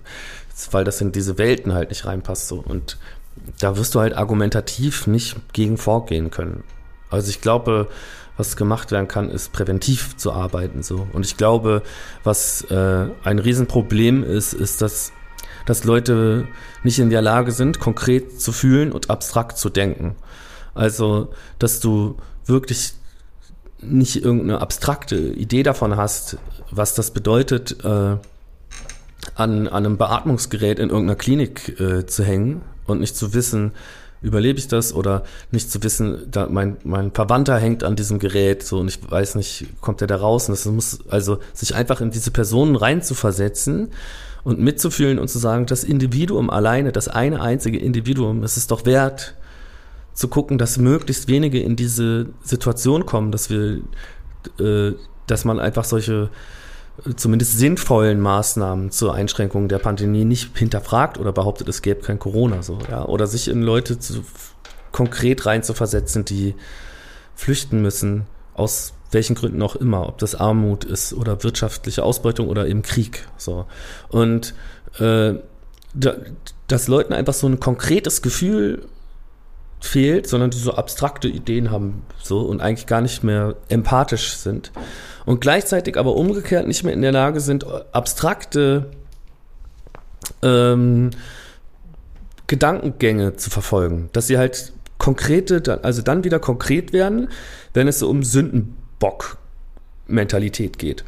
weil 0.71 0.85
das 0.85 1.01
in 1.01 1.13
diese 1.13 1.39
Welten 1.39 1.73
halt 1.73 1.91
nicht 1.91 2.07
reinpasst 2.07 2.49
so 2.49 2.63
und 2.67 2.99
da 3.59 3.77
wirst 3.77 3.95
du 3.95 4.01
halt 4.01 4.15
argumentativ 4.15 5.07
nicht 5.07 5.37
gegen 5.53 5.77
vorgehen 5.77 6.31
können. 6.31 6.63
Also 7.11 7.31
ich 7.31 7.41
glaube, 7.41 7.89
was 8.37 8.57
gemacht 8.57 8.91
werden 8.91 9.09
kann, 9.09 9.31
ist 9.31 9.53
präventiv 9.53 10.17
zu 10.17 10.33
arbeiten 10.33 10.83
so 10.83 11.07
und 11.13 11.25
ich 11.25 11.37
glaube, 11.37 11.83
was 12.23 12.63
äh, 12.71 13.07
ein 13.25 13.39
Riesenproblem 13.39 14.25
ist, 14.25 14.53
ist, 14.53 14.83
dass 14.83 15.13
dass 15.67 15.85
Leute 15.85 16.47
nicht 16.83 16.99
in 16.99 17.11
der 17.11 17.23
Lage 17.23 17.53
sind, 17.53 17.81
konkret 17.81 18.41
zu 18.41 18.53
fühlen 18.53 18.93
und 18.93 19.11
abstrakt 19.11 19.59
zu 19.59 19.71
denken. 19.71 20.15
Also, 20.75 21.33
dass 21.59 21.81
du 21.81 22.17
wirklich 22.47 22.95
nicht 23.81 24.25
irgendeine 24.25 24.61
abstrakte 24.61 25.17
Idee 25.17 25.63
davon 25.63 25.97
hast, 25.97 26.39
was 26.71 26.95
das 26.95 27.11
bedeutet, 27.11 27.85
äh, 27.85 27.89
an, 27.89 28.21
an 29.35 29.69
einem 29.69 29.97
Beatmungsgerät 29.97 30.79
in 30.79 30.91
irgendeiner 30.91 31.17
Klinik 31.17 31.81
äh, 31.81 32.07
zu 32.07 32.25
hängen 32.25 32.63
und 32.87 33.01
nicht 33.01 33.17
zu 33.17 33.35
wissen, 33.35 33.73
überlebe 34.23 34.59
ich 34.59 34.69
das 34.69 34.95
oder 34.95 35.25
nicht 35.51 35.71
zu 35.71 35.83
wissen, 35.83 36.31
da 36.31 36.49
mein, 36.49 36.79
mein 36.83 37.13
Verwandter 37.13 37.59
hängt 37.59 37.85
an 37.85 37.95
diesem 37.95 38.19
Gerät 38.19 38.63
so 38.63 38.81
und 38.81 38.89
ich 38.89 38.99
weiß 39.09 39.35
nicht, 39.35 39.67
kommt 39.81 40.01
er 40.01 40.07
da 40.07 40.17
raus 40.17 40.49
und 40.49 40.55
das 40.55 40.65
muss 40.65 41.01
also 41.09 41.39
sich 41.53 41.75
einfach 41.75 42.01
in 42.01 42.11
diese 42.11 42.31
Personen 42.31 42.77
rein 42.77 43.03
zu 43.03 43.15
versetzen 43.15 43.91
und 44.45 44.61
mitzufühlen 44.61 45.19
und 45.19 45.29
zu 45.29 45.39
sagen, 45.39 45.67
das 45.67 45.85
Individuum 45.85 46.51
alleine, 46.51 46.93
das 46.93 47.09
eine 47.09 47.41
einzige 47.41 47.79
Individuum, 47.79 48.43
es 48.43 48.57
ist 48.57 48.71
doch 48.71 48.85
wert, 48.85 49.35
zu 50.13 50.29
gucken, 50.29 50.59
dass 50.59 50.79
möglichst 50.79 51.29
wenige 51.29 51.61
in 51.61 51.75
diese 51.77 52.27
Situation 52.43 53.05
kommen, 53.05 53.33
dass 53.33 53.51
wir, 53.51 53.81
äh, 54.61 54.93
dass 55.27 55.45
man 55.45 55.59
einfach 55.59 55.85
solche 55.85 56.31
äh, 57.05 57.15
zumindest 57.17 57.59
sinnvollen 57.59 58.21
Maßnahmen 58.21 58.91
zur 58.91 59.15
Einschränkung 59.15 59.67
der 59.67 59.79
Pandemie 59.79 60.25
nicht 60.25 60.57
hinterfragt 60.57 61.19
oder 61.19 61.33
behauptet, 61.33 61.69
es 61.69 61.83
gäbe 61.83 62.03
kein 62.03 62.19
Corona 62.19 62.63
so, 62.63 62.79
ja, 62.89 63.05
oder 63.05 63.27
sich 63.27 63.49
in 63.49 63.63
Leute 63.63 63.99
zu, 63.99 64.23
konkret 64.93 65.47
reinzuversetzen, 65.47 66.25
die 66.25 66.55
flüchten 67.35 67.83
müssen 67.83 68.27
aus 68.55 68.95
welchen 69.11 69.35
Gründen 69.35 69.63
auch 69.63 69.77
immer, 69.77 70.09
ob 70.09 70.19
das 70.19 70.35
Armut 70.35 70.85
ist 70.85 71.13
oder 71.13 71.43
wirtschaftliche 71.43 72.03
Ausbeutung 72.03 72.49
oder 72.49 72.67
eben 72.67 72.83
Krieg. 72.83 73.27
So. 73.37 73.67
Und 74.09 74.55
äh, 74.99 75.35
da, 75.95 76.15
dass 76.67 76.89
Leuten 76.89 77.13
einfach 77.13 77.35
so 77.35 77.47
ein 77.47 77.61
konkretes 77.61 78.23
Gefühl 78.23 78.87
fehlt, 79.81 80.27
sondern 80.27 80.51
die 80.51 80.59
so 80.59 80.75
abstrakte 80.75 81.29
Ideen 81.29 81.71
haben 81.71 82.03
so 82.23 82.41
und 82.41 82.61
eigentlich 82.61 82.87
gar 82.87 83.01
nicht 83.01 83.23
mehr 83.23 83.55
empathisch 83.69 84.35
sind 84.35 84.73
und 85.27 85.41
gleichzeitig 85.41 85.99
aber 85.99 86.17
umgekehrt 86.17 86.67
nicht 86.67 86.85
mehr 86.85 86.95
in 86.95 87.03
der 87.03 87.13
Lage 87.13 87.41
sind, 87.41 87.67
abstrakte 87.93 88.91
ähm, 90.43 91.11
Gedankengänge 92.47 93.37
zu 93.37 93.51
verfolgen, 93.51 94.09
dass 94.13 94.27
sie 94.27 94.39
halt 94.39 94.73
konkrete, 94.99 95.83
also 95.83 96.03
dann 96.03 96.25
wieder 96.25 96.39
konkret 96.39 96.93
werden, 96.93 97.29
wenn 97.73 97.89
es 97.89 97.99
so 97.99 98.09
um 98.09 98.23
Sünden 98.23 98.77
Bock-Mentalität 98.99 100.79
geht. 100.79 101.05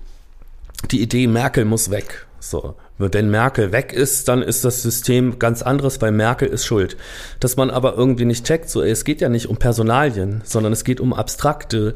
Die 0.90 1.02
Idee, 1.02 1.26
Merkel 1.26 1.64
muss 1.64 1.90
weg. 1.90 2.26
So. 2.40 2.74
Wenn 2.98 3.30
Merkel 3.30 3.72
weg 3.72 3.92
ist, 3.92 4.28
dann 4.28 4.42
ist 4.42 4.64
das 4.64 4.82
System 4.82 5.38
ganz 5.38 5.60
anderes, 5.60 6.00
weil 6.00 6.12
Merkel 6.12 6.48
ist 6.48 6.64
schuld. 6.64 6.96
Dass 7.40 7.56
man 7.56 7.70
aber 7.70 7.94
irgendwie 7.94 8.24
nicht 8.24 8.46
checkt, 8.46 8.70
so, 8.70 8.82
es 8.82 9.04
geht 9.04 9.20
ja 9.20 9.28
nicht 9.28 9.48
um 9.48 9.58
Personalien, 9.58 10.40
sondern 10.44 10.72
es 10.72 10.84
geht 10.84 11.00
um 11.00 11.12
abstrakte 11.12 11.94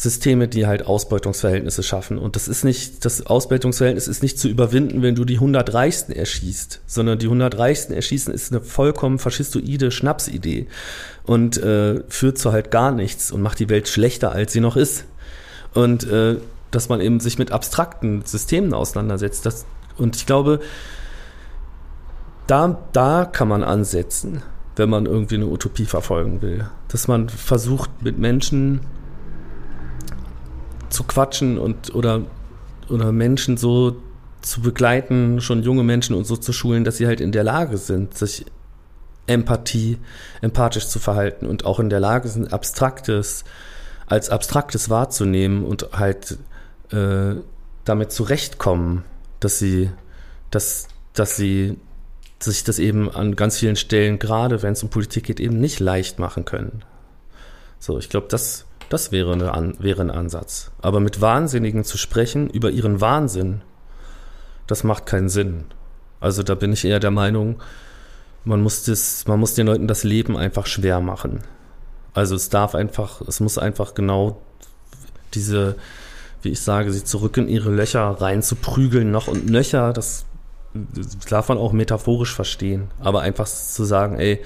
Systeme, 0.00 0.48
die 0.48 0.66
halt 0.66 0.86
Ausbeutungsverhältnisse 0.86 1.82
schaffen. 1.82 2.16
Und 2.16 2.34
das 2.34 2.48
ist 2.48 2.64
nicht, 2.64 3.04
das 3.04 3.26
Ausbeutungsverhältnis 3.26 4.08
ist 4.08 4.22
nicht 4.22 4.38
zu 4.38 4.48
überwinden, 4.48 5.02
wenn 5.02 5.14
du 5.14 5.26
die 5.26 5.34
100 5.34 5.74
Reichsten 5.74 6.12
erschießt, 6.12 6.80
sondern 6.86 7.18
die 7.18 7.26
100 7.26 7.58
Reichsten 7.58 7.92
erschießen 7.92 8.32
ist 8.32 8.50
eine 8.50 8.62
vollkommen 8.62 9.18
faschistoide 9.18 9.90
Schnapsidee 9.90 10.68
und 11.24 11.58
äh, 11.58 12.02
führt 12.08 12.38
zu 12.38 12.50
halt 12.50 12.70
gar 12.70 12.92
nichts 12.92 13.30
und 13.30 13.42
macht 13.42 13.58
die 13.58 13.68
Welt 13.68 13.88
schlechter, 13.88 14.32
als 14.32 14.54
sie 14.54 14.60
noch 14.60 14.74
ist 14.74 15.04
und 15.74 16.10
äh, 16.10 16.38
dass 16.70 16.88
man 16.88 17.02
eben 17.02 17.20
sich 17.20 17.38
mit 17.38 17.52
abstrakten 17.52 18.24
Systemen 18.24 18.72
auseinandersetzt. 18.72 19.44
Das, 19.44 19.66
und 19.98 20.16
ich 20.16 20.24
glaube, 20.24 20.60
da, 22.46 22.78
da 22.94 23.26
kann 23.26 23.48
man 23.48 23.62
ansetzen, 23.62 24.42
wenn 24.76 24.88
man 24.88 25.04
irgendwie 25.04 25.34
eine 25.34 25.46
Utopie 25.48 25.84
verfolgen 25.84 26.40
will. 26.40 26.70
Dass 26.88 27.06
man 27.06 27.28
versucht, 27.28 27.90
mit 28.02 28.16
Menschen 28.16 28.80
zu 30.90 31.04
quatschen 31.04 31.58
und 31.58 31.94
oder, 31.94 32.22
oder 32.88 33.12
Menschen 33.12 33.56
so 33.56 33.96
zu 34.42 34.60
begleiten, 34.60 35.40
schon 35.40 35.62
junge 35.62 35.82
Menschen 35.82 36.14
und 36.14 36.26
so 36.26 36.36
zu 36.36 36.52
schulen, 36.52 36.84
dass 36.84 36.96
sie 36.96 37.06
halt 37.06 37.20
in 37.20 37.32
der 37.32 37.44
Lage 37.44 37.76
sind, 37.76 38.16
sich 38.16 38.46
Empathie, 39.26 39.98
empathisch 40.40 40.88
zu 40.88 40.98
verhalten 40.98 41.46
und 41.46 41.64
auch 41.64 41.78
in 41.78 41.90
der 41.90 42.00
Lage 42.00 42.28
sind, 42.28 42.52
abstraktes 42.52 43.44
als 44.10 44.28
Abstraktes 44.28 44.90
wahrzunehmen 44.90 45.64
und 45.64 45.90
halt 45.92 46.36
äh, 46.90 47.36
damit 47.84 48.12
zurechtkommen, 48.12 49.04
dass 49.38 49.58
sie, 49.58 49.90
dass, 50.50 50.88
dass 51.14 51.36
sie 51.36 51.78
sich 52.40 52.64
das 52.64 52.80
eben 52.80 53.08
an 53.08 53.36
ganz 53.36 53.58
vielen 53.58 53.76
Stellen, 53.76 54.18
gerade 54.18 54.62
wenn 54.62 54.72
es 54.72 54.82
um 54.82 54.88
Politik 54.88 55.24
geht, 55.24 55.38
eben 55.38 55.60
nicht 55.60 55.78
leicht 55.78 56.18
machen 56.18 56.44
können. 56.44 56.82
So, 57.78 57.98
ich 57.98 58.08
glaube, 58.08 58.26
das, 58.28 58.66
das 58.90 59.12
wäre, 59.12 59.32
eine, 59.32 59.74
wäre 59.78 60.02
ein 60.02 60.10
Ansatz. 60.10 60.72
Aber 60.82 61.00
mit 61.00 61.20
Wahnsinnigen 61.20 61.84
zu 61.84 61.96
sprechen 61.96 62.50
über 62.50 62.70
ihren 62.70 63.00
Wahnsinn, 63.00 63.62
das 64.66 64.84
macht 64.84 65.06
keinen 65.06 65.28
Sinn. 65.28 65.64
Also 66.18 66.42
da 66.42 66.56
bin 66.56 66.72
ich 66.72 66.84
eher 66.84 66.98
der 66.98 67.12
Meinung, 67.12 67.62
man 68.44 68.60
muss, 68.60 68.84
das, 68.84 69.26
man 69.28 69.38
muss 69.38 69.54
den 69.54 69.68
Leuten 69.68 69.86
das 69.86 70.02
Leben 70.02 70.36
einfach 70.36 70.66
schwer 70.66 71.00
machen. 71.00 71.40
Also 72.14 72.34
es 72.34 72.48
darf 72.48 72.74
einfach, 72.74 73.20
es 73.22 73.38
muss 73.38 73.58
einfach 73.58 73.94
genau 73.94 74.42
diese, 75.34 75.76
wie 76.42 76.50
ich 76.50 76.60
sage, 76.60 76.92
sie 76.92 77.04
zurück 77.04 77.36
in 77.36 77.48
ihre 77.48 77.70
Löcher 77.70 78.02
rein 78.02 78.42
zu 78.42 78.56
prügeln, 78.56 79.12
noch 79.12 79.28
und 79.28 79.48
nöcher, 79.48 79.92
das, 79.92 80.24
das 80.74 81.16
darf 81.28 81.48
man 81.48 81.58
auch 81.58 81.72
metaphorisch 81.72 82.34
verstehen. 82.34 82.90
Aber 82.98 83.20
einfach 83.20 83.46
zu 83.46 83.84
sagen, 83.84 84.18
ey, 84.18 84.42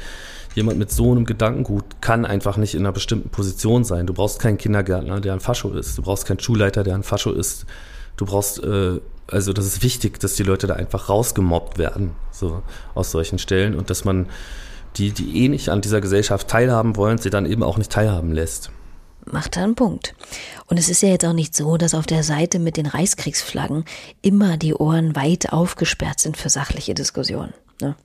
jemand 0.54 0.78
mit 0.78 0.90
so 0.90 1.10
einem 1.10 1.24
Gedankengut 1.24 2.00
kann 2.00 2.24
einfach 2.24 2.56
nicht 2.56 2.74
in 2.74 2.80
einer 2.80 2.92
bestimmten 2.92 3.28
Position 3.28 3.84
sein. 3.84 4.06
Du 4.06 4.14
brauchst 4.14 4.38
keinen 4.38 4.58
Kindergärtner, 4.58 5.20
der 5.20 5.32
ein 5.34 5.40
Fascho 5.40 5.70
ist. 5.70 5.98
Du 5.98 6.02
brauchst 6.02 6.26
keinen 6.26 6.40
Schulleiter, 6.40 6.84
der 6.84 6.94
ein 6.94 7.02
Fascho 7.02 7.32
ist. 7.32 7.66
Du 8.16 8.26
brauchst, 8.26 8.62
äh, 8.62 9.00
also 9.26 9.52
das 9.52 9.66
ist 9.66 9.82
wichtig, 9.82 10.20
dass 10.20 10.34
die 10.34 10.44
Leute 10.44 10.66
da 10.66 10.74
einfach 10.74 11.08
rausgemobbt 11.08 11.78
werden, 11.78 12.12
so 12.30 12.62
aus 12.94 13.10
solchen 13.10 13.38
Stellen 13.38 13.74
und 13.74 13.90
dass 13.90 14.04
man 14.04 14.26
die, 14.96 15.10
die 15.10 15.44
eh 15.44 15.48
nicht 15.48 15.70
an 15.70 15.80
dieser 15.80 16.00
Gesellschaft 16.00 16.48
teilhaben 16.48 16.96
wollen, 16.96 17.18
sie 17.18 17.30
dann 17.30 17.46
eben 17.46 17.62
auch 17.62 17.78
nicht 17.78 17.90
teilhaben 17.90 18.32
lässt. 18.32 18.70
Macht 19.26 19.56
er 19.56 19.64
einen 19.64 19.74
Punkt. 19.74 20.14
Und 20.66 20.78
es 20.78 20.88
ist 20.88 21.02
ja 21.02 21.08
jetzt 21.08 21.24
auch 21.24 21.32
nicht 21.32 21.56
so, 21.56 21.76
dass 21.78 21.94
auf 21.94 22.06
der 22.06 22.22
Seite 22.22 22.58
mit 22.58 22.76
den 22.76 22.86
Reichskriegsflaggen 22.86 23.84
immer 24.22 24.56
die 24.56 24.74
Ohren 24.74 25.16
weit 25.16 25.52
aufgesperrt 25.52 26.20
sind 26.20 26.36
für 26.36 26.50
sachliche 26.50 26.94
Diskussionen. 26.94 27.54
Ne? 27.80 27.96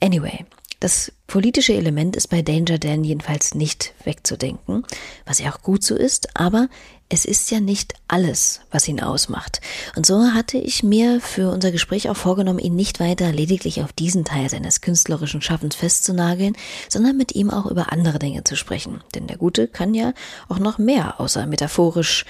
Anyway, 0.00 0.44
das 0.82 1.12
politische 1.28 1.74
Element 1.74 2.16
ist 2.16 2.28
bei 2.28 2.42
Danger 2.42 2.76
Dan 2.76 3.04
jedenfalls 3.04 3.54
nicht 3.54 3.94
wegzudenken, 4.02 4.84
was 5.24 5.38
ja 5.38 5.52
auch 5.52 5.62
gut 5.62 5.84
so 5.84 5.94
ist, 5.94 6.36
aber 6.36 6.68
es 7.08 7.24
ist 7.24 7.50
ja 7.52 7.60
nicht 7.60 7.94
alles, 8.08 8.62
was 8.70 8.88
ihn 8.88 9.00
ausmacht. 9.00 9.60
Und 9.94 10.06
so 10.06 10.32
hatte 10.32 10.58
ich 10.58 10.82
mir 10.82 11.20
für 11.20 11.50
unser 11.50 11.70
Gespräch 11.70 12.08
auch 12.08 12.16
vorgenommen, 12.16 12.58
ihn 12.58 12.74
nicht 12.74 12.98
weiter 12.98 13.30
lediglich 13.30 13.82
auf 13.82 13.92
diesen 13.92 14.24
Teil 14.24 14.48
seines 14.48 14.80
künstlerischen 14.80 15.40
Schaffens 15.40 15.76
festzunageln, 15.76 16.56
sondern 16.88 17.16
mit 17.16 17.34
ihm 17.34 17.50
auch 17.50 17.66
über 17.66 17.92
andere 17.92 18.18
Dinge 18.18 18.42
zu 18.42 18.56
sprechen. 18.56 19.04
Denn 19.14 19.28
der 19.28 19.36
Gute 19.36 19.68
kann 19.68 19.94
ja 19.94 20.14
auch 20.48 20.58
noch 20.58 20.78
mehr, 20.78 21.20
außer 21.20 21.46
metaphorisch 21.46 22.24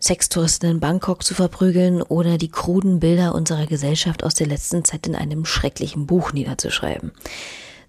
Sextouristen 0.00 0.70
in 0.70 0.80
Bangkok 0.80 1.24
zu 1.24 1.34
verprügeln 1.34 2.00
oder 2.00 2.38
die 2.38 2.50
kruden 2.50 3.00
Bilder 3.00 3.34
unserer 3.34 3.66
Gesellschaft 3.66 4.24
aus 4.24 4.34
der 4.34 4.46
letzten 4.46 4.84
Zeit 4.84 5.06
in 5.06 5.16
einem 5.16 5.44
schrecklichen 5.44 6.06
Buch 6.06 6.32
niederzuschreiben. 6.32 7.12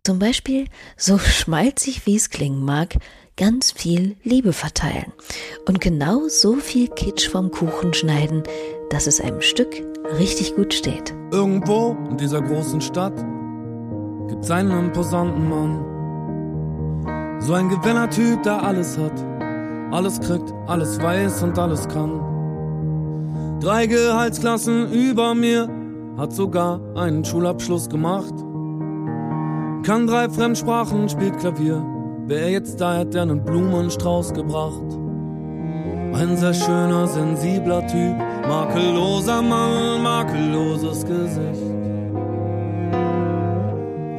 Zum 0.03 0.19
Beispiel, 0.19 0.65
so 0.97 1.17
schmalzig 1.17 2.05
wie 2.05 2.15
es 2.15 2.29
klingen 2.29 2.63
mag, 2.63 2.97
ganz 3.35 3.71
viel 3.71 4.15
Liebe 4.23 4.53
verteilen 4.53 5.12
und 5.67 5.81
genau 5.81 6.27
so 6.27 6.55
viel 6.55 6.88
Kitsch 6.89 7.29
vom 7.29 7.51
Kuchen 7.51 7.93
schneiden, 7.93 8.43
dass 8.89 9.07
es 9.07 9.21
einem 9.21 9.41
Stück 9.41 9.81
richtig 10.17 10.55
gut 10.55 10.73
steht. 10.73 11.13
Irgendwo 11.31 11.97
in 12.09 12.17
dieser 12.17 12.41
großen 12.41 12.81
Stadt 12.81 13.15
gibt's 14.27 14.51
einen 14.51 14.88
imposanten 14.88 15.49
Mann. 15.49 17.39
So 17.41 17.53
ein 17.53 17.69
Gewinnertyp, 17.69 18.43
der 18.43 18.62
alles 18.63 18.97
hat, 18.97 19.25
alles 19.91 20.19
kriegt, 20.19 20.53
alles 20.67 21.01
weiß 21.01 21.43
und 21.43 21.57
alles 21.57 21.88
kann. 21.88 23.59
Drei 23.62 23.88
Gehaltsklassen 23.88 24.91
über 24.91 25.35
mir, 25.35 25.69
hat 26.17 26.33
sogar 26.33 26.81
einen 26.95 27.23
Schulabschluss 27.23 27.89
gemacht. 27.89 28.33
Kann 29.83 30.07
drei 30.07 30.29
Fremdsprachen, 30.29 31.07
spielt 31.07 31.39
Klavier. 31.39 31.81
Wer 32.25 32.51
jetzt 32.51 32.81
da 32.81 32.97
hat, 32.97 33.13
der 33.13 33.23
einen 33.23 33.43
Blumenstrauß 33.43 34.33
gebracht. 34.33 34.83
Ein 36.13 36.35
sehr 36.35 36.53
schöner, 36.53 37.07
sensibler 37.07 37.87
Typ, 37.87 38.15
makelloser 38.47 39.41
Mann, 39.41 40.03
makelloses 40.03 41.05
Gesicht. 41.05 41.63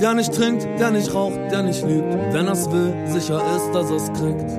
Der 0.01 0.15
nicht 0.15 0.35
trinkt, 0.35 0.67
der 0.81 0.93
nicht 0.93 1.15
raucht, 1.15 1.39
der 1.51 1.63
nicht 1.63 1.87
lügt, 1.87 2.17
wenn 2.33 2.47
er's 2.47 2.71
will, 2.73 2.95
sicher 3.05 3.43
ist, 3.55 3.71
dass 3.75 3.91
er's 3.91 4.11
kriegt. 4.15 4.51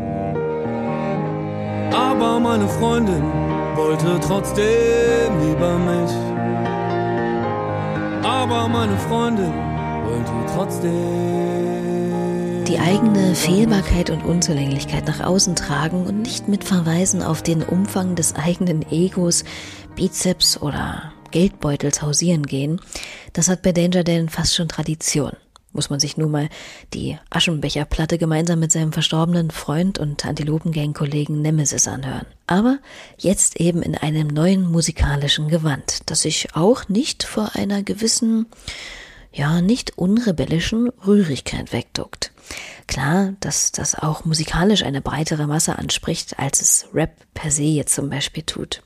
Aber 1.94 2.40
meine 2.40 2.68
Freundin 2.68 3.24
wollte 3.76 4.20
trotzdem 4.22 5.34
lieber 5.42 5.80
mich. 5.80 6.12
Aber 8.24 8.68
meine 8.68 8.98
Freundin 8.98 9.71
wollte 10.12 10.32
trotzdem. 10.54 10.92
Die 12.68 12.80
eigene 12.80 13.36
Fehlbarkeit 13.36 14.10
und 14.10 14.24
Unzulänglichkeit 14.24 15.08
nach 15.08 15.22
außen 15.22 15.56
tragen 15.56 16.06
und 16.06 16.22
nicht 16.22 16.48
mit 16.48 16.64
Verweisen 16.64 17.22
auf 17.24 17.42
den 17.42 17.64
Umfang 17.64 18.16
des 18.16 18.36
eigenen 18.36 18.86
Egos, 18.92 19.44
Bizeps 19.96 20.62
oder 20.62 21.12
Geldbeutels 21.32 22.02
hausieren 22.02 22.46
gehen, 22.46 22.80
das 23.34 23.48
hat 23.48 23.62
bei 23.62 23.72
Danger 23.72 24.04
Dan 24.04 24.30
fast 24.30 24.56
schon 24.56 24.68
Tradition 24.68 25.32
muss 25.74 25.90
man 25.90 26.00
sich 26.00 26.18
nur 26.18 26.30
mal 26.30 26.50
die 26.94 27.18
Aschenbecherplatte 27.30 28.18
gemeinsam 28.18 28.60
mit 28.60 28.72
seinem 28.72 28.92
verstorbenen 28.92 29.52
Freund 29.52 30.00
und 30.00 30.26
Antilopengang-Kollegen 30.26 31.42
Nemesis 31.42 31.88
anhören. 31.88 32.26
Aber 32.48 32.80
jetzt 33.18 33.60
eben 33.60 33.82
in 33.82 33.96
einem 33.96 34.28
neuen 34.28 34.70
musikalischen 34.70 35.48
Gewand, 35.48 36.10
das 36.10 36.24
sich 36.24 36.50
auch 36.56 36.90
nicht 36.90 37.24
vor 37.24 37.52
einer 37.56 37.84
gewissen, 37.84 38.48
ja, 39.34 39.62
nicht 39.62 39.98
unrebellischen 39.98 40.90
Rührigkeit 41.06 41.72
wegduckt. 41.72 42.32
Klar, 42.88 43.34
dass 43.40 43.72
das 43.72 43.96
auch 43.96 44.26
musikalisch 44.26 44.84
eine 44.84 45.02
breitere 45.02 45.48
Masse 45.48 45.78
anspricht, 45.78 46.40
als 46.40 46.62
es 46.62 46.86
Rap 46.94 47.16
per 47.34 47.52
se 47.52 47.64
jetzt 47.64 47.96
zum 47.96 48.10
Beispiel 48.10 48.44
tut. 48.44 48.82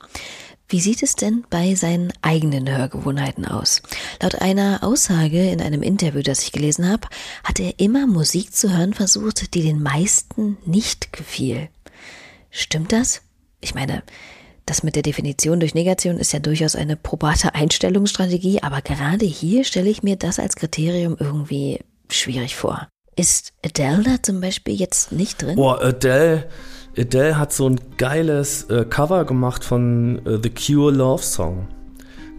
Wie 0.68 0.80
sieht 0.80 1.02
es 1.04 1.14
denn 1.14 1.44
bei 1.48 1.76
seinen 1.76 2.12
eigenen 2.22 2.68
Hörgewohnheiten 2.68 3.44
aus? 3.44 3.82
Laut 4.20 4.36
einer 4.40 4.82
Aussage 4.82 5.50
in 5.50 5.60
einem 5.60 5.82
Interview, 5.82 6.22
das 6.22 6.42
ich 6.42 6.50
gelesen 6.50 6.88
habe, 6.88 7.08
hat 7.44 7.60
er 7.60 7.78
immer 7.78 8.08
Musik 8.08 8.52
zu 8.52 8.76
hören 8.76 8.92
versucht, 8.92 9.54
die 9.54 9.62
den 9.62 9.80
meisten 9.80 10.58
nicht 10.64 11.12
gefiel. 11.12 11.68
Stimmt 12.50 12.92
das? 12.92 13.22
Ich 13.60 13.74
meine, 13.74 14.02
das 14.66 14.82
mit 14.82 14.96
der 14.96 15.02
Definition 15.02 15.60
durch 15.60 15.74
Negation 15.74 16.18
ist 16.18 16.32
ja 16.32 16.40
durchaus 16.40 16.76
eine 16.76 16.96
probate 16.96 17.54
Einstellungsstrategie, 17.54 18.62
aber 18.62 18.82
gerade 18.82 19.24
hier 19.24 19.64
stelle 19.64 19.88
ich 19.88 20.02
mir 20.02 20.16
das 20.16 20.38
als 20.38 20.56
Kriterium 20.56 21.16
irgendwie 21.18 21.80
schwierig 22.10 22.56
vor. 22.56 22.88
Ist 23.14 23.52
Adele 23.64 24.02
da 24.02 24.22
zum 24.22 24.40
Beispiel 24.40 24.74
jetzt 24.74 25.12
nicht 25.12 25.40
drin? 25.40 25.56
Boah, 25.56 25.82
Adele 25.82 26.48
Adele 26.98 27.38
hat 27.38 27.52
so 27.52 27.68
ein 27.68 27.80
geiles 27.98 28.64
äh, 28.64 28.84
Cover 28.84 29.24
gemacht 29.24 29.64
von 29.64 30.24
äh, 30.26 30.38
The 30.42 30.50
Cure 30.50 30.92
Love 30.92 31.22
Song. 31.22 31.68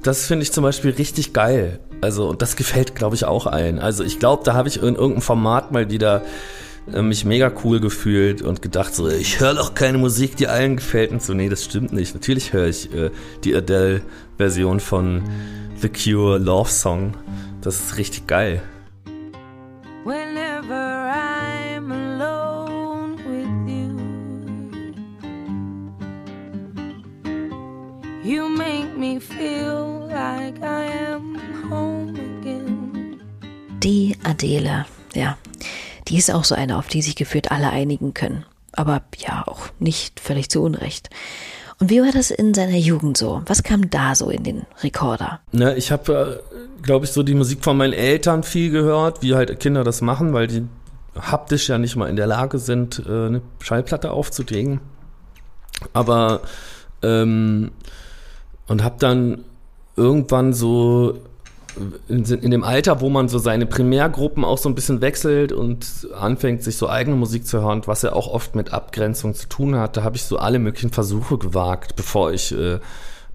Das 0.03 0.25
finde 0.25 0.43
ich 0.43 0.51
zum 0.51 0.63
Beispiel 0.63 0.91
richtig 0.91 1.33
geil. 1.33 1.79
Also, 2.01 2.27
und 2.27 2.41
das 2.41 2.55
gefällt, 2.55 2.95
glaube 2.95 3.15
ich, 3.15 3.25
auch 3.25 3.45
allen. 3.45 3.79
Also, 3.79 4.03
ich 4.03 4.19
glaube, 4.19 4.43
da 4.43 4.53
habe 4.53 4.67
ich 4.67 4.77
in 4.77 4.95
irgendeinem 4.95 5.21
Format 5.21 5.71
mal 5.71 5.89
wieder 5.89 6.23
mich 7.01 7.25
mega 7.25 7.51
cool 7.63 7.79
gefühlt 7.79 8.41
und 8.41 8.61
gedacht, 8.61 8.95
so, 8.95 9.07
ich 9.09 9.39
höre 9.39 9.55
doch 9.55 9.73
keine 9.73 9.97
Musik, 9.97 10.35
die 10.37 10.47
allen 10.47 10.77
gefällt 10.77 11.11
und 11.11 11.21
so. 11.21 11.33
Nee, 11.33 11.49
das 11.49 11.65
stimmt 11.65 11.93
nicht. 11.93 12.13
Natürlich 12.13 12.53
höre 12.53 12.67
ich 12.67 12.93
äh, 12.93 13.11
die 13.43 13.55
Adele-Version 13.55 14.79
von 14.79 15.23
The 15.81 15.89
Cure 15.89 16.37
Love 16.37 16.69
Song. 16.69 17.13
Das 17.61 17.75
ist 17.79 17.97
richtig 17.97 18.27
geil. 18.27 18.61
You 28.23 28.49
make 28.49 28.97
me 28.97 29.21
feel 29.21 30.09
like 30.09 30.61
I 30.61 31.13
am 31.13 31.39
home 31.69 32.09
again. 32.41 33.21
Die 33.81 34.17
Adele, 34.23 34.85
ja. 35.13 35.37
Die 36.07 36.17
ist 36.17 36.31
auch 36.31 36.43
so 36.43 36.55
eine, 36.55 36.77
auf 36.77 36.87
die 36.87 37.01
sich 37.01 37.15
gefühlt 37.15 37.51
alle 37.51 37.69
einigen 37.69 38.13
können. 38.13 38.45
Aber 38.71 39.01
ja, 39.17 39.43
auch 39.47 39.67
nicht 39.79 40.19
völlig 40.19 40.49
zu 40.49 40.61
Unrecht. 40.61 41.09
Und 41.79 41.89
wie 41.89 42.01
war 42.01 42.11
das 42.11 42.31
in 42.31 42.53
seiner 42.53 42.77
Jugend 42.77 43.17
so? 43.17 43.41
Was 43.45 43.63
kam 43.63 43.89
da 43.89 44.15
so 44.15 44.29
in 44.29 44.43
den 44.43 44.65
Rekorder? 44.81 45.41
Ne, 45.51 45.75
ich 45.75 45.91
habe, 45.91 46.41
äh, 46.51 46.81
glaube 46.81 47.05
ich, 47.05 47.11
so 47.11 47.23
die 47.23 47.35
Musik 47.35 47.63
von 47.63 47.77
meinen 47.77 47.93
Eltern 47.93 48.43
viel 48.43 48.71
gehört, 48.71 49.21
wie 49.21 49.35
halt 49.35 49.59
Kinder 49.59 49.83
das 49.83 50.01
machen, 50.01 50.33
weil 50.33 50.47
die 50.47 50.65
haptisch 51.19 51.69
ja 51.69 51.77
nicht 51.77 51.95
mal 51.95 52.09
in 52.09 52.15
der 52.15 52.27
Lage 52.27 52.57
sind, 52.57 53.03
äh, 53.07 53.27
eine 53.27 53.41
Schallplatte 53.59 54.11
aufzulegen. 54.11 54.79
Aber 55.93 56.41
ähm, 57.03 57.71
und 58.67 58.83
habe 58.83 58.95
dann 58.99 59.43
irgendwann 59.95 60.53
so 60.53 61.19
in, 62.07 62.51
dem 62.51 62.63
Alter, 62.63 63.01
wo 63.01 63.09
man 63.09 63.29
so 63.29 63.39
seine 63.39 63.65
Primärgruppen 63.65 64.43
auch 64.43 64.57
so 64.57 64.69
ein 64.69 64.75
bisschen 64.75 65.01
wechselt 65.01 65.51
und 65.51 66.07
anfängt, 66.17 66.63
sich 66.63 66.77
so 66.77 66.89
eigene 66.89 67.15
Musik 67.15 67.45
zu 67.47 67.61
hören, 67.61 67.81
was 67.85 68.01
ja 68.01 68.13
auch 68.13 68.27
oft 68.27 68.55
mit 68.55 68.73
Abgrenzung 68.73 69.35
zu 69.35 69.47
tun 69.47 69.75
hat, 69.75 69.97
da 69.97 70.03
habe 70.03 70.15
ich 70.15 70.23
so 70.23 70.37
alle 70.37 70.59
möglichen 70.59 70.91
Versuche 70.91 71.37
gewagt, 71.37 71.95
bevor 71.95 72.31
ich 72.31 72.51
äh, 72.51 72.79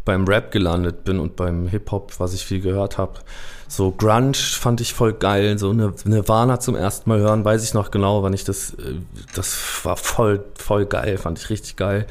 beim 0.05 0.27
Rap 0.27 0.51
gelandet 0.51 1.05
bin 1.05 1.21
und 1.21 1.37
beim 1.37 1.69
Hip-Hop, 1.69 2.15
was 2.19 2.35
ich 2.35 2.45
viel 2.45 2.61
gehört 2.61 2.99
habe. 2.99 3.21
So 3.69 3.93
Grunge 3.93 4.35
fand 4.35 4.81
ich 4.81 4.93
voll 4.93 5.13
geil, 5.13 5.59
so 5.59 5.71
eine 5.71 5.95
Nirvana 6.05 6.61
zum 6.61 6.75
ersten 6.75 7.09
Mal 7.09 7.21
hören, 7.21 7.45
weiß 7.45 7.65
ich 7.65 7.75
noch 7.75 7.91
genau, 7.91 8.23
wann 8.23 8.35
ich 8.35 8.45
das, 8.45 8.75
äh, 8.75 8.95
das 9.35 9.57
war 9.85 9.97
voll, 9.97 10.45
voll 10.55 10.87
geil, 10.87 11.19
fand 11.19 11.39
ich 11.39 11.51
richtig 11.51 11.77
geil 11.77 12.07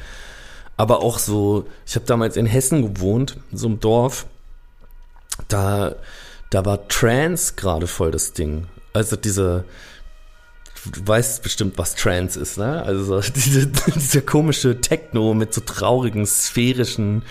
aber 0.81 1.03
auch 1.03 1.19
so, 1.19 1.65
ich 1.85 1.93
habe 1.93 2.07
damals 2.07 2.37
in 2.37 2.47
Hessen 2.47 2.81
gewohnt, 2.81 3.37
so 3.53 3.67
einem 3.67 3.79
Dorf, 3.79 4.25
da, 5.51 5.95
da 6.49 6.65
war 6.65 6.87
Trance 6.87 7.53
gerade 7.55 7.87
voll 7.87 8.11
das 8.11 8.33
Ding. 8.33 8.67
Also 8.93 9.15
diese, 9.15 9.65
du 10.91 11.07
weißt 11.07 11.43
bestimmt, 11.43 11.77
was 11.77 11.95
Trance 11.95 12.39
ist, 12.39 12.57
ne? 12.57 12.83
Also 12.83 13.21
diese, 13.35 13.67
dieser 13.67 14.21
komische 14.21 14.81
Techno 14.81 15.33
mit 15.33 15.53
so 15.53 15.61
traurigen, 15.61 16.25
sphärischen 16.25 17.23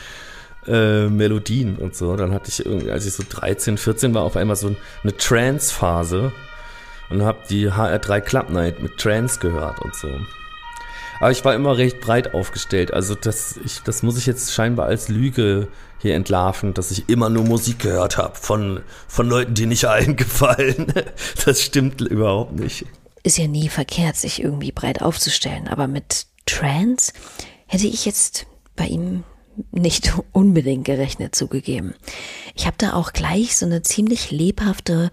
äh, 0.66 1.06
Melodien 1.09 1.76
und 1.76 1.94
so. 1.94 2.16
Dann 2.16 2.33
hatte 2.33 2.48
ich 2.48 2.64
irgendwie, 2.64 2.90
als 2.90 3.06
ich 3.06 3.14
so 3.14 3.24
13, 3.28 3.78
14 3.78 4.14
war, 4.14 4.22
auf 4.22 4.37
einmal 4.37 4.56
so 4.56 4.74
eine 5.02 5.16
Trance-Phase 5.16 6.33
und 7.11 7.22
habe 7.22 7.38
die 7.48 7.70
HR3 7.70 8.20
Club 8.20 8.50
Night 8.50 8.80
mit 8.80 8.98
Trance 8.98 9.40
gehört 9.40 9.80
und 9.80 9.94
so. 9.94 10.09
Aber 11.20 11.30
ich 11.30 11.44
war 11.44 11.54
immer 11.54 11.76
recht 11.76 12.00
breit 12.00 12.35
aufgestellt. 12.35 12.92
Also 12.92 13.14
das, 13.14 13.61
ich, 13.64 13.80
das 13.80 14.02
muss 14.02 14.16
ich 14.18 14.26
jetzt 14.26 14.52
scheinbar 14.52 14.87
als 14.87 15.09
Lüge 15.09 15.68
hier 15.98 16.14
entlarven, 16.14 16.72
dass 16.72 16.90
ich 16.90 17.09
immer 17.11 17.28
nur 17.28 17.44
Musik 17.44 17.80
gehört 17.80 18.16
habe 18.16 18.35
von, 18.37 18.80
von 19.06 19.28
Leuten, 19.28 19.54
die 19.54 19.66
nicht 19.66 19.85
allen 19.88 20.16
gefallen. 20.16 20.92
Das 21.44 21.61
stimmt 21.61 22.00
überhaupt 22.00 22.59
nicht. 22.59 22.87
Ist 23.22 23.37
ja 23.37 23.46
nie 23.46 23.68
verkehrt, 23.68 24.16
sich 24.16 24.42
irgendwie 24.42 24.72
breit 24.72 25.02
aufzustellen. 25.02 25.68
Aber 25.68 25.87
mit 25.87 26.26
Trance 26.46 27.12
hätte 27.66 27.87
ich 27.87 28.06
jetzt 28.06 28.46
bei 28.74 28.87
ihm 28.87 29.24
nicht 29.72 30.14
unbedingt 30.33 30.87
gerechnet 30.87 31.35
zugegeben. 31.35 31.94
Ich 32.54 32.66
habe 32.66 32.76
da 32.78 32.94
auch 32.94 33.12
gleich 33.12 33.59
so 33.59 33.66
eine 33.66 33.83
ziemlich 33.83 34.30
lebhafte 34.30 35.11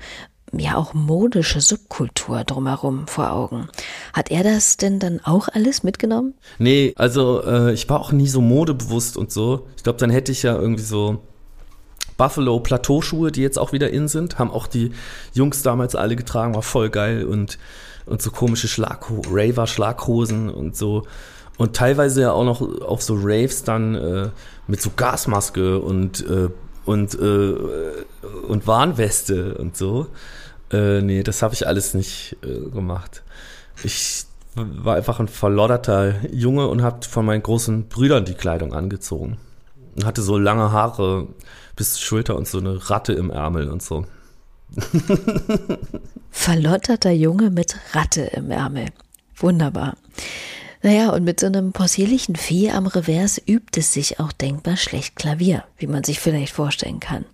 ja 0.54 0.76
auch 0.76 0.94
modische 0.94 1.62
Subkultur 1.62 2.44
drumherum 2.44 3.08
vor 3.08 3.32
Augen. 3.32 3.70
Hat 4.14 4.32
er 4.32 4.44
das 4.44 4.78
denn 4.78 5.00
dann 5.00 5.20
auch 5.24 5.50
alles 5.50 5.84
mitgenommen? 5.84 6.34
Nee, 6.58 6.94
also 6.96 7.44
äh, 7.44 7.74
ich 7.74 7.90
war 7.90 8.00
auch 8.00 8.12
nie 8.12 8.28
so 8.28 8.42
modebewusst 8.42 9.18
und 9.18 9.32
so. 9.32 9.68
Ich 9.76 9.84
glaube, 9.84 10.00
dann 10.00 10.10
hätte 10.10 10.32
ich 10.32 10.44
ja 10.44 10.56
irgendwie 10.56 10.84
so 10.84 11.22
Buffalo 12.18 12.60
Plateauschuhe, 12.60 13.32
die 13.32 13.42
jetzt 13.42 13.60
auch 13.60 13.74
wieder 13.74 13.92
in 13.92 14.08
sind, 14.08 14.40
haben 14.40 14.52
auch 14.52 14.68
die 14.68 14.92
Jungs 15.34 15.62
damals 15.62 15.96
alle 15.96 16.16
getragen, 16.16 16.56
war 16.56 16.64
voll 16.64 16.90
geil 16.90 17.26
und 17.26 17.58
und 18.08 18.22
so 18.22 18.32
komische 18.32 18.70
Schlagho 18.70 19.22
Raver 19.30 19.68
Schlaghosen 19.68 20.50
und 20.50 20.78
so 20.78 21.04
und 21.58 21.76
teilweise 21.76 22.22
ja 22.22 22.32
auch 22.32 22.46
noch 22.46 22.62
auf 22.82 23.02
so 23.02 23.16
Raves 23.20 23.64
dann 23.64 23.96
äh, 23.96 24.30
mit 24.68 24.82
so 24.82 24.92
Gasmaske 24.96 25.80
und 25.80 26.26
äh, 26.28 26.50
und, 26.88 27.14
äh, 27.16 27.54
und 28.48 28.66
Warnweste 28.66 29.56
und 29.56 29.76
so. 29.76 30.08
Äh, 30.72 31.02
nee, 31.02 31.22
das 31.22 31.42
habe 31.42 31.54
ich 31.54 31.68
alles 31.68 31.94
nicht 31.94 32.38
äh, 32.44 32.70
gemacht. 32.70 33.24
Ich 33.84 34.26
war 34.56 34.96
einfach 34.96 35.20
ein 35.20 35.28
verlodderter 35.28 36.16
Junge 36.32 36.68
und 36.68 36.82
habe 36.82 37.06
von 37.06 37.26
meinen 37.26 37.44
großen 37.44 37.90
Brüdern 37.90 38.26
die 38.26 38.34
Kleidung 38.34 38.74
angezogen. 38.74 39.38
Und 39.96 40.06
hatte 40.06 40.22
so 40.22 40.38
lange 40.38 40.72
Haare 40.72 41.28
bis 41.76 41.94
zur 41.94 42.02
Schulter 42.02 42.36
und 42.36 42.48
so 42.48 42.58
eine 42.60 42.90
Ratte 42.90 43.14
im 43.14 43.30
Ärmel 43.30 43.70
und 43.70 43.84
so. 43.84 44.06
Verlotterter 46.32 47.12
Junge 47.12 47.52
mit 47.52 47.78
Ratte 47.94 48.22
im 48.22 48.50
Ärmel. 48.50 48.88
Wunderbar. 49.36 49.96
Naja, 50.88 51.10
und 51.10 51.26
mit 51.26 51.42
so 51.42 51.48
einem 51.48 51.74
possierlichen 51.74 52.38
Vieh 52.38 52.72
am 52.72 52.88
Revers 52.88 53.42
übt 53.46 53.78
es 53.78 53.92
sich 53.92 54.22
auch 54.22 54.32
denkbar 54.32 54.78
schlecht 54.78 55.18
Klavier, 55.18 55.66
wie 55.78 55.88
man 55.88 56.06
sich 56.06 56.22
vielleicht 56.22 56.54
vorstellen 56.54 57.02
kann. 57.02 57.26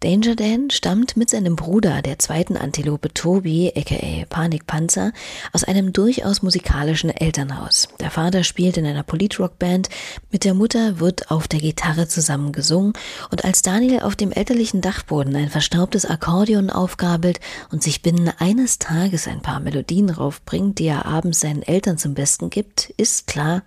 Danger 0.00 0.34
Dan 0.34 0.70
stammt 0.70 1.16
mit 1.16 1.30
seinem 1.30 1.54
Bruder, 1.54 2.02
der 2.02 2.18
zweiten 2.18 2.56
Antilope 2.56 3.14
Tobi, 3.14 3.72
aka 3.76 4.24
Panikpanzer, 4.28 5.12
aus 5.52 5.62
einem 5.62 5.92
durchaus 5.92 6.42
musikalischen 6.42 7.10
Elternhaus. 7.10 7.88
Der 8.00 8.10
Vater 8.10 8.42
spielt 8.42 8.76
in 8.76 8.84
einer 8.84 9.04
Politrockband, 9.04 9.88
mit 10.30 10.44
der 10.44 10.54
Mutter 10.54 10.98
wird 10.98 11.30
auf 11.30 11.46
der 11.46 11.60
Gitarre 11.60 12.08
zusammen 12.08 12.52
gesungen 12.52 12.94
und 13.30 13.44
als 13.44 13.62
Daniel 13.62 14.00
auf 14.00 14.16
dem 14.16 14.32
elterlichen 14.32 14.80
Dachboden 14.80 15.36
ein 15.36 15.50
verstaubtes 15.50 16.04
Akkordeon 16.04 16.70
aufgabelt 16.70 17.38
und 17.70 17.82
sich 17.82 18.02
binnen 18.02 18.32
eines 18.38 18.78
Tages 18.80 19.28
ein 19.28 19.40
paar 19.40 19.60
Melodien 19.60 20.10
raufbringt, 20.10 20.78
die 20.80 20.86
er 20.86 21.06
abends 21.06 21.40
seinen 21.40 21.62
Eltern 21.62 21.96
zum 21.98 22.14
Besten 22.14 22.50
gibt, 22.50 22.90
ist 22.96 23.28
klar, 23.28 23.62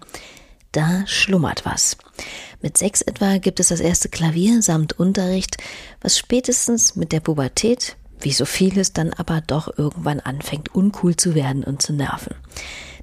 da 0.75 1.03
schlummert 1.07 1.65
was. 1.65 1.95
Mit 2.65 2.79
sechs 2.79 3.03
etwa 3.03 3.37
gibt 3.37 3.59
es 3.59 3.67
das 3.67 3.79
erste 3.79 4.09
Klavier 4.09 4.63
samt 4.63 4.97
Unterricht, 4.97 5.57
was 6.01 6.17
spätestens 6.17 6.95
mit 6.95 7.11
der 7.11 7.19
Pubertät, 7.19 7.95
wie 8.21 8.31
so 8.31 8.45
vieles, 8.45 8.91
dann 8.91 9.13
aber 9.13 9.41
doch 9.41 9.77
irgendwann 9.77 10.19
anfängt 10.19 10.73
uncool 10.73 11.15
zu 11.15 11.35
werden 11.35 11.63
und 11.63 11.83
zu 11.83 11.93
nerven. 11.93 12.33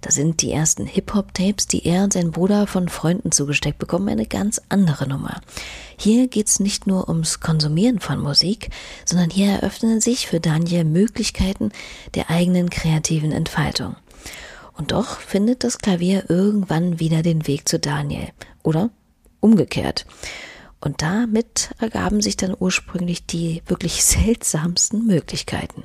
Da 0.00 0.10
sind 0.10 0.42
die 0.42 0.50
ersten 0.50 0.84
Hip-Hop-Tapes, 0.84 1.68
die 1.68 1.86
er 1.86 2.02
und 2.02 2.12
sein 2.12 2.32
Bruder 2.32 2.66
von 2.66 2.88
Freunden 2.88 3.30
zugesteckt 3.30 3.78
bekommen, 3.78 4.08
eine 4.08 4.26
ganz 4.26 4.60
andere 4.68 5.06
Nummer. 5.06 5.40
Hier 5.96 6.26
geht's 6.26 6.58
nicht 6.58 6.88
nur 6.88 7.08
ums 7.08 7.38
Konsumieren 7.38 8.00
von 8.00 8.18
Musik, 8.18 8.70
sondern 9.04 9.30
hier 9.30 9.52
eröffnen 9.52 10.00
sich 10.00 10.26
für 10.26 10.40
Daniel 10.40 10.82
Möglichkeiten 10.82 11.70
der 12.16 12.30
eigenen 12.30 12.68
kreativen 12.68 13.30
Entfaltung. 13.30 13.94
Und 14.76 14.90
doch 14.90 15.20
findet 15.20 15.62
das 15.62 15.78
Klavier 15.78 16.28
irgendwann 16.28 16.98
wieder 16.98 17.22
den 17.22 17.46
Weg 17.46 17.68
zu 17.68 17.78
Daniel. 17.78 18.26
Oder 18.64 18.90
umgekehrt. 19.42 20.06
Und 20.80 21.02
damit 21.02 21.70
ergaben 21.78 22.20
sich 22.20 22.36
dann 22.36 22.56
ursprünglich 22.58 23.26
die 23.26 23.62
wirklich 23.66 24.02
seltsamsten 24.04 25.06
Möglichkeiten. 25.06 25.84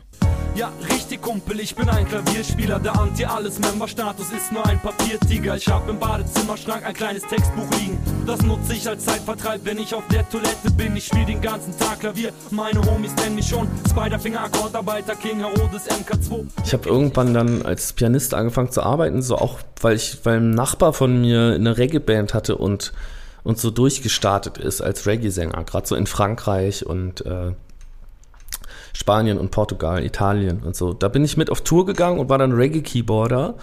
Ja, 0.56 0.72
richtig 0.89 1.22
Kumpel, 1.22 1.60
ich 1.60 1.76
bin 1.76 1.88
ein 1.88 2.08
Klavierspieler, 2.08 2.80
der 2.80 3.00
Anti-Alles-Member-Status 3.00 4.32
ist 4.32 4.52
nur 4.52 4.65
ein 4.65 4.80
Papiertiger. 4.80 5.56
Ich 5.56 5.67
hab 5.67 5.88
im 5.88 6.00
Badezimmerschrank 6.00 6.84
ein 6.84 6.96
kleines 6.96 7.22
Textbuch 7.22 7.70
liegen. 7.80 8.00
Das 8.26 8.41
nutze 8.41 8.74
ich 8.74 8.88
als 8.88 9.06
Zeitvertreib, 9.06 9.62
wenn 9.65 9.78
ich 9.78 9.93
auf 9.93 10.02
der 10.08 10.28
Toilette 10.28 10.72
bin. 10.76 10.96
Ich 10.96 11.06
spiel 11.06 11.26
den 11.26 11.41
ganzen 11.41 11.78
Tag 11.78 12.00
Klavier, 12.00 12.34
meine 12.50 12.84
Homies 12.84 13.15
nennen 13.17 13.36
mich 13.36 13.48
schon 13.48 13.67
Spiderfinger, 13.88 14.41
Akkordarbeiter, 14.46 15.13
King 15.13 15.38
Herodes, 15.41 15.88
MK2. 15.91 16.48
Ich 16.65 16.74
habe 16.74 16.89
irgendwann 16.89 17.36
dann 17.36 17.62
als 17.62 17.93
Pianist 17.93 18.34
angefangen 18.34 18.72
zu 18.72 18.82
arbeiten, 18.82 19.22
so 19.22 19.38
auch, 19.38 19.60
weil 19.80 19.96
ich, 19.96 20.17
weil 20.24 20.38
ein 20.38 20.50
Nachbar 20.50 20.93
von 20.93 21.22
mir 21.22 21.54
eine 21.54 21.78
Reggae-Band 21.78 22.34
hatte 22.34 22.58
und 22.58 22.93
und 23.48 23.58
so 23.58 23.72
durchgestartet 23.72 24.58
ist 24.58 24.82
als 24.82 25.06
Reggae-Sänger, 25.06 25.64
gerade 25.64 25.88
so 25.88 25.96
in 25.96 26.06
Frankreich 26.06 26.86
und 26.86 27.26
äh, 27.26 27.54
Spanien 28.92 29.38
und 29.38 29.52
Portugal, 29.52 30.04
Italien 30.04 30.64
und 30.64 30.76
so. 30.76 30.92
Da 30.92 31.08
bin 31.08 31.24
ich 31.24 31.38
mit 31.38 31.50
auf 31.50 31.62
Tour 31.62 31.86
gegangen 31.86 32.20
und 32.20 32.28
war 32.28 32.38
dann 32.40 32.52
Reggae-Keyboarder 32.52 33.56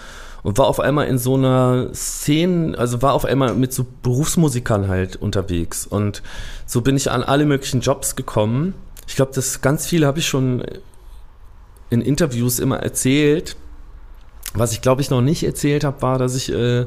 und 0.43 0.57
war 0.57 0.69
auf 0.69 0.81
einmal 0.81 1.07
in 1.07 1.19
so 1.19 1.35
einer 1.35 1.91
Szene, 1.93 2.79
also 2.79 3.03
war 3.03 3.13
auf 3.13 3.27
einmal 3.27 3.55
mit 3.57 3.75
so 3.75 3.85
Berufsmusikern 4.03 4.89
halt 4.89 5.17
unterwegs 5.17 5.87
und 5.87 6.23
so 6.65 6.81
bin 6.81 6.97
ich 6.97 7.11
an 7.11 7.23
alle 7.23 7.45
möglichen 7.45 7.83
Jobs 7.83 8.17
gekommen. 8.17 8.73
Ich 9.07 9.17
glaube, 9.17 9.33
das 9.35 9.61
ganz 9.61 9.87
viele 9.87 10.07
habe 10.07 10.19
ich 10.19 10.27
schon 10.27 10.65
in 11.91 12.01
Interviews 12.01 12.59
immer 12.59 12.79
erzählt. 12.79 13.55
Was 14.55 14.73
ich 14.73 14.81
glaube 14.81 15.03
ich 15.03 15.11
noch 15.11 15.21
nicht 15.21 15.45
erzählt 15.45 15.85
habe, 15.85 16.01
war, 16.01 16.19
dass 16.19 16.35
ich 16.35 16.51
äh, 16.51 16.87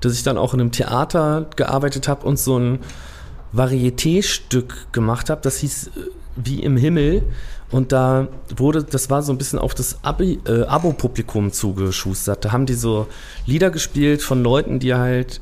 dass 0.00 0.12
ich 0.14 0.22
dann 0.22 0.38
auch 0.38 0.54
in 0.54 0.60
einem 0.60 0.72
Theater 0.72 1.46
gearbeitet 1.56 2.08
habe 2.08 2.26
und 2.26 2.38
so 2.38 2.58
ein 2.58 2.78
Varieté-Stück 3.52 4.92
gemacht 4.92 5.30
habe. 5.30 5.40
Das 5.42 5.58
hieß 5.58 5.88
äh, 5.88 5.90
Wie 6.36 6.62
im 6.62 6.76
Himmel. 6.76 7.22
Und 7.70 7.90
da 7.90 8.28
wurde, 8.56 8.84
das 8.84 9.10
war 9.10 9.22
so 9.22 9.32
ein 9.32 9.38
bisschen 9.38 9.58
auf 9.58 9.74
das 9.74 9.98
äh, 10.04 10.62
Abo-Publikum 10.62 11.52
zugeschustert. 11.52 12.44
Da 12.44 12.52
haben 12.52 12.66
die 12.66 12.74
so 12.74 13.08
Lieder 13.44 13.70
gespielt 13.70 14.22
von 14.22 14.42
Leuten, 14.42 14.78
die 14.78 14.94
halt 14.94 15.40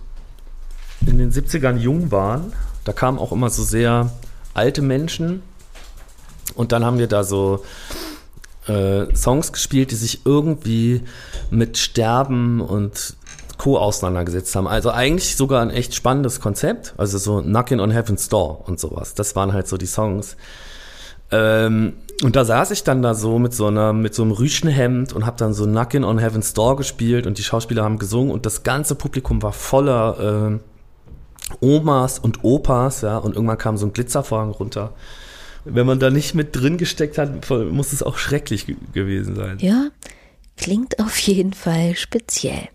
in 1.06 1.18
den 1.18 1.30
70ern 1.30 1.76
jung 1.76 2.10
waren. 2.10 2.52
Da 2.84 2.92
kamen 2.92 3.18
auch 3.18 3.32
immer 3.32 3.50
so 3.50 3.62
sehr 3.62 4.10
alte 4.54 4.80
Menschen. 4.80 5.42
Und 6.54 6.72
dann 6.72 6.84
haben 6.84 6.98
wir 6.98 7.08
da 7.08 7.24
so 7.24 7.64
äh, 8.68 9.14
Songs 9.14 9.52
gespielt, 9.52 9.90
die 9.90 9.96
sich 9.96 10.24
irgendwie 10.24 11.02
mit 11.50 11.76
Sterben 11.76 12.60
und 12.60 13.16
Co. 13.58 13.78
auseinandergesetzt 13.78 14.54
haben. 14.56 14.66
Also 14.66 14.90
eigentlich 14.90 15.36
sogar 15.36 15.62
ein 15.62 15.70
echt 15.70 15.94
spannendes 15.94 16.40
Konzept. 16.40 16.94
Also 16.96 17.18
so 17.18 17.40
Knockin' 17.42 17.80
on 17.80 17.90
Heaven's 17.90 18.28
Door 18.28 18.68
und 18.68 18.80
sowas. 18.80 19.14
Das 19.14 19.36
waren 19.36 19.52
halt 19.52 19.68
so 19.68 19.76
die 19.76 19.86
Songs. 19.86 20.36
Ähm, 21.30 21.94
und 22.22 22.36
da 22.36 22.44
saß 22.44 22.70
ich 22.70 22.84
dann 22.84 23.02
da 23.02 23.14
so 23.14 23.38
mit 23.38 23.54
so 23.54 23.66
einer, 23.66 23.92
mit 23.92 24.14
so 24.14 24.22
einem 24.22 24.32
Rüschenhemd 24.32 25.12
und 25.12 25.26
hab 25.26 25.36
dann 25.36 25.52
so 25.52 25.64
Knockin' 25.64 26.04
on 26.04 26.18
Heaven's 26.18 26.54
Door 26.54 26.76
gespielt 26.76 27.26
und 27.26 27.38
die 27.38 27.42
Schauspieler 27.42 27.82
haben 27.82 27.98
gesungen 27.98 28.32
und 28.32 28.46
das 28.46 28.62
ganze 28.62 28.94
Publikum 28.94 29.42
war 29.42 29.52
voller 29.52 30.60
äh, 30.60 31.54
Omas 31.60 32.18
und 32.18 32.44
Opas, 32.44 33.02
ja, 33.02 33.18
und 33.18 33.34
irgendwann 33.34 33.58
kam 33.58 33.76
so 33.76 33.86
ein 33.86 33.92
Glitzervorhang 33.92 34.50
runter. 34.50 34.94
Wenn 35.64 35.86
man 35.86 35.98
da 35.98 36.10
nicht 36.10 36.34
mit 36.34 36.54
drin 36.54 36.76
gesteckt 36.76 37.18
hat, 37.18 37.50
muss 37.50 37.92
es 37.92 38.02
auch 38.02 38.18
schrecklich 38.18 38.66
gewesen 38.92 39.34
sein. 39.34 39.58
Ja, 39.60 39.88
klingt 40.56 40.98
auf 41.00 41.18
jeden 41.18 41.52
Fall 41.52 41.96
speziell. 41.96 42.68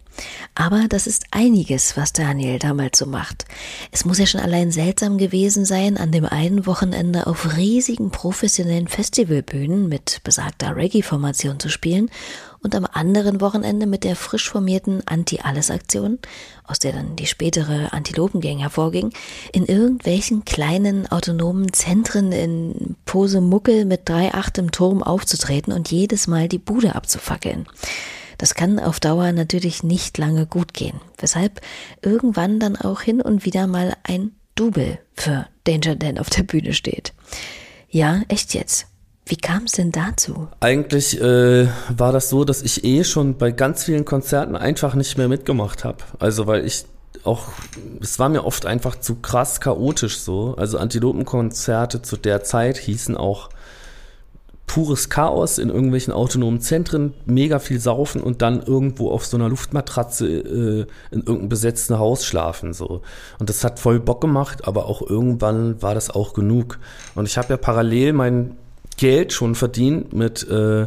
Aber 0.55 0.87
das 0.89 1.07
ist 1.07 1.25
einiges, 1.31 1.95
was 1.95 2.13
Daniel 2.13 2.59
damals 2.59 2.99
so 2.99 3.05
macht. 3.05 3.45
Es 3.91 4.05
muss 4.05 4.19
ja 4.19 4.25
schon 4.25 4.41
allein 4.41 4.71
seltsam 4.71 5.17
gewesen 5.17 5.65
sein, 5.65 5.97
an 5.97 6.11
dem 6.11 6.25
einen 6.25 6.65
Wochenende 6.65 7.27
auf 7.27 7.55
riesigen 7.55 8.11
professionellen 8.11 8.87
Festivalbühnen 8.87 9.87
mit 9.87 10.21
besagter 10.23 10.75
Reggae-Formation 10.75 11.59
zu 11.59 11.69
spielen 11.69 12.09
und 12.61 12.75
am 12.75 12.85
anderen 12.91 13.41
Wochenende 13.41 13.85
mit 13.85 14.03
der 14.03 14.15
frisch 14.15 14.49
formierten 14.49 15.01
Anti-Alles-Aktion, 15.05 16.19
aus 16.65 16.79
der 16.79 16.91
dann 16.91 17.15
die 17.15 17.25
spätere 17.25 17.93
Antilopengang 17.93 18.59
hervorging, 18.59 19.13
in 19.53 19.65
irgendwelchen 19.65 20.45
kleinen 20.45 21.09
autonomen 21.09 21.71
Zentren 21.73 22.31
in 22.31 22.95
Pose 23.05 23.41
Muckel 23.41 23.85
mit 23.85 24.09
drei 24.09 24.33
Achtem 24.33 24.71
Turm 24.71 25.01
aufzutreten 25.03 25.71
und 25.73 25.89
jedes 25.91 26.27
Mal 26.27 26.47
die 26.47 26.59
Bude 26.59 26.95
abzufackeln. 26.95 27.65
Das 28.39 28.55
kann 28.55 28.79
auf 28.79 28.99
Dauer 28.99 29.33
natürlich 29.33 29.83
nicht 29.83 30.17
lange 30.17 30.47
gut 30.47 30.73
gehen, 30.73 30.99
weshalb 31.17 31.61
irgendwann 32.01 32.59
dann 32.59 32.77
auch 32.77 33.01
hin 33.01 33.21
und 33.21 33.45
wieder 33.45 33.67
mal 33.67 33.95
ein 34.03 34.31
Double 34.55 34.97
für 35.13 35.45
Danger 35.65 35.95
Dan 35.95 36.17
auf 36.17 36.29
der 36.29 36.43
Bühne 36.43 36.73
steht. 36.73 37.13
Ja, 37.89 38.21
echt 38.29 38.53
jetzt. 38.53 38.87
Wie 39.25 39.35
kam 39.35 39.65
es 39.65 39.73
denn 39.73 39.91
dazu? 39.91 40.47
Eigentlich 40.61 41.19
äh, 41.21 41.67
war 41.89 42.13
das 42.13 42.29
so, 42.29 42.45
dass 42.45 42.61
ich 42.61 42.83
eh 42.85 43.03
schon 43.03 43.37
bei 43.37 43.51
ganz 43.51 43.83
vielen 43.83 44.05
Konzerten 44.05 44.55
einfach 44.55 44.95
nicht 44.95 45.17
mehr 45.17 45.27
mitgemacht 45.27 45.83
habe. 45.83 45.97
Also 46.17 46.47
weil 46.47 46.65
ich 46.65 46.85
auch, 47.25 47.49
es 48.01 48.19
war 48.19 48.29
mir 48.29 48.45
oft 48.45 48.65
einfach 48.65 48.99
zu 48.99 49.15
krass 49.15 49.59
chaotisch 49.59 50.17
so. 50.19 50.55
Also 50.57 50.77
Antilopenkonzerte 50.77 52.01
zu 52.01 52.15
der 52.15 52.43
Zeit 52.43 52.77
hießen 52.77 53.17
auch 53.17 53.49
pures 54.69 55.09
Chaos 55.09 55.57
in 55.57 55.69
irgendwelchen 55.69 56.13
autonomen 56.13 56.61
Zentren, 56.61 57.15
mega 57.25 57.57
viel 57.57 57.79
saufen 57.79 58.21
und 58.21 58.43
dann 58.43 58.61
irgendwo 58.61 59.09
auf 59.09 59.25
so 59.25 59.35
einer 59.35 59.49
Luftmatratze 59.49 60.27
äh, 60.27 60.85
in 61.11 61.19
irgendeinem 61.21 61.49
besetzten 61.49 61.97
Haus 61.97 62.23
schlafen 62.23 62.73
so. 62.73 63.01
Und 63.39 63.49
das 63.49 63.63
hat 63.63 63.79
voll 63.79 63.99
Bock 63.99 64.21
gemacht, 64.21 64.67
aber 64.67 64.85
auch 64.85 65.01
irgendwann 65.01 65.81
war 65.81 65.95
das 65.95 66.11
auch 66.11 66.33
genug. 66.33 66.77
Und 67.15 67.27
ich 67.27 67.39
habe 67.39 67.49
ja 67.49 67.57
parallel 67.57 68.13
mein 68.13 68.57
Geld 68.95 69.33
schon 69.33 69.55
verdient 69.55 70.13
mit 70.13 70.47
äh, 70.47 70.85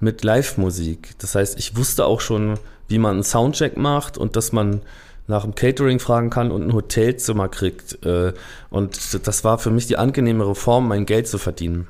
mit 0.00 0.24
Live-Musik. 0.24 1.14
Das 1.18 1.34
heißt, 1.34 1.58
ich 1.58 1.76
wusste 1.76 2.06
auch 2.06 2.20
schon, 2.20 2.54
wie 2.88 2.98
man 2.98 3.12
einen 3.12 3.24
Soundcheck 3.24 3.76
macht 3.76 4.16
und 4.16 4.36
dass 4.36 4.52
man 4.52 4.80
nach 5.26 5.42
dem 5.42 5.54
Catering 5.54 6.00
fragen 6.00 6.30
kann 6.30 6.50
und 6.50 6.62
ein 6.62 6.72
Hotelzimmer 6.72 7.48
kriegt. 7.48 8.04
Äh, 8.06 8.32
und 8.70 9.26
das 9.26 9.44
war 9.44 9.58
für 9.58 9.70
mich 9.70 9.86
die 9.86 9.98
angenehmere 9.98 10.54
Form, 10.54 10.88
mein 10.88 11.04
Geld 11.04 11.28
zu 11.28 11.36
verdienen 11.36 11.86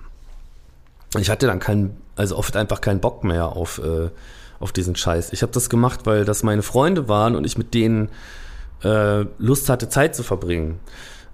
ich 1.21 1.31
hatte 1.31 1.47
dann 1.47 1.59
keinen, 1.59 1.97
also 2.17 2.37
oft 2.37 2.57
einfach 2.57 2.81
keinen 2.81 3.01
Bock 3.01 3.25
mehr 3.25 3.49
auf, 3.49 3.79
äh, 3.79 4.11
auf 4.61 4.73
diesen 4.73 4.97
Scheiß. 4.97 5.33
Ich 5.33 5.43
habe 5.43 5.53
das 5.53 5.69
gemacht, 5.69 6.01
weil 6.05 6.25
das 6.25 6.43
meine 6.43 6.63
Freunde 6.63 7.09
waren 7.09 7.37
und 7.37 7.45
ich 7.45 7.59
mit 7.59 7.75
denen 7.75 8.09
äh, 8.83 9.25
Lust 9.39 9.69
hatte, 9.69 9.89
Zeit 9.89 10.15
zu 10.15 10.23
verbringen. 10.23 10.79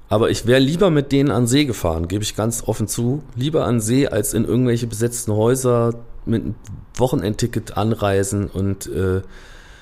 Aber 0.09 0.31
ich 0.31 0.47
wäre 0.47 0.61
lieber 0.61 0.91
mit 0.91 1.13
denen 1.13 1.31
an 1.31 1.47
See 1.47 1.67
gefahren, 1.67 2.09
gebe 2.09 2.25
ich 2.25 2.35
ganz 2.35 2.67
offen 2.67 2.89
zu. 2.89 3.23
Lieber 3.37 3.65
an 3.65 3.81
See 3.81 4.09
als 4.09 4.33
in 4.33 4.45
irgendwelche 4.45 4.87
besetzten 4.87 5.33
Häuser 5.33 5.95
mit 6.25 6.43
einem 6.43 6.55
Wochenendticket 6.97 7.77
anreisen 7.77 8.49
und 8.49 8.87
äh, 8.87 9.23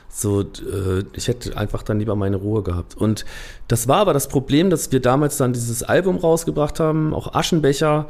so, 0.09 0.41
äh, 0.41 1.05
ich 1.13 1.29
hätte 1.29 1.57
einfach 1.57 1.83
dann 1.83 1.99
lieber 1.99 2.17
meine 2.17 2.37
Ruhe 2.37 2.63
gehabt. 2.63 2.97
Und 2.97 3.25
das 3.69 3.87
war 3.87 3.99
aber 3.99 4.15
das 4.15 4.29
Problem, 4.29 4.71
dass 4.71 4.91
wir 4.91 5.01
damals 5.01 5.37
dann 5.37 5.53
dieses 5.53 5.83
Album 5.83 6.17
rausgebracht 6.17 6.81
haben, 6.81 7.13
auch 7.13 7.35
Aschenbecher 7.35 8.09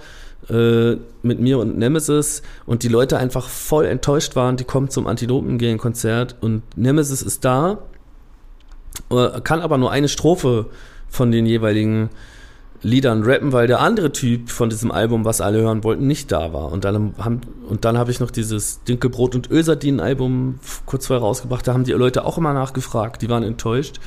äh, 0.49 0.97
mit 1.23 1.41
mir 1.41 1.59
und 1.59 1.79
Nemesis 1.79 2.43
und 2.67 2.83
die 2.83 2.89
Leute 2.89 3.19
einfach 3.19 3.49
voll 3.49 3.87
enttäuscht 3.87 4.37
waren, 4.37 4.57
die 4.57 4.65
kommen 4.65 4.91
zum 4.91 5.07
Antilopen-Gang-Konzert 5.07 6.37
und 6.41 6.63
Nemesis 6.77 7.23
ist 7.23 7.45
da 7.45 7.79
äh, 9.11 9.41
kann 9.43 9.61
aber 9.61 9.79
nur 9.79 9.91
eine 9.91 10.09
Strophe 10.09 10.67
von 11.09 11.31
den 11.31 11.47
jeweiligen 11.47 12.11
Liedern 12.83 13.23
rappen, 13.25 13.53
weil 13.53 13.67
der 13.67 13.81
andere 13.81 14.13
Typ 14.13 14.51
von 14.51 14.69
diesem 14.69 14.91
Album, 14.91 15.25
was 15.25 15.41
alle 15.41 15.63
hören 15.63 15.83
wollten, 15.83 16.07
nicht 16.07 16.31
da 16.31 16.53
war. 16.53 16.71
Und 16.71 16.85
dann 16.85 17.15
haben 17.19 17.41
und 17.69 17.85
dann 17.85 17.99
habe 17.99 18.11
ich 18.11 18.21
noch 18.21 18.31
dieses 18.31 18.83
Dinkelbrot 18.85 19.35
und 19.35 19.51
Ölsardinen 19.51 20.01
Album 20.01 20.61
kurz 20.85 21.07
vorher 21.07 21.23
rausgebracht. 21.23 21.67
Da 21.67 21.73
haben 21.73 21.85
die 21.85 21.93
Leute 21.93 22.25
auch 22.25 22.39
immer 22.39 22.53
nachgefragt, 22.53 23.23
die 23.23 23.29
waren 23.29 23.43
enttäuscht. 23.43 23.99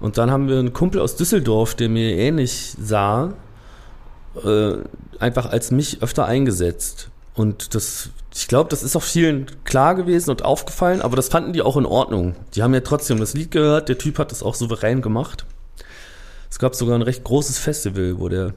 Und 0.00 0.16
dann 0.16 0.30
haben 0.30 0.48
wir 0.48 0.58
einen 0.58 0.72
Kumpel 0.72 1.00
aus 1.00 1.16
Düsseldorf, 1.16 1.74
der 1.74 1.88
mir 1.88 2.16
ähnlich 2.16 2.76
sah, 2.80 3.34
äh, 4.44 4.78
einfach 5.18 5.46
als 5.46 5.70
mich 5.70 6.02
öfter 6.02 6.26
eingesetzt. 6.26 7.10
Und 7.34 7.74
das, 7.74 8.10
ich 8.34 8.48
glaube, 8.48 8.68
das 8.68 8.82
ist 8.82 8.96
auch 8.96 9.02
vielen 9.02 9.46
klar 9.64 9.94
gewesen 9.94 10.30
und 10.30 10.44
aufgefallen, 10.44 11.00
aber 11.00 11.14
das 11.14 11.28
fanden 11.28 11.52
die 11.52 11.62
auch 11.62 11.76
in 11.76 11.86
Ordnung. 11.86 12.34
Die 12.54 12.62
haben 12.62 12.74
ja 12.74 12.80
trotzdem 12.80 13.20
das 13.20 13.34
Lied 13.34 13.52
gehört, 13.52 13.88
der 13.88 13.98
Typ 13.98 14.18
hat 14.18 14.32
das 14.32 14.42
auch 14.42 14.56
souverän 14.56 15.02
gemacht. 15.02 15.46
Es 16.50 16.58
gab 16.58 16.74
sogar 16.74 16.96
ein 16.96 17.02
recht 17.02 17.24
großes 17.24 17.58
Festival, 17.58 18.18
wo 18.18 18.28
der, 18.28 18.54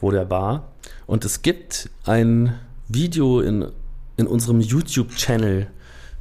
wo 0.00 0.10
der 0.10 0.30
war. 0.30 0.72
Und 1.06 1.24
es 1.24 1.42
gibt 1.42 1.90
ein 2.04 2.58
Video 2.88 3.40
in, 3.40 3.66
in 4.16 4.26
unserem 4.26 4.60
YouTube-Channel. 4.60 5.68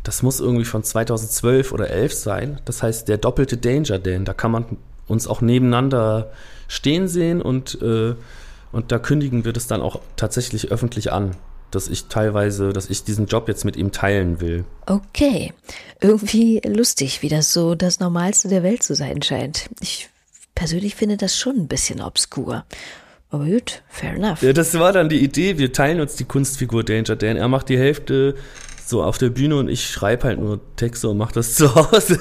Das 0.04 0.22
muss 0.22 0.40
irgendwie 0.40 0.66
von 0.66 0.84
2012 0.84 1.72
oder 1.72 1.90
11 1.90 2.14
sein. 2.14 2.62
Das 2.66 2.84
heißt, 2.84 3.08
der 3.08 3.18
doppelte 3.18 3.58
Danger 3.58 4.00
Dan. 4.00 4.26
Da 4.26 4.34
kann 4.34 4.52
man 4.52 4.78
uns 5.08 5.28
auch 5.28 5.42
nebeneinander 5.42 6.32
stehen 6.68 7.08
sehen 7.08 7.42
und, 7.42 7.82
äh, 7.82 8.16
und 8.74 8.92
da 8.92 9.00
kündigen 9.00 9.46
wir 9.46 9.54
das 9.54 9.68
dann 9.68 9.82
auch 9.82 10.02
tatsächlich 10.18 10.72
öffentlich 10.72 11.14
an 11.14 11.38
dass 11.74 11.88
ich 11.88 12.06
teilweise, 12.06 12.72
dass 12.72 12.90
ich 12.90 13.04
diesen 13.04 13.26
Job 13.26 13.48
jetzt 13.48 13.66
mit 13.66 13.76
ihm 13.76 13.92
teilen 13.92 14.40
will. 14.40 14.66
Okay. 14.86 15.54
Irgendwie 16.00 16.62
lustig, 16.66 17.22
wie 17.22 17.30
das 17.30 17.54
so 17.54 17.76
das 17.76 18.00
Normalste 18.00 18.48
der 18.48 18.64
Welt 18.64 18.84
zu 18.84 18.96
sein 18.96 19.22
scheint. 19.22 19.70
Ich 19.82 20.10
persönlich 20.56 20.96
finde 20.96 21.18
das 21.18 21.38
schon 21.38 21.58
ein 21.58 21.68
bisschen 21.68 22.02
obskur. 22.02 22.66
Aber 23.30 23.46
gut, 23.46 23.82
fair 23.90 24.14
enough. 24.14 24.44
Ja, 24.44 24.54
das 24.54 24.78
war 24.78 24.94
dann 24.94 25.10
die 25.10 25.24
Idee. 25.24 25.58
Wir 25.58 25.74
teilen 25.74 26.00
uns 26.00 26.16
die 26.16 26.26
Kunstfigur 26.26 26.84
Danger 26.84 27.16
Dan. 27.16 27.38
Er 27.38 27.48
macht 27.48 27.70
die 27.70 27.78
Hälfte 27.78 28.36
so 28.86 29.02
auf 29.02 29.18
der 29.18 29.30
Bühne 29.30 29.56
und 29.56 29.70
ich 29.70 29.90
schreibe 29.90 30.26
halt 30.26 30.40
nur 30.40 30.60
Texte 30.76 31.10
und 31.10 31.18
mache 31.18 31.34
das 31.34 31.54
zu 31.56 31.74
Hause. 31.74 32.20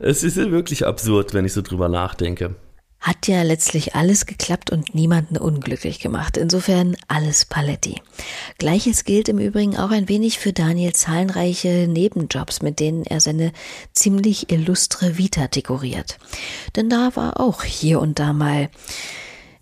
Es 0.00 0.22
ist 0.22 0.36
wirklich 0.36 0.86
absurd, 0.86 1.34
wenn 1.34 1.44
ich 1.44 1.52
so 1.52 1.62
drüber 1.62 1.88
nachdenke. 1.88 2.56
Hat 3.00 3.28
ja 3.28 3.42
letztlich 3.42 3.94
alles 3.94 4.26
geklappt 4.26 4.70
und 4.70 4.94
niemanden 4.94 5.38
unglücklich 5.38 6.00
gemacht. 6.00 6.36
Insofern 6.36 6.96
alles 7.08 7.46
Paletti. 7.46 8.02
Gleiches 8.58 9.04
gilt 9.04 9.30
im 9.30 9.38
Übrigen 9.38 9.78
auch 9.78 9.90
ein 9.90 10.08
wenig 10.08 10.38
für 10.38 10.52
Daniel 10.52 10.92
zahlreiche 10.92 11.86
Nebenjobs, 11.88 12.60
mit 12.60 12.78
denen 12.78 13.04
er 13.04 13.20
seine 13.20 13.52
ziemlich 13.92 14.52
illustre 14.52 15.16
Vita 15.16 15.48
dekoriert. 15.48 16.18
Denn 16.76 16.90
da 16.90 17.16
war 17.16 17.40
auch 17.40 17.62
hier 17.62 18.00
und 18.00 18.18
da 18.18 18.34
mal 18.34 18.68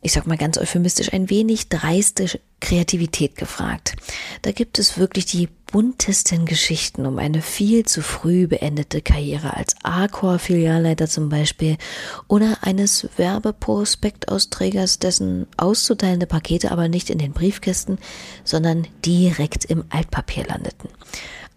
ich 0.01 0.13
sag 0.13 0.27
mal 0.27 0.39
ganz 0.39 0.59
euphemistisch, 0.59 1.13
ein 1.13 1.29
wenig 1.29 1.69
dreiste 1.69 2.41
Kreativität 2.61 3.37
gefragt. 3.37 3.97
Da 4.43 4.53
gibt 4.53 4.79
es 4.79 4.99
wirklich 4.99 5.27
die 5.27 5.49
buntesten 5.71 6.47
Geschichten 6.47 7.07
um 7.07 7.19
eine 7.19 7.43
viel 7.43 7.85
zu 7.85 8.03
früh 8.03 8.47
beendete 8.47 9.03
Karriere 9.03 9.55
als 9.55 9.77
A-Core-Filialleiter 9.83 11.09
zum 11.09 11.29
Beispiel 11.29 11.77
oder 12.27 12.59
eines 12.63 13.09
Werbeprospektausträgers, 13.17 14.99
dessen 14.99 15.47
auszuteilende 15.57 16.27
Pakete 16.27 16.71
aber 16.73 16.89
nicht 16.89 17.11
in 17.11 17.19
den 17.19 17.33
Briefkästen, 17.33 17.99
sondern 18.45 18.87
direkt 19.05 19.67
im 19.67 19.85
Altpapier 19.91 20.47
landeten. 20.47 20.89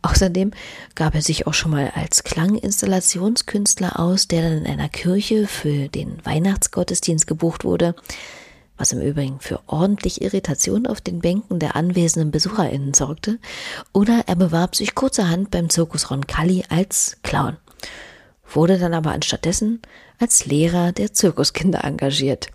Außerdem 0.03 0.51
gab 0.95 1.13
er 1.13 1.21
sich 1.21 1.45
auch 1.45 1.53
schon 1.53 1.71
mal 1.71 1.91
als 1.95 2.23
Klanginstallationskünstler 2.23 3.99
aus, 3.99 4.27
der 4.27 4.41
dann 4.41 4.65
in 4.65 4.67
einer 4.67 4.89
Kirche 4.89 5.47
für 5.47 5.89
den 5.89 6.17
Weihnachtsgottesdienst 6.25 7.27
gebucht 7.27 7.63
wurde, 7.63 7.95
was 8.81 8.93
im 8.93 9.01
Übrigen 9.01 9.39
für 9.39 9.59
ordentlich 9.67 10.23
Irritation 10.23 10.87
auf 10.87 11.01
den 11.01 11.19
Bänken 11.19 11.59
der 11.59 11.75
anwesenden 11.75 12.31
BesucherInnen 12.31 12.95
sorgte, 12.95 13.37
oder 13.93 14.23
er 14.25 14.35
bewarb 14.35 14.75
sich 14.75 14.95
kurzerhand 14.95 15.51
beim 15.51 15.69
Zirkus 15.69 16.09
Roncalli 16.09 16.63
als 16.67 17.17
Clown, 17.21 17.57
wurde 18.49 18.79
dann 18.79 18.95
aber 18.95 19.11
anstattdessen 19.11 19.83
als 20.19 20.47
Lehrer 20.47 20.91
der 20.91 21.13
Zirkuskinder 21.13 21.83
engagiert. 21.83 22.47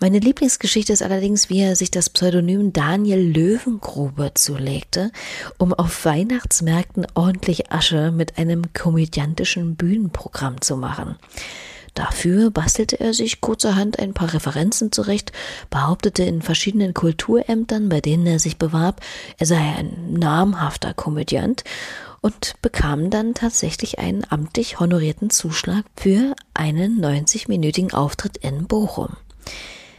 Meine 0.00 0.18
Lieblingsgeschichte 0.18 0.92
ist 0.92 1.02
allerdings, 1.02 1.48
wie 1.48 1.60
er 1.60 1.74
sich 1.76 1.90
das 1.90 2.10
Pseudonym 2.10 2.74
Daniel 2.74 3.18
Löwengrube 3.18 4.32
zulegte, 4.34 5.10
um 5.56 5.72
auf 5.72 6.04
Weihnachtsmärkten 6.04 7.06
ordentlich 7.14 7.72
Asche 7.72 8.12
mit 8.12 8.36
einem 8.36 8.74
komödiantischen 8.74 9.76
Bühnenprogramm 9.76 10.60
zu 10.60 10.76
machen. 10.76 11.16
Dafür 11.98 12.52
bastelte 12.52 13.00
er 13.00 13.12
sich 13.12 13.40
kurzerhand 13.40 13.98
ein 13.98 14.14
paar 14.14 14.32
Referenzen 14.32 14.92
zurecht, 14.92 15.32
behauptete 15.68 16.22
in 16.22 16.42
verschiedenen 16.42 16.94
Kulturämtern, 16.94 17.88
bei 17.88 18.00
denen 18.00 18.24
er 18.24 18.38
sich 18.38 18.56
bewarb, 18.56 19.00
er 19.36 19.46
sei 19.46 19.56
ein 19.56 20.12
namhafter 20.12 20.94
Komödiant 20.94 21.64
und 22.20 22.54
bekam 22.62 23.10
dann 23.10 23.34
tatsächlich 23.34 23.98
einen 23.98 24.24
amtlich 24.30 24.78
honorierten 24.78 25.30
Zuschlag 25.30 25.84
für 25.96 26.36
einen 26.54 27.04
90-minütigen 27.04 27.92
Auftritt 27.92 28.36
in 28.36 28.68
Bochum. 28.68 29.16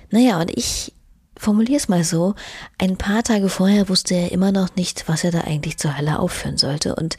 Naja, 0.09 0.39
und 0.39 0.57
ich 0.57 0.93
formuliere 1.35 1.79
es 1.79 1.89
mal 1.89 2.05
so, 2.05 2.33
ein 2.77 2.95
paar 2.95 3.23
Tage 3.23 3.49
vorher 3.49 3.89
wusste 3.89 4.15
er 4.15 4.31
immer 4.31 4.53
noch 4.53 4.73
nicht, 4.77 5.09
was 5.09 5.25
er 5.25 5.31
da 5.31 5.41
eigentlich 5.41 5.77
zur 5.77 5.97
Hölle 5.97 6.19
aufführen 6.19 6.57
sollte 6.57 6.95
und 6.95 7.17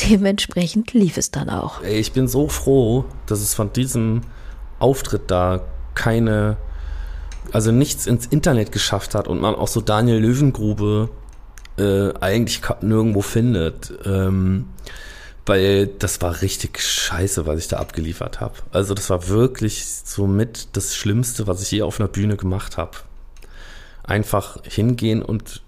dementsprechend 0.00 0.92
lief 0.92 1.16
es 1.16 1.30
dann 1.30 1.50
auch. 1.50 1.82
Ich 1.82 2.12
bin 2.12 2.28
so 2.28 2.48
froh, 2.48 3.04
dass 3.26 3.40
es 3.40 3.54
von 3.54 3.72
diesem 3.72 4.22
Auftritt 4.78 5.30
da 5.30 5.60
keine, 5.94 6.56
also 7.52 7.72
nichts 7.72 8.06
ins 8.06 8.26
Internet 8.26 8.72
geschafft 8.72 9.14
hat 9.14 9.28
und 9.28 9.40
man 9.40 9.54
auch 9.54 9.68
so 9.68 9.80
Daniel 9.80 10.18
Löwengrube 10.18 11.10
äh, 11.78 12.12
eigentlich 12.20 12.62
nirgendwo 12.80 13.22
findet. 13.22 13.92
Ähm, 14.04 14.66
weil 15.48 15.86
das 15.86 16.20
war 16.20 16.42
richtig 16.42 16.78
scheiße, 16.80 17.46
was 17.46 17.58
ich 17.58 17.68
da 17.68 17.78
abgeliefert 17.78 18.40
habe. 18.40 18.54
Also 18.70 18.92
das 18.92 19.08
war 19.08 19.28
wirklich 19.28 19.86
somit 19.86 20.76
das 20.76 20.94
Schlimmste, 20.94 21.46
was 21.46 21.62
ich 21.62 21.70
je 21.70 21.82
auf 21.82 21.98
einer 21.98 22.08
Bühne 22.08 22.36
gemacht 22.36 22.76
habe. 22.76 22.98
Einfach 24.04 24.58
hingehen 24.64 25.22
und 25.22 25.62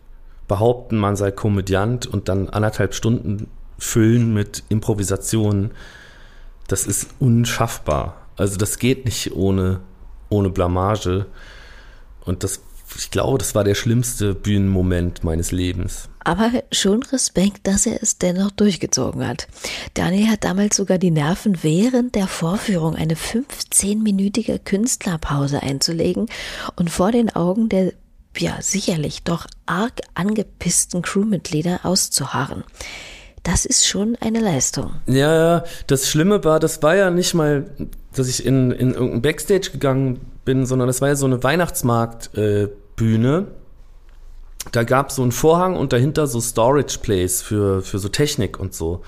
behaupten, 0.49 0.99
man 0.99 1.17
sei 1.17 1.31
Komödiant 1.31 2.07
und 2.07 2.29
dann 2.29 2.51
anderthalb 2.51 2.95
Stunden 2.95 3.49
füllen 3.81 4.33
mit 4.33 4.63
Improvisationen. 4.69 5.73
Das 6.69 6.87
ist 6.87 7.09
unschaffbar. 7.19 8.29
Also 8.37 8.57
das 8.57 8.79
geht 8.79 9.05
nicht 9.05 9.33
ohne, 9.33 9.81
ohne 10.29 10.51
Blamage. 10.51 11.27
Und 12.25 12.45
das 12.45 12.61
ich 12.97 13.11
glaube, 13.11 13.39
das 13.39 13.55
war 13.55 13.65
der 13.65 13.75
schlimmste 13.75 14.35
Bühnenmoment 14.35 15.25
meines 15.25 15.53
Lebens. 15.53 16.09
Aber 16.25 16.51
schon 16.73 17.03
Respekt, 17.03 17.67
dass 17.67 17.87
er 17.87 18.03
es 18.03 18.19
dennoch 18.19 18.51
durchgezogen 18.51 19.27
hat. 19.27 19.49
Daniel 19.95 20.29
hat 20.29 20.45
damals 20.45 20.77
sogar 20.77 20.99
die 20.99 21.11
Nerven, 21.11 21.63
während 21.63 22.15
der 22.15 22.27
Vorführung 22.27 22.95
eine 22.97 23.15
15-minütige 23.15 24.59
Künstlerpause 24.59 25.63
einzulegen 25.63 26.27
und 26.77 26.91
vor 26.91 27.13
den 27.13 27.31
Augen 27.31 27.69
der 27.69 27.93
ja 28.37 28.59
sicherlich 28.61 29.25
doch 29.25 29.47
arg 29.67 30.01
angepissten 30.15 31.03
Crewmitglieder 31.03 31.81
auszuharren. 31.85 32.65
Das 33.43 33.65
ist 33.65 33.87
schon 33.87 34.17
eine 34.21 34.41
Leistung. 34.41 34.93
Ja, 35.07 35.65
das 35.87 36.09
Schlimme 36.09 36.45
war, 36.45 36.61
das 36.61 36.83
war 36.83 36.95
ja 36.97 37.11
nicht 37.11 37.35
mal, 37.35 37.71
dass 38.15 38.29
ich 38.29 38.45
in, 38.45 38.71
in 38.71 38.93
irgendein 38.93 39.23
Backstage 39.23 39.71
gegangen 39.73 40.21
bin, 40.45 40.67
sondern 40.67 40.89
das 40.89 41.01
war 41.01 41.09
ja 41.09 41.17
so 41.17 41.27
eine 41.27 41.43
Weihnachtsmarktbühne. 41.43 43.39
Äh, 43.39 43.45
da 44.73 44.83
gab 44.85 45.09
es 45.09 45.17
so 45.17 45.23
einen 45.23 45.33
Vorhang 45.33 45.77
und 45.77 45.93
dahinter 45.93 46.27
so 46.27 46.41
Storage 46.41 46.99
Plays 47.01 47.41
für, 47.41 47.81
für 47.83 47.99
so 47.99 48.09
Technik 48.09 48.61
und 48.61 48.75
so. 48.75 49.03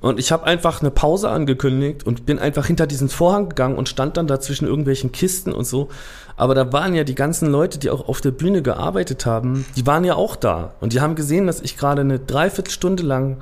Und 0.00 0.18
ich 0.20 0.30
habe 0.30 0.44
einfach 0.44 0.80
eine 0.80 0.90
Pause 0.90 1.28
angekündigt 1.28 2.06
und 2.06 2.24
bin 2.24 2.38
einfach 2.38 2.66
hinter 2.66 2.86
diesen 2.86 3.08
Vorhang 3.08 3.48
gegangen 3.48 3.76
und 3.76 3.88
stand 3.88 4.16
dann 4.16 4.28
da 4.28 4.40
zwischen 4.40 4.66
irgendwelchen 4.66 5.10
Kisten 5.12 5.52
und 5.52 5.66
so. 5.66 5.88
Aber 6.36 6.54
da 6.54 6.72
waren 6.72 6.94
ja 6.94 7.02
die 7.02 7.16
ganzen 7.16 7.50
Leute, 7.50 7.78
die 7.78 7.90
auch 7.90 8.08
auf 8.08 8.20
der 8.20 8.30
Bühne 8.30 8.62
gearbeitet 8.62 9.26
haben, 9.26 9.66
die 9.76 9.86
waren 9.86 10.04
ja 10.04 10.14
auch 10.14 10.36
da. 10.36 10.74
Und 10.80 10.92
die 10.92 11.00
haben 11.00 11.16
gesehen, 11.16 11.48
dass 11.48 11.60
ich 11.60 11.76
gerade 11.76 12.02
eine 12.02 12.20
Dreiviertelstunde 12.20 13.02
lang 13.02 13.38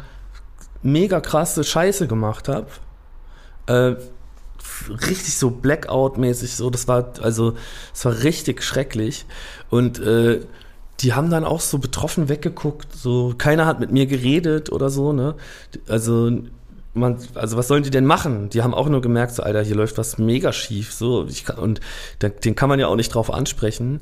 mega 0.87 1.21
krasse 1.21 1.65
Scheiße 1.65 2.07
gemacht 2.07 2.49
habe. 2.49 2.67
Äh, 3.67 3.97
richtig 4.89 5.37
so 5.37 5.51
Blackout-mäßig 5.51 6.55
so. 6.55 6.71
Das 6.71 6.89
war, 6.89 7.13
also, 7.21 7.55
es 7.95 8.05
war 8.05 8.23
richtig 8.23 8.63
schrecklich. 8.63 9.27
Und 9.71 9.99
äh, 9.99 10.41
die 11.01 11.13
haben 11.13 11.31
dann 11.31 11.45
auch 11.45 11.61
so 11.61 11.79
betroffen 11.79 12.29
weggeguckt, 12.29 12.95
so 12.95 13.35
keiner 13.37 13.67
hat 13.67 13.81
mit 13.81 13.93
mir 13.93 14.07
geredet 14.07 14.73
oder 14.73 14.89
so, 14.89 15.13
ne? 15.13 15.35
Also 15.89 16.31
man, 16.95 17.19
also 17.35 17.57
was 17.59 17.69
sollen 17.69 17.83
die 17.83 17.91
denn 17.91 18.07
machen? 18.07 18.49
Die 18.49 18.63
haben 18.63 18.73
auch 18.73 18.89
nur 18.89 19.03
gemerkt, 19.03 19.35
so 19.35 19.43
Alter, 19.43 19.63
hier 19.63 19.77
läuft 19.77 19.99
was 19.99 20.17
mega 20.17 20.53
schief, 20.53 20.93
so 20.95 21.27
kann, 21.45 21.59
und 21.59 21.81
den 22.23 22.55
kann 22.55 22.71
man 22.71 22.81
ja 22.81 22.87
auch 22.87 22.97
nicht 22.97 23.15
drauf 23.15 23.31
ansprechen. 23.31 24.01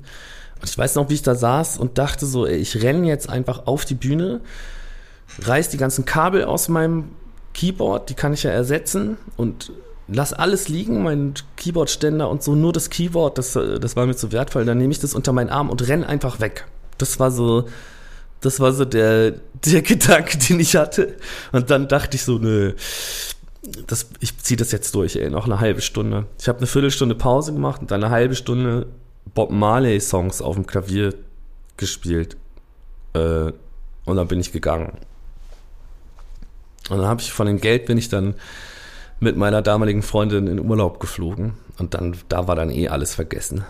Und 0.61 0.71
ich 0.71 0.79
weiß 0.79 0.95
noch, 0.95 1.11
wie 1.11 1.15
ich 1.15 1.23
da 1.23 1.35
saß 1.35 1.79
und 1.79 1.99
dachte 1.99 2.27
so, 2.27 2.47
ey, 2.47 2.57
ich 2.57 2.83
renne 2.83 3.09
jetzt 3.09 3.29
einfach 3.29 3.67
auf 3.67 3.85
die 3.85 3.97
Bühne, 3.97 4.41
reiß 5.43 5.71
die 5.71 5.77
ganzen 5.77 6.05
Kabel 6.05 6.45
aus 6.45 6.69
meinem 6.69 7.11
Keyboard, 7.55 8.11
die 8.11 8.15
kann 8.15 8.33
ich 8.33 8.43
ja 8.43 8.51
ersetzen 8.51 9.17
und 9.37 9.73
lass 10.09 10.33
alles 10.33 10.69
liegen, 10.69 11.03
mein 11.03 11.35
Keyboardständer 11.57 12.29
und 12.29 12.43
so, 12.43 12.55
nur 12.55 12.73
das 12.73 12.91
Keyboard, 12.91 13.39
das, 13.39 13.53
das 13.53 13.97
war 13.97 14.07
mir 14.07 14.17
zu 14.17 14.33
wertvoll, 14.33 14.65
dann 14.65 14.79
nehme 14.79 14.93
ich 14.93 14.99
das 14.99 15.15
unter 15.15 15.33
meinen 15.33 15.51
Arm 15.51 15.71
und 15.71 15.87
renn 15.89 16.05
einfach 16.05 16.41
weg. 16.41 16.67
Das 16.99 17.19
war 17.19 17.31
so, 17.31 17.67
das 18.41 18.61
war 18.61 18.73
so 18.73 18.85
der, 18.85 19.33
der 19.65 19.83
Gedanke, 19.83 20.39
den 20.39 20.61
ich 20.61 20.77
hatte. 20.77 21.17
Und 21.53 21.71
dann 21.71 21.89
dachte 21.89 22.17
ich 22.17 22.23
so, 22.23 22.39
nö, 22.39 22.75
das, 23.87 24.09
ich 24.21 24.37
ziehe 24.39 24.57
das 24.57 24.73
jetzt 24.73 24.95
durch, 24.95 25.17
ey, 25.17 25.31
noch 25.31 25.47
eine 25.47 25.61
halbe 25.61 25.81
Stunde. 25.81 26.27
Ich 26.39 26.49
habe 26.49 26.59
eine 26.59 26.67
Viertelstunde 26.67 27.15
Pause 27.15 27.53
gemacht 27.53 27.81
und 27.81 27.91
dann 27.91 28.05
eine 28.05 28.13
halbe 28.13 28.35
Stunde 28.35 28.87
Bob 29.35 29.51
Marley 29.51 30.01
Songs 30.01 30.43
auf 30.43 30.55
dem 30.55 30.67
Klavier 30.67 31.15
gespielt. 31.77 32.37
Äh, 33.15 33.53
und 34.05 34.17
dann 34.17 34.29
bin 34.29 34.41
ich 34.41 34.53
gegangen. 34.53 34.99
Und 36.91 36.99
dann 36.99 37.07
habe 37.07 37.21
ich 37.21 37.33
von 37.33 37.47
dem 37.47 37.61
Geld 37.61 37.87
bin 37.87 37.99
ich 37.99 38.09
dann 38.09 38.35
mit 39.21 39.37
meiner 39.37 39.63
damaligen 39.63 40.03
Freundin 40.03 40.47
in 40.47 40.61
Urlaub 40.61 41.01
geflogen. 41.01 41.55
Und 41.79 41.95
dann, 41.95 42.17
da 42.29 42.47
war 42.47 42.57
dann 42.57 42.71
eh 42.71 42.89
alles 42.89 43.15
vergessen. 43.15 43.65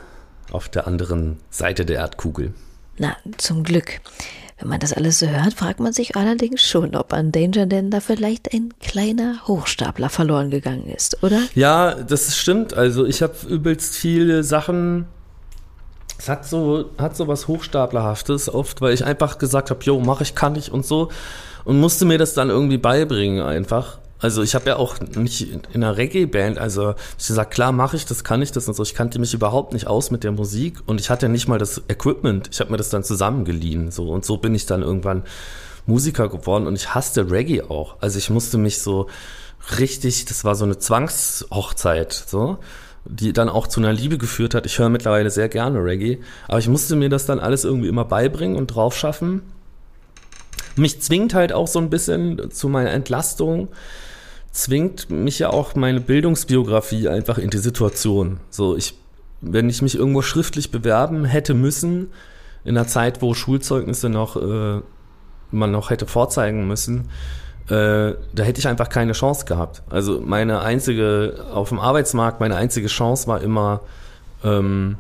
Auf 0.50 0.68
der 0.68 0.86
anderen 0.86 1.38
Seite 1.50 1.84
der 1.84 1.98
Erdkugel. 1.98 2.52
Na, 2.98 3.16
zum 3.38 3.62
Glück. 3.64 4.00
Wenn 4.58 4.68
man 4.68 4.78
das 4.78 4.92
alles 4.92 5.18
so 5.18 5.26
hört, 5.26 5.54
fragt 5.54 5.80
man 5.80 5.92
sich 5.92 6.16
allerdings 6.16 6.62
schon, 6.62 6.94
ob 6.94 7.12
an 7.12 7.32
Danger 7.32 7.66
denn 7.66 7.90
da 7.90 7.98
vielleicht 8.00 8.54
ein 8.54 8.72
kleiner 8.80 9.46
Hochstapler 9.48 10.08
verloren 10.08 10.50
gegangen 10.50 10.88
ist, 10.88 11.22
oder? 11.24 11.40
Ja, 11.54 11.94
das 11.94 12.36
stimmt. 12.36 12.74
Also 12.74 13.04
ich 13.04 13.22
habe 13.22 13.34
übelst 13.48 13.96
viele 13.96 14.44
Sachen. 14.44 15.06
Es 16.18 16.28
hat 16.28 16.46
so, 16.46 16.90
hat 16.98 17.16
so 17.16 17.26
was 17.26 17.48
Hochstaplerhaftes 17.48 18.48
oft, 18.48 18.80
weil 18.80 18.94
ich 18.94 19.04
einfach 19.04 19.38
gesagt 19.38 19.70
habe, 19.70 19.82
jo, 19.82 19.98
mach 19.98 20.20
ich, 20.20 20.36
kann 20.36 20.54
ich 20.54 20.70
und 20.70 20.86
so. 20.86 21.10
Und 21.64 21.80
musste 21.80 22.04
mir 22.04 22.18
das 22.18 22.34
dann 22.34 22.50
irgendwie 22.50 22.78
beibringen 22.78 23.42
einfach. 23.42 23.98
Also 24.24 24.42
ich 24.42 24.54
habe 24.54 24.70
ja 24.70 24.76
auch 24.76 25.00
nicht 25.00 25.42
in 25.52 25.62
einer 25.74 25.98
Reggae-Band, 25.98 26.56
also 26.56 26.94
ich 27.18 27.26
gesagt, 27.26 27.52
klar 27.52 27.72
mache 27.72 27.96
ich 27.96 28.06
das, 28.06 28.24
kann 28.24 28.40
ich 28.40 28.52
das 28.52 28.66
und 28.68 28.74
so. 28.74 28.82
Ich 28.82 28.94
kannte 28.94 29.18
mich 29.18 29.34
überhaupt 29.34 29.74
nicht 29.74 29.86
aus 29.86 30.10
mit 30.10 30.24
der 30.24 30.32
Musik 30.32 30.78
und 30.86 30.98
ich 30.98 31.10
hatte 31.10 31.28
nicht 31.28 31.46
mal 31.46 31.58
das 31.58 31.82
Equipment. 31.88 32.48
Ich 32.50 32.60
habe 32.60 32.70
mir 32.70 32.78
das 32.78 32.88
dann 32.88 33.04
zusammengeliehen 33.04 33.90
so 33.90 34.08
und 34.10 34.24
so 34.24 34.38
bin 34.38 34.54
ich 34.54 34.64
dann 34.64 34.80
irgendwann 34.80 35.24
Musiker 35.84 36.30
geworden 36.30 36.66
und 36.66 36.74
ich 36.74 36.94
hasste 36.94 37.30
Reggae 37.30 37.62
auch. 37.68 37.96
Also 38.00 38.16
ich 38.16 38.30
musste 38.30 38.56
mich 38.56 38.80
so 38.80 39.08
richtig, 39.78 40.24
das 40.24 40.42
war 40.42 40.54
so 40.54 40.64
eine 40.64 40.78
Zwangshochzeit, 40.78 42.12
so 42.12 42.58
die 43.06 43.34
dann 43.34 43.50
auch 43.50 43.66
zu 43.66 43.80
einer 43.80 43.92
Liebe 43.92 44.16
geführt 44.16 44.54
hat. 44.54 44.64
Ich 44.64 44.78
höre 44.78 44.88
mittlerweile 44.88 45.30
sehr 45.30 45.50
gerne 45.50 45.84
Reggae, 45.84 46.20
aber 46.48 46.58
ich 46.58 46.68
musste 46.68 46.96
mir 46.96 47.10
das 47.10 47.26
dann 47.26 47.40
alles 47.40 47.64
irgendwie 47.64 47.88
immer 47.88 48.06
beibringen 48.06 48.56
und 48.56 48.68
drauf 48.68 48.96
schaffen. 48.96 49.42
Mich 50.76 51.00
zwingt 51.00 51.34
halt 51.34 51.52
auch 51.52 51.68
so 51.68 51.78
ein 51.78 51.90
bisschen 51.90 52.50
zu 52.50 52.68
meiner 52.68 52.90
Entlastung, 52.90 53.68
zwingt 54.50 55.10
mich 55.10 55.40
ja 55.40 55.50
auch 55.50 55.74
meine 55.74 56.00
Bildungsbiografie 56.00 57.08
einfach 57.08 57.38
in 57.38 57.50
die 57.50 57.58
Situation. 57.58 58.38
So, 58.50 58.76
ich, 58.76 58.94
wenn 59.40 59.68
ich 59.68 59.82
mich 59.82 59.96
irgendwo 59.96 60.22
schriftlich 60.22 60.70
bewerben 60.70 61.24
hätte 61.24 61.54
müssen, 61.54 62.10
in 62.64 62.76
einer 62.76 62.86
Zeit, 62.86 63.20
wo 63.20 63.34
Schulzeugnisse 63.34 64.08
noch, 64.08 64.36
äh, 64.36 64.80
man 65.50 65.70
noch 65.70 65.90
hätte 65.90 66.06
vorzeigen 66.06 66.66
müssen, 66.66 67.10
äh, 67.68 68.14
da 68.34 68.42
hätte 68.42 68.58
ich 68.58 68.68
einfach 68.68 68.88
keine 68.88 69.12
Chance 69.12 69.44
gehabt. 69.44 69.82
Also 69.90 70.20
meine 70.20 70.60
einzige, 70.60 71.44
auf 71.52 71.70
dem 71.70 71.78
Arbeitsmarkt, 71.78 72.40
meine 72.40 72.56
einzige 72.56 72.88
Chance 72.88 73.26
war 73.26 73.40
immer, 73.40 73.80
ähm, 74.42 74.96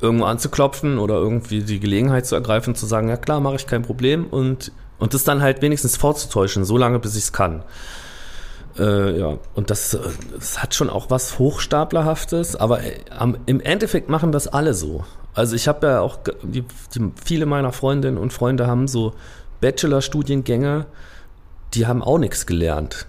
irgendwo 0.00 0.24
anzuklopfen 0.24 0.98
oder 0.98 1.14
irgendwie 1.14 1.62
die 1.62 1.80
Gelegenheit 1.80 2.26
zu 2.26 2.34
ergreifen, 2.34 2.74
zu 2.74 2.86
sagen, 2.86 3.08
ja 3.08 3.16
klar, 3.16 3.40
mache 3.40 3.56
ich 3.56 3.66
kein 3.66 3.82
Problem 3.82 4.26
und, 4.26 4.72
und 4.98 5.14
das 5.14 5.24
dann 5.24 5.42
halt 5.42 5.62
wenigstens 5.62 5.96
vorzutäuschen, 5.96 6.64
so 6.64 6.76
lange 6.76 6.98
bis 6.98 7.16
ich 7.16 7.24
es 7.24 7.32
kann. 7.32 7.64
Äh, 8.78 9.18
ja, 9.18 9.38
und 9.54 9.70
das, 9.70 9.98
das 10.32 10.62
hat 10.62 10.74
schon 10.74 10.90
auch 10.90 11.10
was 11.10 11.38
Hochstaplerhaftes, 11.38 12.56
aber 12.56 12.82
äh, 12.82 13.00
am, 13.10 13.36
im 13.46 13.60
Endeffekt 13.60 14.08
machen 14.08 14.32
das 14.32 14.48
alle 14.48 14.74
so. 14.74 15.04
Also 15.34 15.56
ich 15.56 15.68
habe 15.68 15.86
ja 15.86 16.00
auch, 16.00 16.18
die, 16.42 16.64
die, 16.94 17.12
viele 17.24 17.46
meiner 17.46 17.72
Freundinnen 17.72 18.18
und 18.18 18.32
Freunde 18.32 18.66
haben 18.66 18.88
so 18.88 19.14
Bachelorstudiengänge, 19.60 20.86
die 21.74 21.86
haben 21.86 22.02
auch 22.02 22.18
nichts 22.18 22.46
gelernt. 22.46 23.06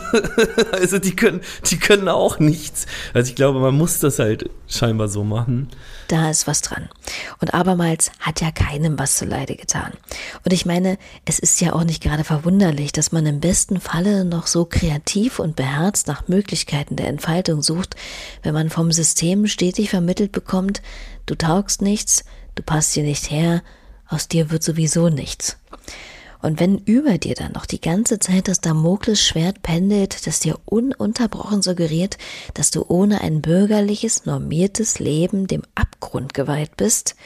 also 0.72 0.98
die 0.98 1.14
können, 1.14 1.42
die 1.70 1.78
können 1.78 2.08
auch 2.08 2.38
nichts. 2.38 2.86
Also 3.12 3.30
ich 3.30 3.36
glaube, 3.36 3.60
man 3.60 3.76
muss 3.76 3.98
das 3.98 4.18
halt 4.18 4.48
scheinbar 4.68 5.08
so 5.08 5.24
machen. 5.24 5.68
Da 6.08 6.30
ist 6.30 6.46
was 6.46 6.62
dran. 6.62 6.88
Und 7.40 7.52
abermals 7.54 8.10
hat 8.20 8.40
ja 8.40 8.50
keinem 8.50 8.98
was 8.98 9.16
zu 9.16 9.26
Leide 9.26 9.56
getan. 9.56 9.92
Und 10.44 10.52
ich 10.52 10.66
meine, 10.66 10.98
es 11.24 11.38
ist 11.38 11.60
ja 11.60 11.72
auch 11.72 11.84
nicht 11.84 12.02
gerade 12.02 12.24
verwunderlich, 12.24 12.92
dass 12.92 13.12
man 13.12 13.26
im 13.26 13.40
besten 13.40 13.80
Falle 13.80 14.24
noch 14.24 14.46
so 14.46 14.64
kreativ 14.64 15.38
und 15.38 15.56
beherzt 15.56 16.06
nach 16.06 16.28
Möglichkeiten 16.28 16.96
der 16.96 17.08
Entfaltung 17.08 17.62
sucht, 17.62 17.96
wenn 18.42 18.54
man 18.54 18.70
vom 18.70 18.92
System 18.92 19.46
stetig 19.46 19.90
vermittelt 19.90 20.32
bekommt, 20.32 20.82
du 21.26 21.34
taugst 21.34 21.82
nichts, 21.82 22.24
du 22.54 22.62
passt 22.62 22.94
hier 22.94 23.04
nicht 23.04 23.30
her, 23.30 23.62
aus 24.08 24.28
dir 24.28 24.50
wird 24.50 24.62
sowieso 24.62 25.08
nichts. 25.08 25.58
Und 26.44 26.60
wenn 26.60 26.76
über 26.76 27.16
dir 27.16 27.34
dann 27.34 27.52
noch 27.52 27.64
die 27.64 27.80
ganze 27.80 28.18
Zeit 28.18 28.48
das 28.48 28.60
Damoklesschwert 28.60 29.62
pendelt, 29.62 30.26
das 30.26 30.40
dir 30.40 30.58
ununterbrochen 30.66 31.62
suggeriert, 31.62 32.18
dass 32.52 32.70
du 32.70 32.84
ohne 32.86 33.22
ein 33.22 33.40
bürgerliches, 33.40 34.26
normiertes 34.26 34.98
Leben 34.98 35.46
dem 35.46 35.62
Abgrund 35.74 36.34
geweiht 36.34 36.76
bist, 36.76 37.16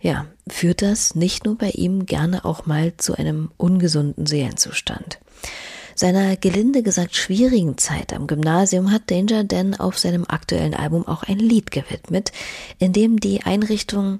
ja, 0.00 0.26
führt 0.48 0.82
das 0.82 1.14
nicht 1.14 1.44
nur 1.44 1.58
bei 1.58 1.70
ihm 1.70 2.06
gerne 2.06 2.44
auch 2.44 2.66
mal 2.66 2.92
zu 2.96 3.14
einem 3.14 3.52
ungesunden 3.56 4.26
Seelenzustand. 4.26 5.20
Seiner 5.94 6.34
gelinde 6.36 6.82
gesagt 6.82 7.14
schwierigen 7.14 7.78
Zeit 7.78 8.12
am 8.12 8.26
Gymnasium 8.26 8.90
hat 8.90 9.12
Danger 9.12 9.44
Dan 9.44 9.76
auf 9.76 9.96
seinem 9.96 10.24
aktuellen 10.26 10.74
Album 10.74 11.06
auch 11.06 11.22
ein 11.22 11.38
Lied 11.38 11.70
gewidmet, 11.70 12.32
in 12.80 12.92
dem 12.92 13.20
die 13.20 13.44
Einrichtung 13.44 14.18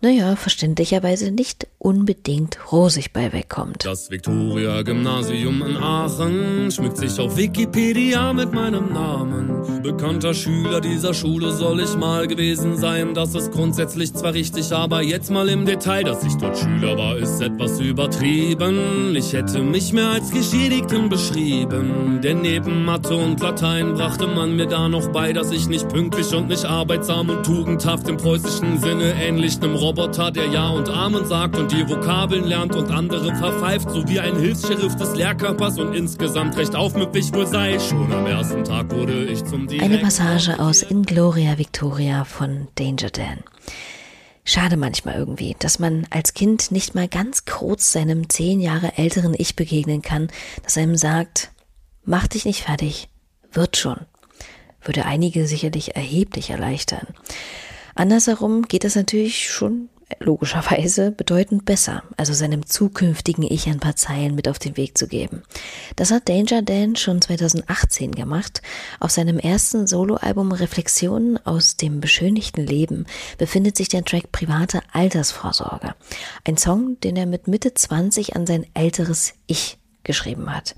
naja, 0.00 0.36
verständlicherweise 0.36 1.30
nicht 1.30 1.66
unbedingt 1.78 2.58
rosig 2.70 3.12
bei 3.12 3.32
wegkommt. 3.32 3.84
Das 3.84 4.10
Viktoria-Gymnasium 4.10 5.62
in 5.62 5.76
Aachen 5.76 6.70
schmückt 6.70 6.98
sich 6.98 7.18
auf 7.18 7.36
Wikipedia 7.36 8.32
mit 8.32 8.52
meinem 8.52 8.92
Namen. 8.92 9.82
Bekannter 9.82 10.34
Schüler 10.34 10.80
dieser 10.80 11.14
Schule 11.14 11.52
soll 11.52 11.80
ich 11.80 11.96
mal 11.96 12.26
gewesen 12.26 12.76
sein. 12.76 13.14
Das 13.14 13.34
ist 13.34 13.52
grundsätzlich 13.52 14.12
zwar 14.14 14.34
richtig, 14.34 14.72
aber 14.72 15.02
jetzt 15.02 15.30
mal 15.30 15.48
im 15.48 15.66
Detail, 15.66 16.04
dass 16.04 16.24
ich 16.24 16.34
dort 16.34 16.58
Schüler 16.58 16.96
war, 16.96 17.16
ist 17.16 17.40
etwas 17.40 17.80
übertrieben. 17.80 19.14
Ich 19.16 19.32
hätte 19.32 19.60
mich 19.60 19.92
mehr 19.92 20.08
als 20.08 20.30
Geschädigten 20.30 21.08
beschrieben. 21.08 22.20
Denn 22.22 22.42
neben 22.42 22.84
Mathe 22.84 23.16
und 23.16 23.40
Latein 23.40 23.94
brachte 23.94 24.26
man 24.26 24.56
mir 24.56 24.66
da 24.66 24.88
noch 24.88 25.08
bei, 25.08 25.32
dass 25.32 25.50
ich 25.50 25.68
nicht 25.68 25.88
pünktlich 25.88 26.32
und 26.34 26.48
nicht 26.48 26.64
arbeitsam 26.64 27.30
und 27.30 27.44
tugendhaft 27.44 28.08
im 28.08 28.16
preußischen 28.16 28.78
Sinne 28.78 29.14
ähnlich 29.14 29.62
einem 29.62 29.74
Roboter, 29.88 30.30
der 30.30 30.44
Ja 30.48 30.68
und 30.68 30.90
Amen 30.90 31.24
sagt 31.24 31.56
und 31.56 31.72
die 31.72 31.88
Vokabeln 31.88 32.44
lernt 32.44 32.76
und 32.76 32.90
andere 32.90 33.34
verpfeift, 33.36 33.88
so 33.90 34.06
wie 34.06 34.20
ein 34.20 34.38
Hilfssheriff 34.38 34.94
des 34.96 35.14
Lehrkörpers 35.14 35.78
und 35.78 35.94
insgesamt 35.94 36.58
recht 36.58 36.76
aufmüpfig 36.76 37.32
wohl 37.32 37.46
sei. 37.46 37.78
Schon 37.78 38.12
am 38.12 38.26
ersten 38.26 38.64
Tag 38.64 38.90
wurde 38.90 39.24
ich 39.24 39.42
zum 39.46 39.66
Direktor. 39.66 39.88
Eine 39.88 39.96
Passage 39.96 40.60
aus 40.60 40.82
In 40.82 41.04
Gloria 41.04 41.56
Victoria 41.56 42.24
von 42.24 42.68
Danger 42.74 43.08
Dan. 43.08 43.38
Schade 44.44 44.76
manchmal 44.76 45.14
irgendwie, 45.14 45.56
dass 45.58 45.78
man 45.78 46.06
als 46.10 46.34
Kind 46.34 46.70
nicht 46.70 46.94
mal 46.94 47.08
ganz 47.08 47.46
kurz 47.46 47.90
seinem 47.90 48.28
zehn 48.28 48.60
Jahre 48.60 48.98
älteren 48.98 49.34
Ich 49.38 49.56
begegnen 49.56 50.02
kann, 50.02 50.28
das 50.64 50.76
einem 50.76 50.96
sagt, 50.96 51.50
mach 52.04 52.26
dich 52.26 52.44
nicht 52.44 52.64
fertig, 52.64 53.08
wird 53.52 53.78
schon. 53.78 54.00
Würde 54.82 55.06
einige 55.06 55.46
sicherlich 55.46 55.96
erheblich 55.96 56.50
erleichtern. 56.50 57.06
Andersherum 57.98 58.62
geht 58.62 58.84
es 58.84 58.94
natürlich 58.94 59.50
schon 59.50 59.88
logischerweise 60.20 61.10
bedeutend 61.10 61.64
besser, 61.64 62.04
also 62.16 62.32
seinem 62.32 62.64
zukünftigen 62.64 63.42
Ich 63.42 63.66
ein 63.66 63.80
paar 63.80 63.96
Zeilen 63.96 64.36
mit 64.36 64.46
auf 64.46 64.60
den 64.60 64.76
Weg 64.76 64.96
zu 64.96 65.08
geben. 65.08 65.42
Das 65.96 66.12
hat 66.12 66.28
Danger 66.28 66.62
Dan 66.62 66.94
schon 66.94 67.20
2018 67.20 68.12
gemacht. 68.12 68.62
Auf 69.00 69.10
seinem 69.10 69.40
ersten 69.40 69.88
Soloalbum 69.88 70.52
Reflexionen 70.52 71.44
aus 71.44 71.76
dem 71.76 72.00
beschönigten 72.00 72.64
Leben 72.64 73.04
befindet 73.36 73.76
sich 73.76 73.88
der 73.88 74.04
Track 74.04 74.30
Private 74.30 74.80
Altersvorsorge. 74.92 75.96
Ein 76.46 76.56
Song, 76.56 77.00
den 77.00 77.16
er 77.16 77.26
mit 77.26 77.48
Mitte 77.48 77.74
20 77.74 78.36
an 78.36 78.46
sein 78.46 78.64
älteres 78.74 79.34
Ich 79.48 79.76
geschrieben 80.04 80.54
hat. 80.54 80.76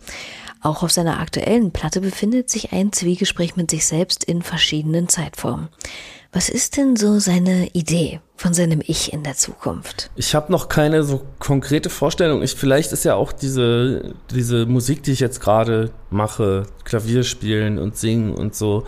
Auch 0.63 0.83
auf 0.83 0.91
seiner 0.91 1.21
aktuellen 1.21 1.71
Platte 1.71 2.01
befindet 2.01 2.49
sich 2.49 2.73
ein 2.73 2.93
Zwiegespräch 2.93 3.57
mit 3.57 3.71
sich 3.71 3.87
selbst 3.87 4.25
in 4.25 4.41
verschiedenen 4.41 5.09
Zeitformen. 5.09 5.69
Was 6.33 6.49
ist 6.49 6.77
denn 6.77 6.95
so 6.95 7.19
seine 7.19 7.69
Idee 7.73 8.21
von 8.37 8.55
seinem 8.55 8.81
Ich 8.87 9.13
in 9.13 9.25
der 9.25 9.35
Zukunft? 9.35 10.11
Ich 10.15 10.37
habe 10.37 10.53
noch 10.53 10.69
keine 10.69 11.03
so 11.03 11.23
konkrete 11.41 11.91
Vorstellung. 11.91 12.43
Ich, 12.43 12.55
vielleicht 12.55 12.93
ist 12.93 13.05
ja 13.05 13.17
auch 13.17 13.33
diese, 13.33 14.15
diese 14.31 14.67
Musik, 14.67 15.03
die 15.03 15.11
ich 15.11 15.21
jetzt 15.21 15.41
gerade 15.41 15.91
mache, 16.09 16.67
Klavier 16.85 17.25
spielen 17.25 17.79
und 17.81 17.97
singen 17.97 18.35
und 18.35 18.55
so, 18.55 18.85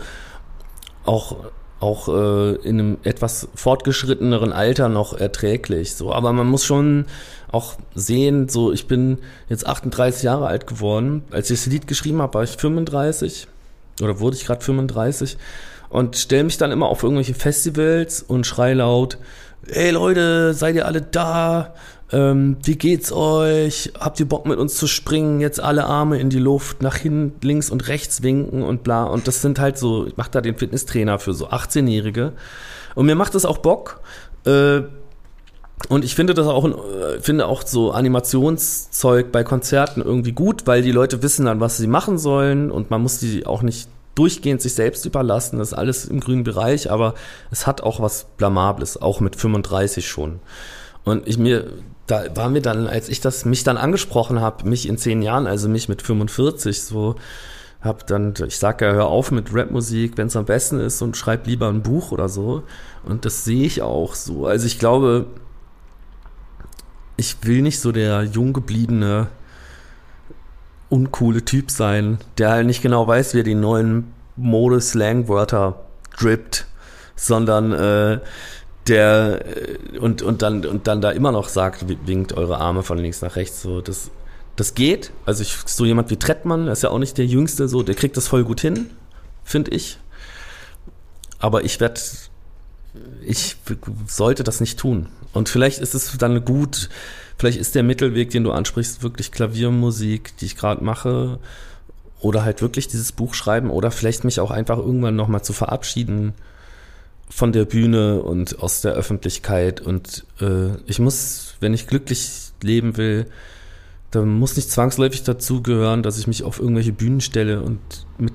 auch 1.03 1.35
auch 1.81 2.07
äh, 2.07 2.55
in 2.63 2.79
einem 2.79 2.97
etwas 3.03 3.49
fortgeschritteneren 3.55 4.53
Alter 4.53 4.87
noch 4.87 5.11
erträglich. 5.13 5.95
So, 5.95 6.13
aber 6.13 6.31
man 6.31 6.47
muss 6.47 6.63
schon 6.63 7.07
auch 7.51 7.73
sehen, 7.93 8.47
so 8.47 8.71
ich 8.71 8.87
bin 8.87 9.17
jetzt 9.49 9.67
38 9.67 10.23
Jahre 10.23 10.47
alt 10.47 10.65
geworden. 10.65 11.23
Als 11.29 11.49
ich 11.49 11.59
das 11.59 11.65
Lied 11.65 11.87
geschrieben 11.87 12.21
habe, 12.21 12.35
war 12.35 12.43
ich 12.43 12.51
35 12.51 13.47
oder 14.01 14.21
wurde 14.21 14.37
ich 14.37 14.45
gerade 14.45 14.63
35 14.63 15.37
und 15.93 16.17
stelle 16.17 16.43
mich 16.43 16.57
dann 16.57 16.71
immer 16.71 16.87
auf 16.87 17.03
irgendwelche 17.03 17.35
Festivals 17.35 18.23
und 18.23 18.47
schrei 18.47 18.73
laut, 18.73 19.19
ey 19.67 19.91
Leute, 19.91 20.55
seid 20.55 20.73
ihr 20.73 20.87
alle 20.87 21.03
da? 21.03 21.75
Ähm, 22.11 22.57
wie 22.63 22.77
geht's 22.77 23.11
euch? 23.11 23.93
Habt 23.99 24.19
ihr 24.19 24.27
Bock 24.27 24.47
mit 24.47 24.57
uns 24.57 24.73
zu 24.73 24.87
springen? 24.87 25.39
Jetzt 25.39 25.59
alle 25.59 25.85
Arme 25.85 26.19
in 26.19 26.31
die 26.31 26.39
Luft, 26.39 26.81
nach 26.81 26.95
hinten, 26.95 27.45
links 27.45 27.69
und 27.69 27.87
rechts 27.89 28.23
winken 28.23 28.63
und 28.63 28.83
bla. 28.83 29.03
Und 29.03 29.27
das 29.27 29.43
sind 29.43 29.59
halt 29.59 29.77
so, 29.77 30.07
ich 30.07 30.17
mache 30.17 30.31
da 30.31 30.41
den 30.41 30.57
Fitnesstrainer 30.57 31.19
für 31.19 31.35
so 31.35 31.49
18-Jährige. 31.49 32.33
Und 32.95 33.05
mir 33.05 33.15
macht 33.15 33.35
das 33.35 33.45
auch 33.45 33.59
Bock. 33.59 34.01
Äh, 34.45 34.81
und 35.89 36.03
ich 36.03 36.15
finde 36.15 36.33
das 36.33 36.47
auch, 36.47 36.65
äh, 36.65 37.19
finde 37.21 37.45
auch 37.45 37.61
so 37.67 37.91
Animationszeug 37.91 39.31
bei 39.31 39.43
Konzerten 39.43 40.01
irgendwie 40.01 40.31
gut, 40.31 40.65
weil 40.65 40.81
die 40.81 40.91
Leute 40.91 41.21
wissen 41.21 41.45
dann, 41.45 41.59
was 41.59 41.77
sie 41.77 41.87
machen 41.87 42.17
sollen 42.17 42.71
und 42.71 42.89
man 42.89 43.03
muss 43.03 43.19
die 43.19 43.45
auch 43.45 43.61
nicht 43.61 43.89
durchgehend 44.15 44.61
sich 44.61 44.73
selbst 44.73 45.05
überlassen. 45.05 45.59
Das 45.59 45.69
ist 45.69 45.73
alles 45.73 46.05
im 46.05 46.19
grünen 46.19 46.43
Bereich, 46.43 46.91
aber 46.91 47.15
es 47.51 47.65
hat 47.65 47.81
auch 47.81 47.99
was 47.99 48.25
Blamables, 48.37 49.01
auch 49.01 49.19
mit 49.19 49.35
35 49.35 50.07
schon. 50.07 50.39
Und 51.03 51.27
ich 51.27 51.37
mir, 51.37 51.71
da 52.07 52.35
war 52.35 52.49
mir 52.49 52.61
dann, 52.61 52.87
als 52.87 53.09
ich 53.09 53.21
das 53.21 53.45
mich 53.45 53.63
dann 53.63 53.77
angesprochen 53.77 54.39
habe, 54.39 54.67
mich 54.67 54.87
in 54.87 54.97
zehn 54.97 55.21
Jahren, 55.21 55.47
also 55.47 55.67
mich 55.67 55.89
mit 55.89 56.01
45, 56.01 56.83
so 56.83 57.15
hab 57.81 58.07
dann, 58.07 58.33
ich 58.47 58.57
sag 58.57 58.81
ja, 58.81 58.93
hör 58.93 59.07
auf 59.07 59.31
mit 59.31 59.53
Rapmusik, 59.53 60.17
wenn 60.17 60.27
es 60.27 60.35
am 60.37 60.45
besten 60.45 60.79
ist 60.79 61.01
und 61.01 61.17
schreib 61.17 61.45
lieber 61.47 61.67
ein 61.67 61.83
Buch 61.83 62.11
oder 62.11 62.29
so. 62.29 62.63
Und 63.05 63.25
das 63.25 63.43
sehe 63.43 63.65
ich 63.65 63.81
auch 63.81 64.15
so. 64.15 64.47
Also 64.47 64.65
ich 64.65 64.79
glaube, 64.79 65.25
ich 67.17 67.35
will 67.43 67.61
nicht 67.61 67.79
so 67.79 67.91
der 67.91 68.23
jung 68.23 68.53
gebliebene, 68.53 69.27
uncoole 70.93 71.43
Typ 71.43 71.71
sein, 71.71 72.19
der 72.37 72.51
halt 72.51 72.67
nicht 72.67 72.83
genau 72.83 73.07
weiß, 73.07 73.33
wie 73.33 73.39
er 73.39 73.43
die 73.43 73.55
neuen 73.55 74.13
Mode-Slang-Wörter 74.35 75.83
drippt, 76.15 76.67
sondern 77.15 77.71
äh, 77.71 78.19
der 78.87 79.43
äh, 79.45 79.97
und, 79.97 80.21
und, 80.21 80.43
dann, 80.43 80.65
und 80.65 80.85
dann 80.85 81.01
da 81.01 81.09
immer 81.09 81.31
noch 81.31 81.49
sagt, 81.49 81.85
winkt 82.05 82.33
eure 82.33 82.59
Arme 82.59 82.83
von 82.83 82.99
links 82.99 83.23
nach 83.23 83.35
rechts. 83.35 83.63
So, 83.63 83.81
das, 83.81 84.11
das 84.55 84.75
geht. 84.75 85.11
Also 85.25 85.41
ich, 85.41 85.55
so 85.65 85.83
jemand 85.83 86.11
wie 86.11 86.17
Trettmann, 86.17 86.67
ist 86.67 86.83
ja 86.83 86.89
auch 86.89 86.99
nicht 86.99 87.17
der 87.17 87.25
Jüngste, 87.25 87.67
so, 87.67 87.81
der 87.81 87.95
kriegt 87.95 88.15
das 88.15 88.27
voll 88.27 88.43
gut 88.43 88.61
hin, 88.61 88.91
finde 89.43 89.71
ich. 89.71 89.97
Aber 91.39 91.63
ich 91.63 91.79
werde, 91.79 91.99
ich 93.25 93.57
sollte 94.07 94.43
das 94.43 94.59
nicht 94.59 94.79
tun. 94.79 95.07
Und 95.33 95.49
vielleicht 95.49 95.79
ist 95.79 95.95
es 95.95 96.15
dann 96.17 96.45
gut, 96.45 96.89
vielleicht 97.37 97.57
ist 97.57 97.75
der 97.75 97.83
Mittelweg, 97.83 98.29
den 98.29 98.43
du 98.43 98.51
ansprichst, 98.51 99.03
wirklich 99.03 99.31
Klaviermusik, 99.31 100.37
die 100.37 100.45
ich 100.45 100.55
gerade 100.55 100.83
mache, 100.83 101.39
oder 102.19 102.45
halt 102.45 102.61
wirklich 102.61 102.87
dieses 102.87 103.11
Buch 103.11 103.33
schreiben, 103.33 103.69
oder 103.69 103.91
vielleicht 103.91 104.23
mich 104.23 104.39
auch 104.39 104.51
einfach 104.51 104.77
irgendwann 104.77 105.15
nochmal 105.15 105.43
zu 105.43 105.53
verabschieden 105.53 106.33
von 107.29 107.51
der 107.51 107.65
Bühne 107.65 108.21
und 108.21 108.59
aus 108.59 108.81
der 108.81 108.93
Öffentlichkeit. 108.93 109.81
Und 109.81 110.25
äh, 110.39 110.75
ich 110.85 110.99
muss, 110.99 111.55
wenn 111.59 111.73
ich 111.73 111.87
glücklich 111.87 112.51
leben 112.61 112.95
will, 112.95 113.25
dann 114.11 114.29
muss 114.29 114.55
nicht 114.55 114.69
zwangsläufig 114.69 115.23
dazu 115.23 115.63
gehören, 115.63 116.03
dass 116.03 116.19
ich 116.19 116.27
mich 116.27 116.43
auf 116.43 116.59
irgendwelche 116.59 116.93
Bühnen 116.93 117.21
stelle 117.21 117.61
und 117.61 117.79
mit, 118.19 118.32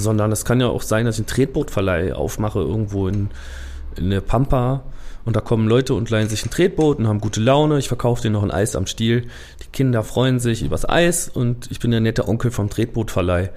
sondern 0.00 0.32
es 0.32 0.44
kann 0.44 0.60
ja 0.60 0.68
auch 0.68 0.82
sein, 0.82 1.06
dass 1.06 1.16
ich 1.16 1.20
einen 1.20 1.28
Tretbootverleih 1.28 2.14
aufmache 2.14 2.60
irgendwo 2.60 3.08
in, 3.08 3.30
in 3.96 4.10
der 4.10 4.20
Pampa 4.20 4.82
und 5.24 5.36
da 5.36 5.40
kommen 5.40 5.68
Leute 5.68 5.94
und 5.94 6.10
leihen 6.10 6.28
sich 6.28 6.44
ein 6.44 6.50
Tretboot 6.50 6.98
und 6.98 7.06
haben 7.06 7.20
gute 7.20 7.40
Laune. 7.40 7.78
Ich 7.78 7.88
verkaufe 7.88 8.22
denen 8.22 8.34
noch 8.34 8.42
ein 8.42 8.50
Eis 8.50 8.76
am 8.76 8.86
Stiel. 8.86 9.26
Die 9.62 9.70
Kinder 9.72 10.02
freuen 10.02 10.40
sich 10.40 10.62
übers 10.62 10.88
Eis 10.88 11.28
und 11.28 11.70
ich 11.70 11.80
bin 11.80 11.90
der 11.90 12.00
nette 12.00 12.26
Onkel 12.26 12.50
vom 12.50 12.70
Tretbootverleih, 12.70 13.50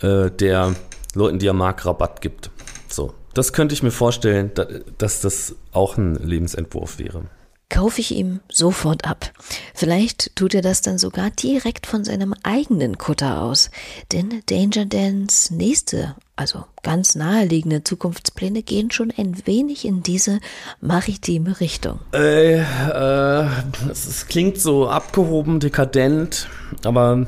äh, 0.00 0.30
der 0.30 0.74
Leuten, 1.14 1.38
die 1.38 1.46
er 1.46 1.54
mag, 1.54 1.84
Rabatt 1.86 2.20
gibt. 2.20 2.50
So 2.88 3.14
das 3.34 3.52
könnte 3.52 3.74
ich 3.74 3.82
mir 3.82 3.90
vorstellen, 3.90 4.52
dass 4.98 5.20
das 5.20 5.56
auch 5.72 5.98
ein 5.98 6.14
Lebensentwurf 6.14 6.98
wäre. 6.98 7.24
Kaufe 7.68 8.00
ich 8.00 8.14
ihm 8.14 8.40
sofort 8.50 9.04
ab. 9.04 9.32
Vielleicht 9.74 10.36
tut 10.36 10.54
er 10.54 10.62
das 10.62 10.82
dann 10.82 10.98
sogar 10.98 11.30
direkt 11.30 11.86
von 11.86 12.04
seinem 12.04 12.34
eigenen 12.42 12.98
Kutter 12.98 13.42
aus. 13.42 13.70
Denn 14.12 14.42
Danger 14.46 14.84
Dans 14.86 15.50
nächste, 15.50 16.14
also 16.36 16.64
ganz 16.82 17.14
naheliegende 17.14 17.82
Zukunftspläne 17.82 18.62
gehen 18.62 18.90
schon 18.90 19.12
ein 19.16 19.46
wenig 19.46 19.84
in 19.84 20.02
diese 20.02 20.40
maritime 20.80 21.58
Richtung. 21.60 22.00
Äh, 22.12 22.60
äh, 22.60 23.48
es 23.90 24.26
klingt 24.26 24.60
so 24.60 24.88
abgehoben, 24.88 25.58
dekadent, 25.58 26.48
aber 26.84 27.26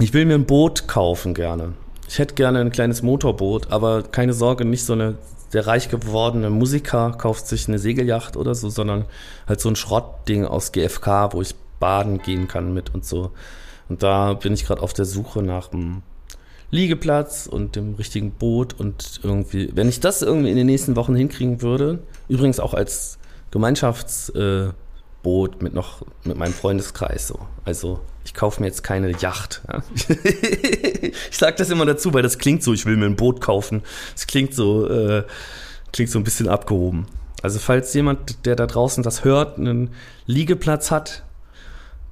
ich 0.00 0.12
will 0.12 0.24
mir 0.24 0.34
ein 0.34 0.46
Boot 0.46 0.88
kaufen 0.88 1.34
gerne. 1.34 1.74
Ich 2.08 2.18
hätte 2.18 2.34
gerne 2.34 2.58
ein 2.58 2.72
kleines 2.72 3.02
Motorboot, 3.02 3.70
aber 3.70 4.02
keine 4.02 4.32
Sorge, 4.32 4.64
nicht 4.64 4.84
so 4.84 4.94
eine 4.94 5.16
der 5.52 5.66
reich 5.66 5.88
gewordene 5.88 6.50
Musiker 6.50 7.12
kauft 7.12 7.46
sich 7.46 7.68
eine 7.68 7.78
Segelyacht 7.78 8.36
oder 8.36 8.54
so, 8.54 8.68
sondern 8.68 9.06
halt 9.48 9.60
so 9.60 9.68
ein 9.68 9.76
Schrottding 9.76 10.44
aus 10.44 10.72
GFK, 10.72 11.32
wo 11.32 11.42
ich 11.42 11.54
baden 11.80 12.18
gehen 12.18 12.46
kann 12.46 12.72
mit 12.72 12.94
und 12.94 13.04
so. 13.04 13.32
Und 13.88 14.02
da 14.02 14.34
bin 14.34 14.52
ich 14.52 14.64
gerade 14.64 14.82
auf 14.82 14.92
der 14.92 15.04
Suche 15.04 15.42
nach 15.42 15.72
einem 15.72 16.02
Liegeplatz 16.70 17.48
und 17.50 17.74
dem 17.74 17.94
richtigen 17.94 18.30
Boot 18.30 18.78
und 18.78 19.20
irgendwie, 19.24 19.70
wenn 19.74 19.88
ich 19.88 19.98
das 19.98 20.22
irgendwie 20.22 20.50
in 20.50 20.56
den 20.56 20.66
nächsten 20.66 20.94
Wochen 20.94 21.16
hinkriegen 21.16 21.62
würde, 21.62 21.98
übrigens 22.28 22.60
auch 22.60 22.74
als 22.74 23.18
Gemeinschafts- 23.52 24.32
äh, 24.36 24.72
mit 25.60 25.74
noch 25.74 26.02
mit 26.24 26.38
meinem 26.38 26.54
Freundeskreis 26.54 27.28
so. 27.28 27.40
Also 27.66 28.00
ich 28.24 28.34
kaufe 28.34 28.60
mir 28.60 28.66
jetzt 28.66 28.82
keine 28.82 29.10
Yacht. 29.18 29.62
Ja. 29.68 29.82
ich 31.30 31.36
sage 31.36 31.56
das 31.56 31.70
immer 31.70 31.86
dazu, 31.86 32.12
weil 32.12 32.22
das 32.22 32.38
klingt 32.38 32.62
so, 32.62 32.72
ich 32.72 32.86
will 32.86 32.96
mir 32.96 33.06
ein 33.06 33.16
Boot 33.16 33.40
kaufen. 33.40 33.82
Es 34.14 34.26
klingt 34.26 34.54
so, 34.54 34.86
äh, 34.88 35.24
klingt 35.92 36.10
so 36.10 36.18
ein 36.18 36.24
bisschen 36.24 36.48
abgehoben. 36.48 37.06
Also 37.42 37.58
falls 37.58 37.94
jemand, 37.94 38.44
der 38.44 38.56
da 38.56 38.66
draußen 38.66 39.02
das 39.02 39.24
hört, 39.24 39.58
einen 39.58 39.90
Liegeplatz 40.26 40.90
hat, 40.90 41.24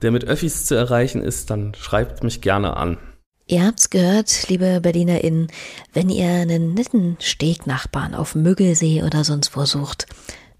der 0.03 0.11
mit 0.11 0.25
Öffis 0.25 0.65
zu 0.65 0.75
erreichen 0.75 1.23
ist, 1.23 1.51
dann 1.51 1.75
schreibt 1.75 2.23
mich 2.23 2.41
gerne 2.41 2.77
an. 2.77 2.99
Ihr 3.47 3.65
habt's 3.65 3.91
gehört, 3.91 4.49
liebe 4.49 4.81
BerlinerInnen, 4.81 5.49
wenn 5.95 6.11
ihr 6.11 6.29
einen 6.29 6.75
netten 6.75 7.17
Stegnachbarn 7.19 8.15
auf 8.15 8.35
Müggelsee 8.35 9.03
oder 9.03 9.25
sonst 9.25 9.57
wo 9.57 9.65
sucht, 9.65 10.07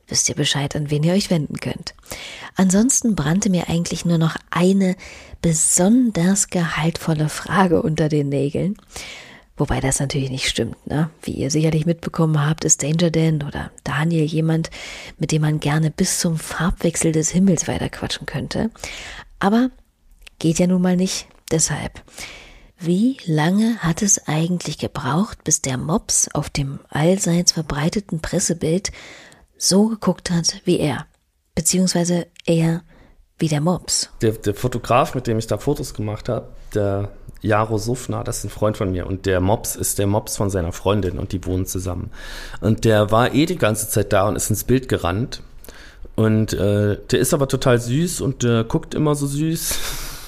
wisst 0.07 0.29
ihr 0.31 0.35
Bescheid, 0.35 0.75
an 0.75 0.91
wen 0.91 1.03
ihr 1.03 1.13
euch 1.13 1.31
wenden 1.31 1.59
könnt. 1.59 1.95
Ansonsten 2.57 3.15
brannte 3.15 3.51
mir 3.51 3.69
eigentlich 3.69 4.07
nur 4.07 4.17
noch 4.17 4.37
eine 4.51 4.97
besonders 5.43 6.49
gehaltvolle 6.49 7.29
Frage 7.29 7.83
unter 7.83 8.09
den 8.09 8.29
Nägeln. 8.29 8.77
Wobei 9.57 9.81
das 9.81 9.99
natürlich 9.99 10.31
nicht 10.31 10.49
stimmt, 10.49 10.87
ne? 10.87 11.11
Wie 11.23 11.33
ihr 11.33 11.51
sicherlich 11.51 11.85
mitbekommen 11.85 12.47
habt, 12.47 12.65
ist 12.65 12.83
Danger 12.83 13.11
Dan 13.11 13.43
oder 13.43 13.73
Daniel 13.83 14.25
jemand, 14.25 14.71
mit 15.19 15.33
dem 15.33 15.43
man 15.43 15.59
gerne 15.59 15.91
bis 15.91 16.21
zum 16.21 16.39
Farbwechsel 16.39 17.11
des 17.11 17.31
Himmels 17.31 17.67
weiterquatschen 17.67 18.27
könnte. 18.27 18.71
Aber 19.41 19.71
geht 20.39 20.61
ja 20.61 20.69
nun 20.69 20.83
mal 20.83 20.97
nicht. 20.97 21.27
Deshalb. 21.51 22.03
Wie 22.79 23.17
lange 23.25 23.79
hat 23.79 24.03
es 24.03 24.29
eigentlich 24.29 24.79
gebraucht, 24.79 25.43
bis 25.43 25.63
der 25.63 25.79
Mops 25.79 26.29
auf 26.33 26.51
dem 26.51 26.79
allseits 26.91 27.53
verbreiteten 27.53 28.21
Pressebild 28.21 28.93
so 29.57 29.89
geguckt 29.89 30.31
hat 30.31 30.61
wie 30.65 30.79
er, 30.79 31.07
beziehungsweise 31.57 32.29
er 32.47 32.83
wie 33.39 33.49
der 33.49 33.61
Mops. 33.61 34.11
Der, 34.21 34.33
der 34.33 34.55
Fotograf, 34.55 35.15
mit 35.15 35.27
dem 35.27 35.39
ich 35.39 35.47
da 35.47 35.59
Fotos 35.59 35.95
gemacht 35.95 36.29
habe, 36.29 36.49
der 36.75 37.11
Jaro 37.41 37.79
Sufner, 37.79 38.25
das 38.25 38.39
ist 38.39 38.45
ein 38.45 38.51
Freund 38.51 38.77
von 38.77 38.91
mir 38.91 39.07
und 39.07 39.27
der 39.27 39.41
Mops 39.41 39.77
ist 39.77 39.99
der 39.99 40.07
Mops 40.07 40.37
von 40.37 40.51
seiner 40.51 40.73
Freundin 40.73 41.19
und 41.19 41.33
die 41.33 41.45
wohnen 41.45 41.67
zusammen. 41.67 42.11
Und 42.61 42.85
der 42.85 43.11
war 43.11 43.33
eh 43.35 43.47
die 43.47 43.59
ganze 43.59 43.89
Zeit 43.89 44.13
da 44.13 44.29
und 44.29 44.37
ist 44.37 44.51
ins 44.51 44.65
Bild 44.65 44.89
gerannt. 44.89 45.43
Und 46.17 46.53
äh, 46.53 46.99
der 47.11 47.19
ist 47.21 47.33
aber 47.33 47.47
total 47.47 47.81
süß 47.81 48.21
und 48.21 48.43
der 48.43 48.65
guckt 48.65 48.95
immer 48.95 49.15
so 49.15 49.27
süß. 49.27 49.79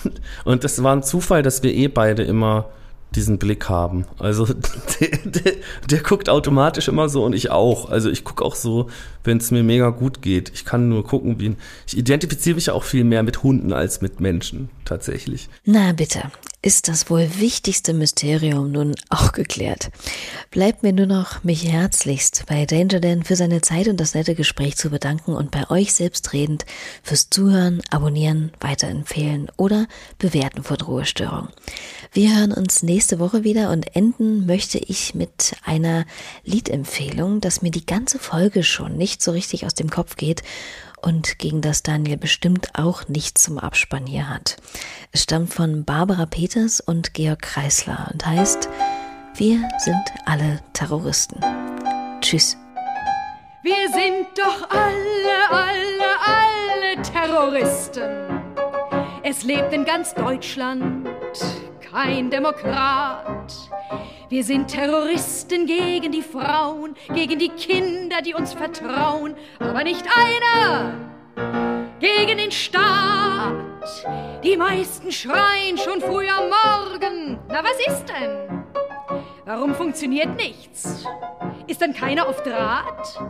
Und 0.46 0.64
das 0.64 0.82
war 0.82 0.96
ein 0.96 1.02
Zufall, 1.02 1.42
dass 1.42 1.62
wir 1.62 1.74
eh 1.74 1.88
beide 1.88 2.22
immer 2.22 2.70
diesen 3.14 3.38
Blick 3.38 3.68
haben. 3.68 4.04
Also 4.18 4.46
der, 5.00 5.08
der, 5.24 5.52
der, 5.88 6.00
guckt 6.00 6.28
automatisch 6.28 6.88
immer 6.88 7.08
so 7.08 7.24
und 7.24 7.34
ich 7.34 7.50
auch. 7.50 7.90
Also 7.90 8.10
ich 8.10 8.24
gucke 8.24 8.44
auch 8.44 8.54
so, 8.54 8.88
wenn 9.24 9.38
es 9.38 9.50
mir 9.50 9.62
mega 9.62 9.90
gut 9.90 10.22
geht. 10.22 10.50
Ich 10.54 10.64
kann 10.64 10.88
nur 10.88 11.04
gucken, 11.04 11.40
wie 11.40 11.56
ich 11.86 11.96
identifiziere 11.96 12.54
mich 12.54 12.70
auch 12.70 12.84
viel 12.84 13.04
mehr 13.04 13.22
mit 13.22 13.42
Hunden 13.42 13.72
als 13.72 14.00
mit 14.00 14.20
Menschen 14.20 14.70
tatsächlich. 14.84 15.48
Na 15.64 15.92
bitte, 15.92 16.22
ist 16.62 16.88
das 16.88 17.08
wohl 17.08 17.26
wichtigste 17.38 17.94
Mysterium 17.94 18.70
nun 18.70 18.94
auch 19.08 19.32
geklärt. 19.32 19.90
Bleibt 20.50 20.82
mir 20.82 20.92
nur 20.92 21.06
noch, 21.06 21.42
mich 21.42 21.64
herzlichst 21.64 22.44
bei 22.46 22.66
Danger 22.66 23.00
Dan 23.00 23.22
für 23.24 23.34
seine 23.34 23.62
Zeit 23.62 23.88
und 23.88 23.98
das 23.98 24.14
nette 24.14 24.34
Gespräch 24.34 24.76
zu 24.76 24.90
bedanken 24.90 25.34
und 25.34 25.50
bei 25.50 25.70
euch 25.70 25.94
selbstredend 25.94 26.66
fürs 27.02 27.30
Zuhören, 27.30 27.80
Abonnieren, 27.90 28.52
Weiterempfehlen 28.60 29.50
oder 29.56 29.86
Bewerten 30.18 30.62
von 30.62 30.76
Ruhestörung. 30.76 31.48
Wir 32.12 32.36
hören 32.36 32.52
uns 32.52 32.82
nächste 32.82 33.18
Woche 33.18 33.42
wieder 33.42 33.70
und 33.70 33.96
enden 33.96 34.44
möchte 34.44 34.78
ich 34.78 35.14
mit 35.14 35.56
einer 35.64 36.04
Liedempfehlung, 36.44 37.40
das 37.40 37.62
mir 37.62 37.70
die 37.70 37.86
ganze 37.86 38.18
Folge 38.18 38.64
schon 38.64 38.98
nicht 38.98 39.22
so 39.22 39.30
richtig 39.30 39.64
aus 39.64 39.74
dem 39.74 39.88
Kopf 39.88 40.16
geht 40.16 40.42
und 41.02 41.38
gegen 41.38 41.60
das 41.60 41.82
Daniel 41.82 42.16
bestimmt 42.16 42.68
auch 42.74 43.08
nichts 43.08 43.44
zum 43.44 43.58
Abspann 43.58 44.06
hier 44.06 44.28
hat. 44.28 44.56
Es 45.12 45.22
stammt 45.22 45.52
von 45.52 45.84
Barbara 45.84 46.26
Peters 46.26 46.80
und 46.80 47.14
Georg 47.14 47.42
Kreisler 47.42 48.10
und 48.12 48.24
heißt 48.26 48.68
Wir 49.36 49.68
sind 49.78 50.04
alle 50.26 50.60
Terroristen. 50.72 51.40
Tschüss. 52.20 52.56
Wir 53.62 53.88
sind 53.92 54.26
doch 54.36 54.70
alle, 54.70 55.50
alle, 55.50 56.10
alle 56.24 57.02
Terroristen. 57.02 58.10
Es 59.22 59.42
lebt 59.42 59.72
in 59.72 59.84
ganz 59.84 60.14
Deutschland 60.14 61.06
kein 61.90 62.30
Demokrat. 62.30 63.52
Wir 64.28 64.44
sind 64.44 64.68
Terroristen 64.68 65.66
gegen 65.66 66.12
die 66.12 66.22
Frauen, 66.22 66.94
gegen 67.12 67.38
die 67.38 67.48
Kinder, 67.48 68.22
die 68.22 68.34
uns 68.34 68.52
vertrauen, 68.52 69.34
aber 69.58 69.82
nicht 69.82 70.04
einer 70.14 70.94
gegen 71.98 72.38
den 72.38 72.52
Staat. 72.52 73.54
Die 74.44 74.56
meisten 74.56 75.10
schreien 75.10 75.76
schon 75.76 76.00
früh 76.00 76.28
am 76.28 76.48
Morgen. 76.48 77.38
Na, 77.48 77.62
was 77.64 77.78
ist 77.86 78.06
denn? 78.08 78.64
Warum 79.44 79.74
funktioniert 79.74 80.36
nichts? 80.36 81.04
Ist 81.66 81.82
dann 81.82 81.92
keiner 81.92 82.28
auf 82.28 82.42
Draht? 82.42 83.20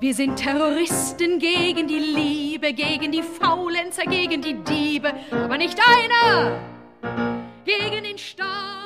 Wir 0.00 0.14
sind 0.14 0.36
Terroristen 0.36 1.38
gegen 1.38 1.88
die 1.88 1.98
Liebe, 1.98 2.72
gegen 2.72 3.12
die 3.12 3.22
Faulenzer, 3.22 4.04
gegen 4.04 4.40
die 4.40 4.54
Diebe, 4.54 5.12
aber 5.30 5.58
nicht 5.58 5.78
einer 5.80 6.58
gegen 7.66 8.04
den 8.04 8.18
Staat. 8.18 8.85